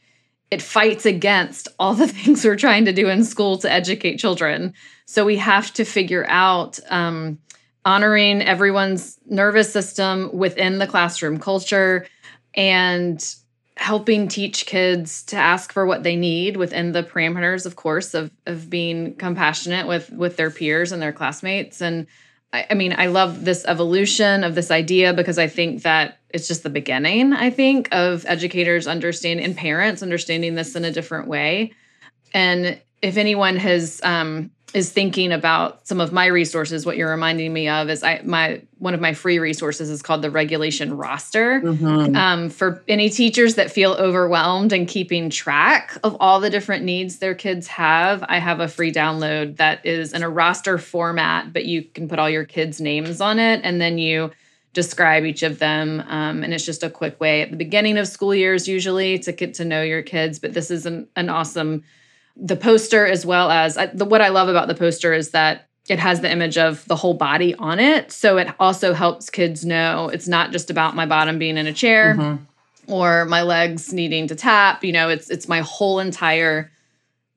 it 0.52 0.62
fights 0.62 1.06
against 1.06 1.70
all 1.80 1.94
the 1.96 2.08
things 2.10 2.46
we're 2.46 2.58
trying 2.58 2.86
to 2.86 2.94
do 2.94 3.10
in 3.10 3.24
school 3.24 3.58
to 3.60 3.72
educate 3.72 4.18
children. 4.18 4.74
So 5.06 5.26
we 5.26 5.38
have 5.38 5.74
to 5.76 5.86
figure 5.86 6.26
out 6.28 6.80
um, 6.90 7.40
honoring 7.86 8.42
everyone's 8.42 9.18
nervous 9.26 9.72
system 9.72 10.30
within 10.34 10.80
the 10.80 10.88
classroom 10.88 11.40
culture 11.40 12.06
and 12.56 13.36
helping 13.78 14.28
teach 14.28 14.66
kids 14.66 15.24
to 15.24 15.38
ask 15.38 15.72
for 15.72 15.86
what 15.86 16.04
they 16.04 16.16
need 16.16 16.58
within 16.58 16.92
the 16.92 17.02
parameters 17.02 17.66
of 17.66 17.76
course 17.76 18.14
of 18.14 18.30
of 18.46 18.70
being 18.70 19.16
compassionate 19.16 19.88
with 19.88 20.12
with 20.12 20.38
their 20.38 20.52
peers 20.52 20.92
and 20.92 21.02
their 21.02 21.12
classmates 21.12 21.82
and 21.82 22.06
I, 22.54 22.68
I 22.70 22.74
mean 22.76 22.96
i 22.98 23.08
love 23.08 23.44
this 23.44 23.66
evolution 23.66 24.44
of 24.46 24.56
this 24.56 24.72
idea 24.72 25.14
because 25.14 25.38
i 25.38 25.48
think 25.48 25.82
that 25.82 26.20
it's 26.30 26.48
just 26.48 26.64
the 26.64 26.70
beginning 26.70 27.34
i 27.34 27.50
think 27.50 27.90
of 27.92 28.26
educators 28.26 28.88
understanding 28.88 29.46
and 29.46 29.58
parents 29.58 30.02
understanding 30.02 30.56
this 30.56 30.76
in 30.76 30.86
a 30.86 30.92
different 30.92 31.28
way. 31.28 31.74
And 32.34 32.80
if 33.02 33.18
anyone 33.18 33.58
has 33.58 34.02
um, 34.04 34.52
is 34.74 34.92
thinking 34.92 35.32
about 35.32 35.88
some 35.88 36.02
of 36.02 36.12
my 36.12 36.26
resources 36.26 36.86
what 36.86 36.98
you're 36.98 37.10
reminding 37.10 37.54
me 37.54 37.70
of 37.70 37.90
is 37.90 38.04
i 38.04 38.20
my 38.24 38.62
one 38.80 38.94
of 38.94 39.00
my 39.00 39.14
free 39.14 39.40
resources 39.40 39.90
is 39.90 40.02
called 40.02 40.22
the 40.22 40.32
regulation 40.32 40.98
roster 40.98 41.62
mm-hmm. 41.62 42.16
um, 42.16 42.50
for 42.50 42.84
any 42.88 43.10
teachers 43.10 43.56
that 43.56 43.72
feel 43.72 43.94
overwhelmed 43.94 44.74
and 44.74 44.88
keeping 44.88 45.30
track 45.30 45.98
of 46.04 46.18
all 46.20 46.40
the 46.40 46.50
different 46.50 46.84
needs 46.84 47.20
their 47.20 47.36
kids 47.36 47.68
have 47.68 48.24
i 48.28 48.40
have 48.40 48.60
a 48.60 48.68
free 48.68 48.92
download 48.92 49.58
that 49.58 49.86
is 49.86 50.14
in 50.14 50.24
a 50.24 50.30
roster 50.30 50.78
format 50.78 51.54
but 51.54 51.66
you 51.66 51.84
can 51.84 52.08
put 52.08 52.20
all 52.20 52.30
your 52.30 52.46
kids 52.46 52.82
names 52.82 53.22
on 53.22 53.40
it 53.40 53.62
and 53.64 53.80
then 53.80 53.98
you 53.98 54.32
describe 54.74 55.24
each 55.24 55.44
of 55.44 55.60
them 55.60 56.04
um, 56.08 56.44
and 56.44 56.52
it's 56.52 56.66
just 56.66 56.82
a 56.82 56.90
quick 56.90 57.20
way 57.22 57.44
at 57.44 57.52
the 57.52 57.58
beginning 57.58 57.96
of 57.98 58.08
school 58.08 58.34
years 58.34 58.68
usually 58.68 59.20
to 59.20 59.32
get 59.32 59.54
to 59.54 59.64
know 59.64 59.84
your 59.84 60.02
kids 60.02 60.40
but 60.40 60.54
this 60.54 60.72
is 60.72 60.88
an, 60.88 61.08
an 61.16 61.30
awesome 61.30 61.84
the 62.36 62.56
poster 62.56 63.06
as 63.06 63.26
well 63.26 63.52
as 63.52 63.78
I, 63.78 63.88
the, 63.88 64.06
what 64.06 64.22
I 64.22 64.30
love 64.30 64.50
about 64.50 64.68
the 64.68 64.76
poster 64.76 65.14
is 65.14 65.32
that 65.32 65.68
it 65.90 66.00
has 66.00 66.22
the 66.22 66.32
image 66.32 66.58
of 66.58 66.86
the 66.86 66.96
whole 66.96 67.14
body 67.14 67.54
on 67.56 67.80
it. 67.80 68.12
So 68.12 68.38
it 68.38 68.48
also 68.60 68.94
helps 68.94 69.30
kids 69.30 69.66
know 69.66 70.10
it's 70.10 70.28
not 70.28 70.52
just 70.52 70.70
about 70.70 70.96
my 70.96 71.06
bottom 71.06 71.38
being 71.38 71.58
in 71.58 71.68
a 71.68 71.74
chair 71.74 72.16
mm-hmm. 72.16 72.92
or 72.92 73.26
my 73.26 73.42
legs 73.42 73.92
needing 73.92 74.28
to 74.28 74.36
tap. 74.36 74.84
You 74.84 74.94
know, 74.94 75.10
it's 75.10 75.30
it's 75.30 75.48
my 75.48 75.60
whole 75.60 76.00
entire 76.00 76.72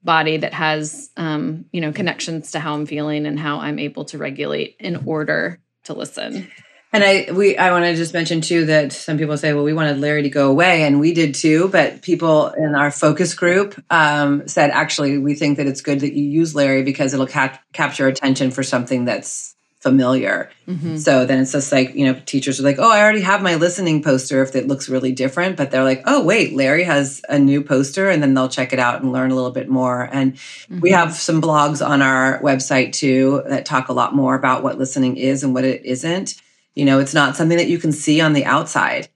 body 0.05 0.37
that 0.37 0.55
has 0.55 1.11
um, 1.17 1.65
you 1.73 1.81
know 1.81 1.93
connections 1.93 2.53
to 2.53 2.61
how 2.61 2.75
I'm 2.75 2.87
feeling 2.87 3.27
and 3.27 3.39
how 3.39 3.59
I'm 3.59 3.79
able 3.79 4.05
to 4.07 4.19
regulate 4.19 4.77
in 4.79 4.97
order 5.05 5.61
to 5.85 5.95
listen. 5.95 6.51
And 6.97 7.05
I 7.05 7.31
we 7.31 7.59
I 7.59 7.73
want 7.73 7.85
to 7.85 7.95
just 7.95 8.15
mention 8.15 8.41
too 8.41 8.65
that 8.67 8.91
some 8.91 9.19
people 9.19 9.37
say, 9.37 9.53
well, 9.53 9.65
we 9.65 9.75
wanted 9.75 10.01
Larry 10.01 10.23
to 10.23 10.31
go 10.31 10.51
away, 10.51 10.85
and 10.85 10.99
we 10.99 11.13
did 11.13 11.35
too. 11.35 11.69
But 11.69 12.01
people 12.01 12.49
in 12.49 12.75
our 12.75 12.91
focus 12.91 13.35
group 13.35 13.79
um, 13.91 14.49
said, 14.49 14.71
actually, 14.71 15.19
we 15.19 15.35
think 15.35 15.59
that 15.59 15.67
it's 15.67 15.83
good 15.83 16.01
that 16.01 16.15
you 16.15 16.25
use 16.25 16.55
Larry 16.55 16.83
because 16.83 17.13
it'll 17.13 17.27
cap- 17.27 17.63
capture 17.75 18.09
attention 18.09 18.51
for 18.51 18.63
something 18.63 19.05
that's 19.05 19.55
familiar. 19.81 20.51
Mm-hmm. 20.67 20.97
So 20.97 21.27
then 21.27 21.41
it's 21.41 21.53
just 21.53 21.71
like 21.71 21.95
you 21.95 22.07
know, 22.07 22.19
teachers 22.25 22.61
are 22.61 22.63
like, 22.63 22.79
oh, 22.79 22.91
I 22.91 23.03
already 23.03 23.21
have 23.21 23.43
my 23.43 23.57
listening 23.57 24.03
poster 24.03 24.41
if 24.43 24.57
it 24.57 24.67
looks 24.67 24.89
really 24.89 25.13
different, 25.13 25.59
but 25.59 25.71
they're 25.71 25.85
like, 25.85 26.03
oh, 26.07 26.25
wait, 26.25 26.55
Larry 26.55 26.85
has 26.85 27.21
a 27.29 27.39
new 27.39 27.63
poster, 27.63 28.09
and 28.09 28.23
then 28.23 28.33
they'll 28.33 28.49
check 28.49 28.73
it 28.73 28.79
out 28.79 29.03
and 29.03 29.13
learn 29.13 29.31
a 29.31 29.35
little 29.35 29.51
bit 29.51 29.69
more. 29.69 30.09
And 30.11 30.33
mm-hmm. 30.33 30.81
we 30.81 30.93
have 30.93 31.13
some 31.13 31.43
blogs 31.43 31.87
on 31.87 32.01
our 32.01 32.41
website 32.41 32.95
too 32.95 33.43
that 33.49 33.67
talk 33.67 33.91
a 33.91 33.93
lot 33.93 34.15
more 34.15 34.35
about 34.35 34.63
what 34.63 34.79
listening 34.79 35.19
is 35.19 35.45
and 35.45 35.53
what 35.53 35.67
it 35.67 35.85
isn't. 35.85 36.41
You 36.77 36.85
know, 36.85 37.01
it's 37.01 37.15
not 37.15 37.35
something 37.35 37.59
that 37.59 37.69
you 37.69 37.79
can 37.79 37.91
see 37.91 38.21
on 38.21 38.33
the 38.33 38.45
outside. 38.45 39.09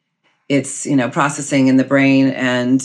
It's, 0.48 0.84
you 0.84 0.96
know, 0.96 1.08
processing 1.08 1.68
in 1.68 1.76
the 1.76 1.84
brain 1.84 2.30
and 2.30 2.82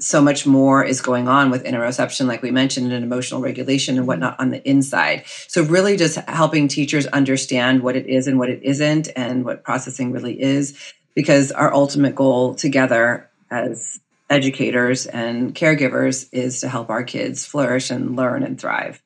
so 0.00 0.20
much 0.20 0.46
more 0.46 0.84
is 0.84 1.00
going 1.00 1.28
on 1.28 1.50
with 1.50 1.64
interoception, 1.64 2.26
like 2.26 2.42
we 2.42 2.50
mentioned, 2.50 2.92
and 2.92 3.04
emotional 3.04 3.40
regulation 3.40 3.96
and 3.96 4.06
whatnot 4.06 4.38
on 4.38 4.50
the 4.50 4.68
inside. 4.68 5.24
So, 5.48 5.62
really, 5.62 5.96
just 5.96 6.16
helping 6.28 6.68
teachers 6.68 7.06
understand 7.06 7.82
what 7.82 7.96
it 7.96 8.06
is 8.06 8.26
and 8.26 8.38
what 8.38 8.50
it 8.50 8.62
isn't, 8.62 9.08
and 9.16 9.44
what 9.44 9.64
processing 9.64 10.12
really 10.12 10.40
is, 10.40 10.78
because 11.14 11.52
our 11.52 11.72
ultimate 11.72 12.14
goal 12.14 12.54
together 12.54 13.30
as 13.50 13.98
educators 14.30 15.06
and 15.06 15.54
caregivers 15.54 16.28
is 16.32 16.60
to 16.60 16.68
help 16.68 16.90
our 16.90 17.04
kids 17.04 17.46
flourish 17.46 17.90
and 17.90 18.16
learn 18.16 18.42
and 18.42 18.60
thrive. 18.60 19.02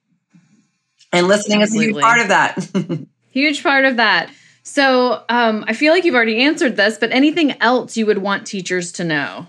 And 1.12 1.26
listening 1.26 1.62
Absolutely. 1.62 1.90
is 1.90 1.96
a 1.96 2.00
huge 2.00 2.02
part 2.02 2.20
of 2.20 2.28
that. 2.28 3.06
huge 3.30 3.62
part 3.62 3.84
of 3.84 3.96
that. 3.96 4.30
So 4.68 5.24
um, 5.30 5.64
I 5.66 5.72
feel 5.72 5.94
like 5.94 6.04
you've 6.04 6.14
already 6.14 6.42
answered 6.42 6.76
this, 6.76 6.98
but 6.98 7.10
anything 7.10 7.60
else 7.62 7.96
you 7.96 8.04
would 8.04 8.18
want 8.18 8.46
teachers 8.46 8.92
to 8.92 9.04
know? 9.04 9.46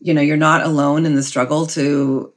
You 0.00 0.12
know, 0.12 0.20
you're 0.20 0.36
not 0.36 0.66
alone 0.66 1.06
in 1.06 1.14
the 1.14 1.22
struggle 1.22 1.66
to 1.66 2.32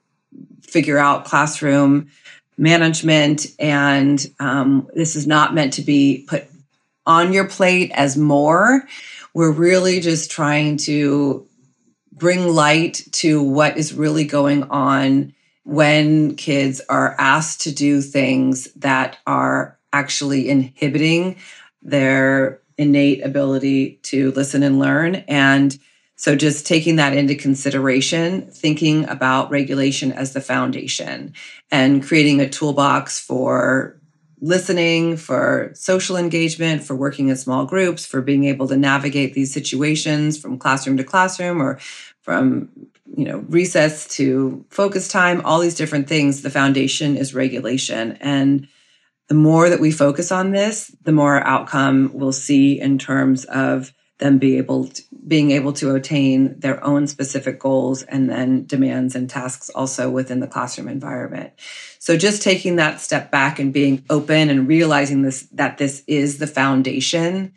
figure 0.62 1.00
out 1.00 1.26
classroom 1.26 2.12
management, 2.56 3.48
and 3.58 4.24
um, 4.40 4.88
this 4.94 5.16
is 5.16 5.26
not 5.26 5.56
meant 5.56 5.74
to 5.74 5.82
be 5.82 6.24
put 6.28 6.46
on 7.06 7.34
your 7.34 7.48
plate 7.48 7.92
as 7.96 8.16
more. 8.16 8.84
We're 9.34 9.52
really 9.52 10.02
just 10.02 10.30
trying 10.30 10.78
to 10.78 11.48
bring 12.12 12.48
light 12.48 13.02
to 13.14 13.42
what 13.42 13.78
is 13.78 13.92
really 13.92 14.26
going 14.26 14.64
on 14.66 15.34
when 15.64 16.36
kids 16.36 16.80
are 16.90 17.16
asked 17.18 17.62
to 17.62 17.72
do 17.74 18.02
things 18.02 18.72
that 18.74 19.18
are 19.26 19.80
actually 19.94 20.50
inhibiting 20.50 21.38
their 21.82 22.60
innate 22.78 23.24
ability 23.24 24.00
to 24.04 24.32
listen 24.32 24.64
and 24.64 24.80
learn. 24.80 25.16
And 25.28 25.78
so, 26.16 26.36
just 26.36 26.66
taking 26.66 26.98
that 26.98 27.16
into 27.16 27.36
consideration, 27.36 28.50
thinking 28.52 29.08
about 29.10 29.50
regulation 29.50 30.12
as 30.12 30.34
the 30.34 30.42
foundation 30.42 31.34
and 31.72 32.04
creating 32.04 32.40
a 32.40 32.50
toolbox 32.50 33.20
for 33.20 34.00
listening, 34.40 35.16
for 35.16 35.72
social 35.74 36.18
engagement, 36.18 36.84
for 36.84 36.96
working 36.96 37.30
in 37.30 37.36
small 37.36 37.66
groups, 37.66 38.06
for 38.06 38.22
being 38.22 38.44
able 38.44 38.68
to 38.68 38.78
navigate 38.78 39.34
these 39.34 39.54
situations 39.54 40.38
from 40.38 40.60
classroom 40.60 40.98
to 40.98 41.04
classroom 41.04 41.62
or 41.62 41.80
from 42.22 42.70
you 43.16 43.26
know 43.26 43.40
recess 43.50 44.08
to 44.08 44.66
focus 44.70 45.08
time 45.08 45.42
all 45.46 45.60
these 45.60 45.76
different 45.76 46.08
things 46.08 46.42
the 46.42 46.50
foundation 46.50 47.16
is 47.16 47.34
regulation 47.34 48.18
and 48.22 48.68
the 49.28 49.36
more 49.36 49.70
that 49.70 49.80
we 49.80 49.92
focus 49.92 50.32
on 50.32 50.52
this, 50.52 50.96
the 51.04 51.12
more 51.12 51.42
outcome 51.42 52.12
we'll 52.14 52.32
see 52.32 52.80
in 52.80 52.98
terms 52.98 53.46
of 53.46 53.94
them 54.20 54.38
be 54.38 54.58
able 54.58 54.88
to, 54.88 55.02
being 55.28 55.52
able 55.52 55.74
to 55.74 55.96
attain 55.96 56.60
their 56.60 56.84
own 56.84 57.08
specific 57.08 57.60
goals 57.60 58.04
and 58.04 58.30
then 58.30 58.66
demands 58.66 59.16
and 59.16 59.30
tasks 59.30 59.70
also 59.70 60.10
within 60.10 60.40
the 60.40 60.48
classroom 60.48 60.88
environment. 60.88 61.52
So 62.00 62.18
just 62.18 62.42
taking 62.42 62.76
that 62.78 63.02
step 63.02 63.32
back 63.32 63.60
and 63.60 63.74
being 63.74 64.04
open 64.10 64.50
and 64.50 64.68
realizing 64.68 65.22
this 65.22 65.48
that 65.54 65.78
this 65.78 66.04
is 66.08 66.38
the 66.38 66.48
foundation 66.48 67.54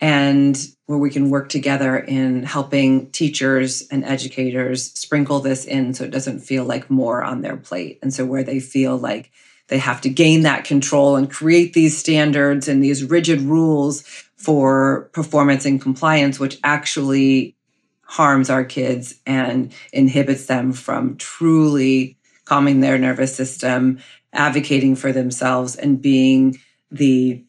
and 0.00 0.56
where 0.86 0.98
we 0.98 1.10
can 1.10 1.28
work 1.28 1.48
together 1.48 1.98
in 1.98 2.44
helping 2.44 3.10
teachers 3.10 3.82
and 3.90 4.04
educators 4.04 4.92
sprinkle 4.92 5.40
this 5.40 5.64
in 5.64 5.92
so 5.92 6.04
it 6.04 6.12
doesn't 6.12 6.40
feel 6.40 6.64
like 6.64 6.88
more 6.88 7.22
on 7.22 7.42
their 7.42 7.56
plate 7.56 7.98
and 8.02 8.14
so 8.14 8.24
where 8.24 8.44
they 8.44 8.60
feel 8.60 8.96
like 8.96 9.32
they 9.68 9.78
have 9.78 10.00
to 10.02 10.08
gain 10.08 10.42
that 10.42 10.64
control 10.64 11.16
and 11.16 11.30
create 11.30 11.74
these 11.74 11.96
standards 11.96 12.68
and 12.68 12.82
these 12.82 13.04
rigid 13.04 13.40
rules 13.42 14.02
for 14.36 15.10
performance 15.12 15.64
and 15.64 15.80
compliance, 15.80 16.40
which 16.40 16.58
actually 16.64 17.56
harms 18.02 18.48
our 18.48 18.64
kids 18.64 19.14
and 19.26 19.72
inhibits 19.92 20.46
them 20.46 20.72
from 20.72 21.16
truly 21.16 22.16
calming 22.44 22.80
their 22.80 22.98
nervous 22.98 23.34
system, 23.34 23.98
advocating 24.32 24.96
for 24.96 25.12
themselves, 25.12 25.76
and 25.76 26.00
being 26.00 26.58
the 26.90 27.44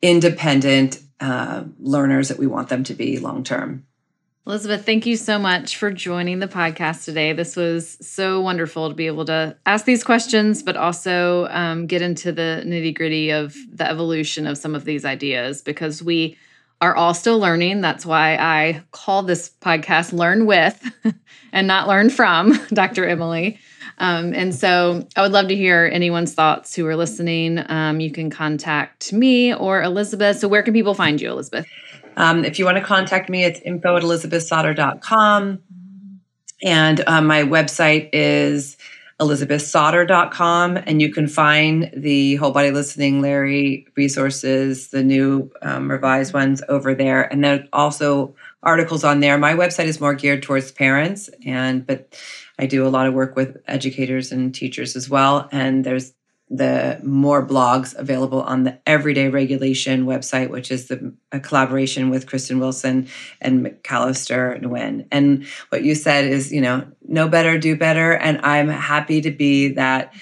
independent 0.00 0.98
uh, 1.20 1.64
learners 1.78 2.28
that 2.28 2.38
we 2.38 2.46
want 2.46 2.68
them 2.68 2.84
to 2.84 2.94
be 2.94 3.18
long 3.18 3.44
term. 3.44 3.85
Elizabeth, 4.46 4.86
thank 4.86 5.06
you 5.06 5.16
so 5.16 5.40
much 5.40 5.76
for 5.76 5.90
joining 5.90 6.38
the 6.38 6.46
podcast 6.46 7.04
today. 7.04 7.32
This 7.32 7.56
was 7.56 7.98
so 8.00 8.40
wonderful 8.40 8.88
to 8.88 8.94
be 8.94 9.08
able 9.08 9.24
to 9.24 9.56
ask 9.66 9.84
these 9.84 10.04
questions, 10.04 10.62
but 10.62 10.76
also 10.76 11.48
um, 11.50 11.88
get 11.88 12.00
into 12.00 12.30
the 12.30 12.62
nitty 12.64 12.94
gritty 12.94 13.30
of 13.30 13.56
the 13.72 13.90
evolution 13.90 14.46
of 14.46 14.56
some 14.56 14.76
of 14.76 14.84
these 14.84 15.04
ideas 15.04 15.62
because 15.62 16.00
we 16.00 16.38
are 16.80 16.94
all 16.94 17.12
still 17.12 17.40
learning. 17.40 17.80
That's 17.80 18.06
why 18.06 18.36
I 18.36 18.84
call 18.92 19.24
this 19.24 19.50
podcast 19.60 20.12
Learn 20.12 20.46
With 20.46 20.80
and 21.52 21.66
not 21.66 21.88
Learn 21.88 22.08
From 22.08 22.56
Dr. 22.68 23.04
Emily. 23.04 23.58
Um, 23.98 24.32
and 24.32 24.54
so 24.54 25.08
I 25.16 25.22
would 25.22 25.32
love 25.32 25.48
to 25.48 25.56
hear 25.56 25.90
anyone's 25.92 26.34
thoughts 26.34 26.74
who 26.76 26.86
are 26.86 26.94
listening. 26.96 27.58
Um, 27.68 27.98
you 27.98 28.12
can 28.12 28.30
contact 28.30 29.12
me 29.12 29.54
or 29.54 29.82
Elizabeth. 29.82 30.38
So, 30.38 30.48
where 30.48 30.62
can 30.62 30.74
people 30.74 30.94
find 30.94 31.20
you, 31.20 31.30
Elizabeth? 31.30 31.66
Um, 32.16 32.44
if 32.44 32.58
you 32.58 32.64
want 32.64 32.78
to 32.78 32.84
contact 32.84 33.28
me, 33.28 33.44
it's 33.44 33.60
info 33.60 33.96
at 33.96 34.02
elizabethsautter.com. 34.02 35.60
And 36.62 37.04
uh, 37.06 37.20
my 37.20 37.42
website 37.42 38.10
is 38.12 38.76
elizabethsautter.com. 39.20 40.76
And 40.78 41.00
you 41.00 41.12
can 41.12 41.26
find 41.26 41.90
the 41.94 42.36
whole 42.36 42.50
body 42.50 42.70
listening 42.70 43.20
Larry 43.20 43.86
resources, 43.96 44.88
the 44.88 45.02
new 45.02 45.50
um, 45.62 45.90
revised 45.90 46.34
ones 46.34 46.62
over 46.68 46.94
there. 46.94 47.22
And 47.22 47.44
then 47.44 47.68
also 47.72 48.34
articles 48.66 49.04
on 49.04 49.20
there. 49.20 49.38
My 49.38 49.54
website 49.54 49.86
is 49.86 50.00
more 50.00 50.14
geared 50.14 50.42
towards 50.42 50.72
parents, 50.72 51.30
and 51.46 51.86
but 51.86 52.20
I 52.58 52.66
do 52.66 52.86
a 52.86 52.90
lot 52.90 53.06
of 53.06 53.14
work 53.14 53.36
with 53.36 53.56
educators 53.66 54.32
and 54.32 54.54
teachers 54.54 54.96
as 54.96 55.08
well. 55.08 55.48
And 55.52 55.84
there's 55.84 56.12
the 56.48 57.00
more 57.02 57.44
blogs 57.44 57.96
available 57.96 58.40
on 58.42 58.62
the 58.62 58.78
Everyday 58.86 59.28
Regulation 59.28 60.06
website, 60.06 60.48
which 60.48 60.70
is 60.70 60.86
the 60.86 61.12
a 61.32 61.40
collaboration 61.40 62.08
with 62.08 62.26
Kristen 62.26 62.60
Wilson 62.60 63.08
and 63.40 63.66
McAllister 63.66 64.62
Nguyen. 64.62 65.08
And 65.10 65.44
what 65.70 65.82
you 65.82 65.94
said 65.94 66.24
is, 66.24 66.52
you 66.52 66.60
know, 66.60 66.86
know 67.02 67.28
better, 67.28 67.58
do 67.58 67.76
better. 67.76 68.12
And 68.12 68.40
I'm 68.42 68.68
happy 68.68 69.20
to 69.22 69.30
be 69.30 69.68
that 69.74 70.14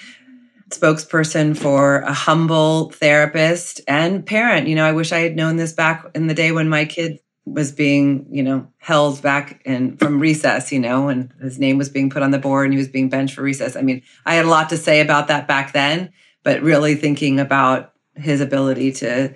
spokesperson 0.69 1.55
for 1.55 1.99
a 1.99 2.13
humble 2.13 2.89
therapist 2.89 3.81
and 3.87 4.25
parent. 4.25 4.67
You 4.67 4.75
know, 4.75 4.85
I 4.85 4.93
wish 4.93 5.11
I 5.11 5.19
had 5.19 5.35
known 5.35 5.57
this 5.57 5.73
back 5.73 6.05
in 6.15 6.25
the 6.25 6.33
day 6.33 6.51
when 6.51 6.69
my 6.69 6.85
kid 6.85 7.19
was 7.45 7.71
being, 7.71 8.25
you 8.31 8.41
know, 8.41 8.67
held 8.77 9.21
back 9.21 9.61
and 9.65 9.99
from 9.99 10.19
recess, 10.19 10.71
you 10.71 10.79
know, 10.79 11.09
and 11.09 11.31
his 11.41 11.59
name 11.59 11.77
was 11.77 11.89
being 11.89 12.09
put 12.09 12.23
on 12.23 12.31
the 12.31 12.39
board 12.39 12.65
and 12.65 12.73
he 12.73 12.77
was 12.77 12.87
being 12.87 13.07
benched 13.07 13.35
for 13.35 13.43
recess. 13.43 13.75
I 13.75 13.81
mean, 13.81 14.01
I 14.25 14.35
had 14.35 14.45
a 14.45 14.49
lot 14.49 14.69
to 14.69 14.77
say 14.77 14.99
about 14.99 15.27
that 15.27 15.47
back 15.47 15.71
then, 15.71 16.11
but 16.43 16.61
really 16.61 16.95
thinking 16.95 17.39
about 17.39 17.93
his 18.15 18.41
ability 18.41 18.91
to 18.93 19.33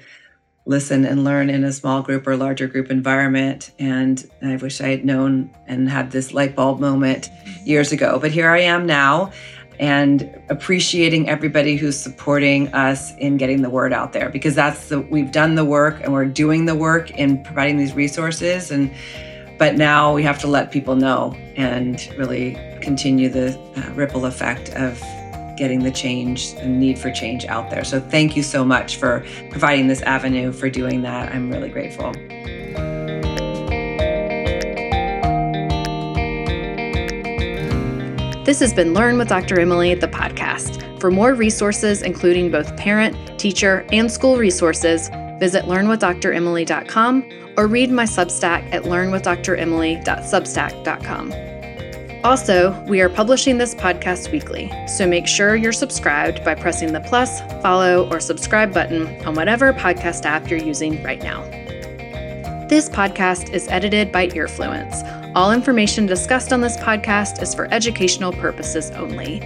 listen 0.66 1.06
and 1.06 1.24
learn 1.24 1.50
in 1.50 1.64
a 1.64 1.72
small 1.72 2.02
group 2.02 2.28
or 2.28 2.36
larger 2.36 2.68
group 2.68 2.90
environment. 2.90 3.72
And 3.80 4.24
I 4.42 4.56
wish 4.56 4.82
I 4.82 4.90
had 4.90 5.06
known 5.06 5.50
and 5.68 5.90
had 5.90 6.12
this 6.12 6.34
light 6.34 6.56
bulb 6.56 6.80
moment 6.80 7.30
years 7.66 7.92
ago. 7.92 8.20
But 8.20 8.32
here 8.32 8.50
I 8.50 8.60
am 8.62 8.86
now 8.86 9.32
and 9.80 10.42
appreciating 10.50 11.30
everybody 11.30 11.78
who's 11.78 11.98
supporting 11.98 12.68
us 12.74 13.16
in 13.18 13.38
getting 13.38 13.62
the 13.62 13.70
word 13.70 13.94
out 13.94 14.12
there 14.12 14.30
because 14.30 14.54
that's 14.54 14.90
the 14.90 15.00
we've 15.00 15.32
done 15.32 15.56
the 15.56 15.66
work 15.66 16.02
and 16.04 16.12
we're 16.12 16.26
doing 16.26 16.66
the 16.66 16.76
work 16.76 17.12
in 17.12 17.42
providing 17.44 17.78
these 17.78 17.94
resources 17.94 18.72
and 18.72 18.94
but 19.58 19.76
now 19.76 20.14
we 20.14 20.24
have 20.24 20.40
to 20.40 20.48
let 20.48 20.72
people 20.72 20.96
know 20.96 21.34
and 21.56 22.10
really 22.18 22.58
continue 22.82 23.30
the 23.30 23.58
uh, 23.76 23.94
ripple 23.94 24.26
effect 24.26 24.70
of 24.72 25.02
getting 25.58 25.84
the 25.84 25.92
change 25.92 26.54
and 26.60 26.80
need 26.80 26.98
for 26.98 27.12
change 27.12 27.44
out 27.46 27.70
there. 27.70 27.84
So 27.84 28.00
thank 28.00 28.38
you 28.38 28.44
so 28.44 28.64
much 28.64 28.96
for 28.96 29.26
providing 29.52 29.88
this 29.88 30.02
avenue 30.04 30.54
for 30.54 30.70
doing 30.70 31.02
that. 31.02 31.34
I'm 31.34 31.52
really 31.52 31.70
grateful. 31.70 32.16
This 38.46 38.62
has 38.62 38.74
been 38.74 38.94
Learn 38.94 39.18
with 39.18 39.28
Dr. 39.28 39.60
Emily, 39.60 39.96
the 39.96 40.08
podcast. 40.08 40.98
For 41.00 41.12
more 41.12 41.34
resources, 41.34 42.02
including 42.02 42.52
both 42.52 42.78
parent, 42.78 43.38
teacher, 43.38 43.86
and 43.92 44.10
school 44.12 44.38
resources, 44.38 45.10
visit 45.40 45.66
learnwithdremily.com 45.66 47.30
or 47.58 47.68
read 47.68 47.92
my 47.92 48.06
Substack 48.06 48.74
at 48.74 48.84
learnwithdremily.substack.com. 48.84 51.34
Also, 52.24 52.82
we 52.86 53.02
are 53.02 53.10
publishing 53.10 53.58
this 53.58 53.76
podcast 53.76 54.32
weekly, 54.32 54.72
so 54.88 55.06
make 55.08 55.28
sure 55.28 55.56
you're 55.56 55.72
subscribed 55.72 56.44
by 56.44 56.56
pressing 56.56 56.92
the 56.92 57.02
plus, 57.02 57.42
follow, 57.62 58.10
or 58.10 58.20
subscribe 58.20 58.74
button 58.74 59.08
on 59.26 59.36
whatever 59.36 59.72
podcast 59.74 60.26
app 60.26 60.50
you're 60.50 60.60
using 60.60 61.04
right 61.04 61.22
now. 61.22 61.44
This 62.70 62.88
podcast 62.88 63.52
is 63.52 63.68
edited 63.68 64.12
by 64.12 64.28
Earfluence 64.28 65.04
all 65.36 65.52
information 65.52 66.08
discussed 66.08 66.52
on 66.52 66.62
this 66.62 66.76
podcast 66.78 67.42
is 67.42 67.54
for 67.54 67.72
educational 67.72 68.32
purposes 68.34 68.90
only. 68.92 69.40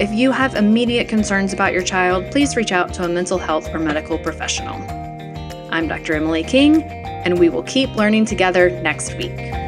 If 0.00 0.10
you 0.12 0.32
have 0.32 0.54
immediate 0.54 1.08
concerns 1.08 1.52
about 1.52 1.74
your 1.74 1.82
child, 1.82 2.30
please 2.30 2.56
reach 2.56 2.72
out 2.72 2.94
to 2.94 3.04
a 3.04 3.08
mental 3.08 3.36
health 3.36 3.68
or 3.74 3.78
medical 3.78 4.18
professional. 4.18 4.76
I'm 5.70 5.88
Dr. 5.88 6.14
Emily 6.14 6.42
King, 6.42 6.82
and 6.84 7.38
we 7.38 7.50
will 7.50 7.64
keep 7.64 7.94
learning 7.96 8.24
together 8.24 8.70
next 8.80 9.14
week. 9.16 9.65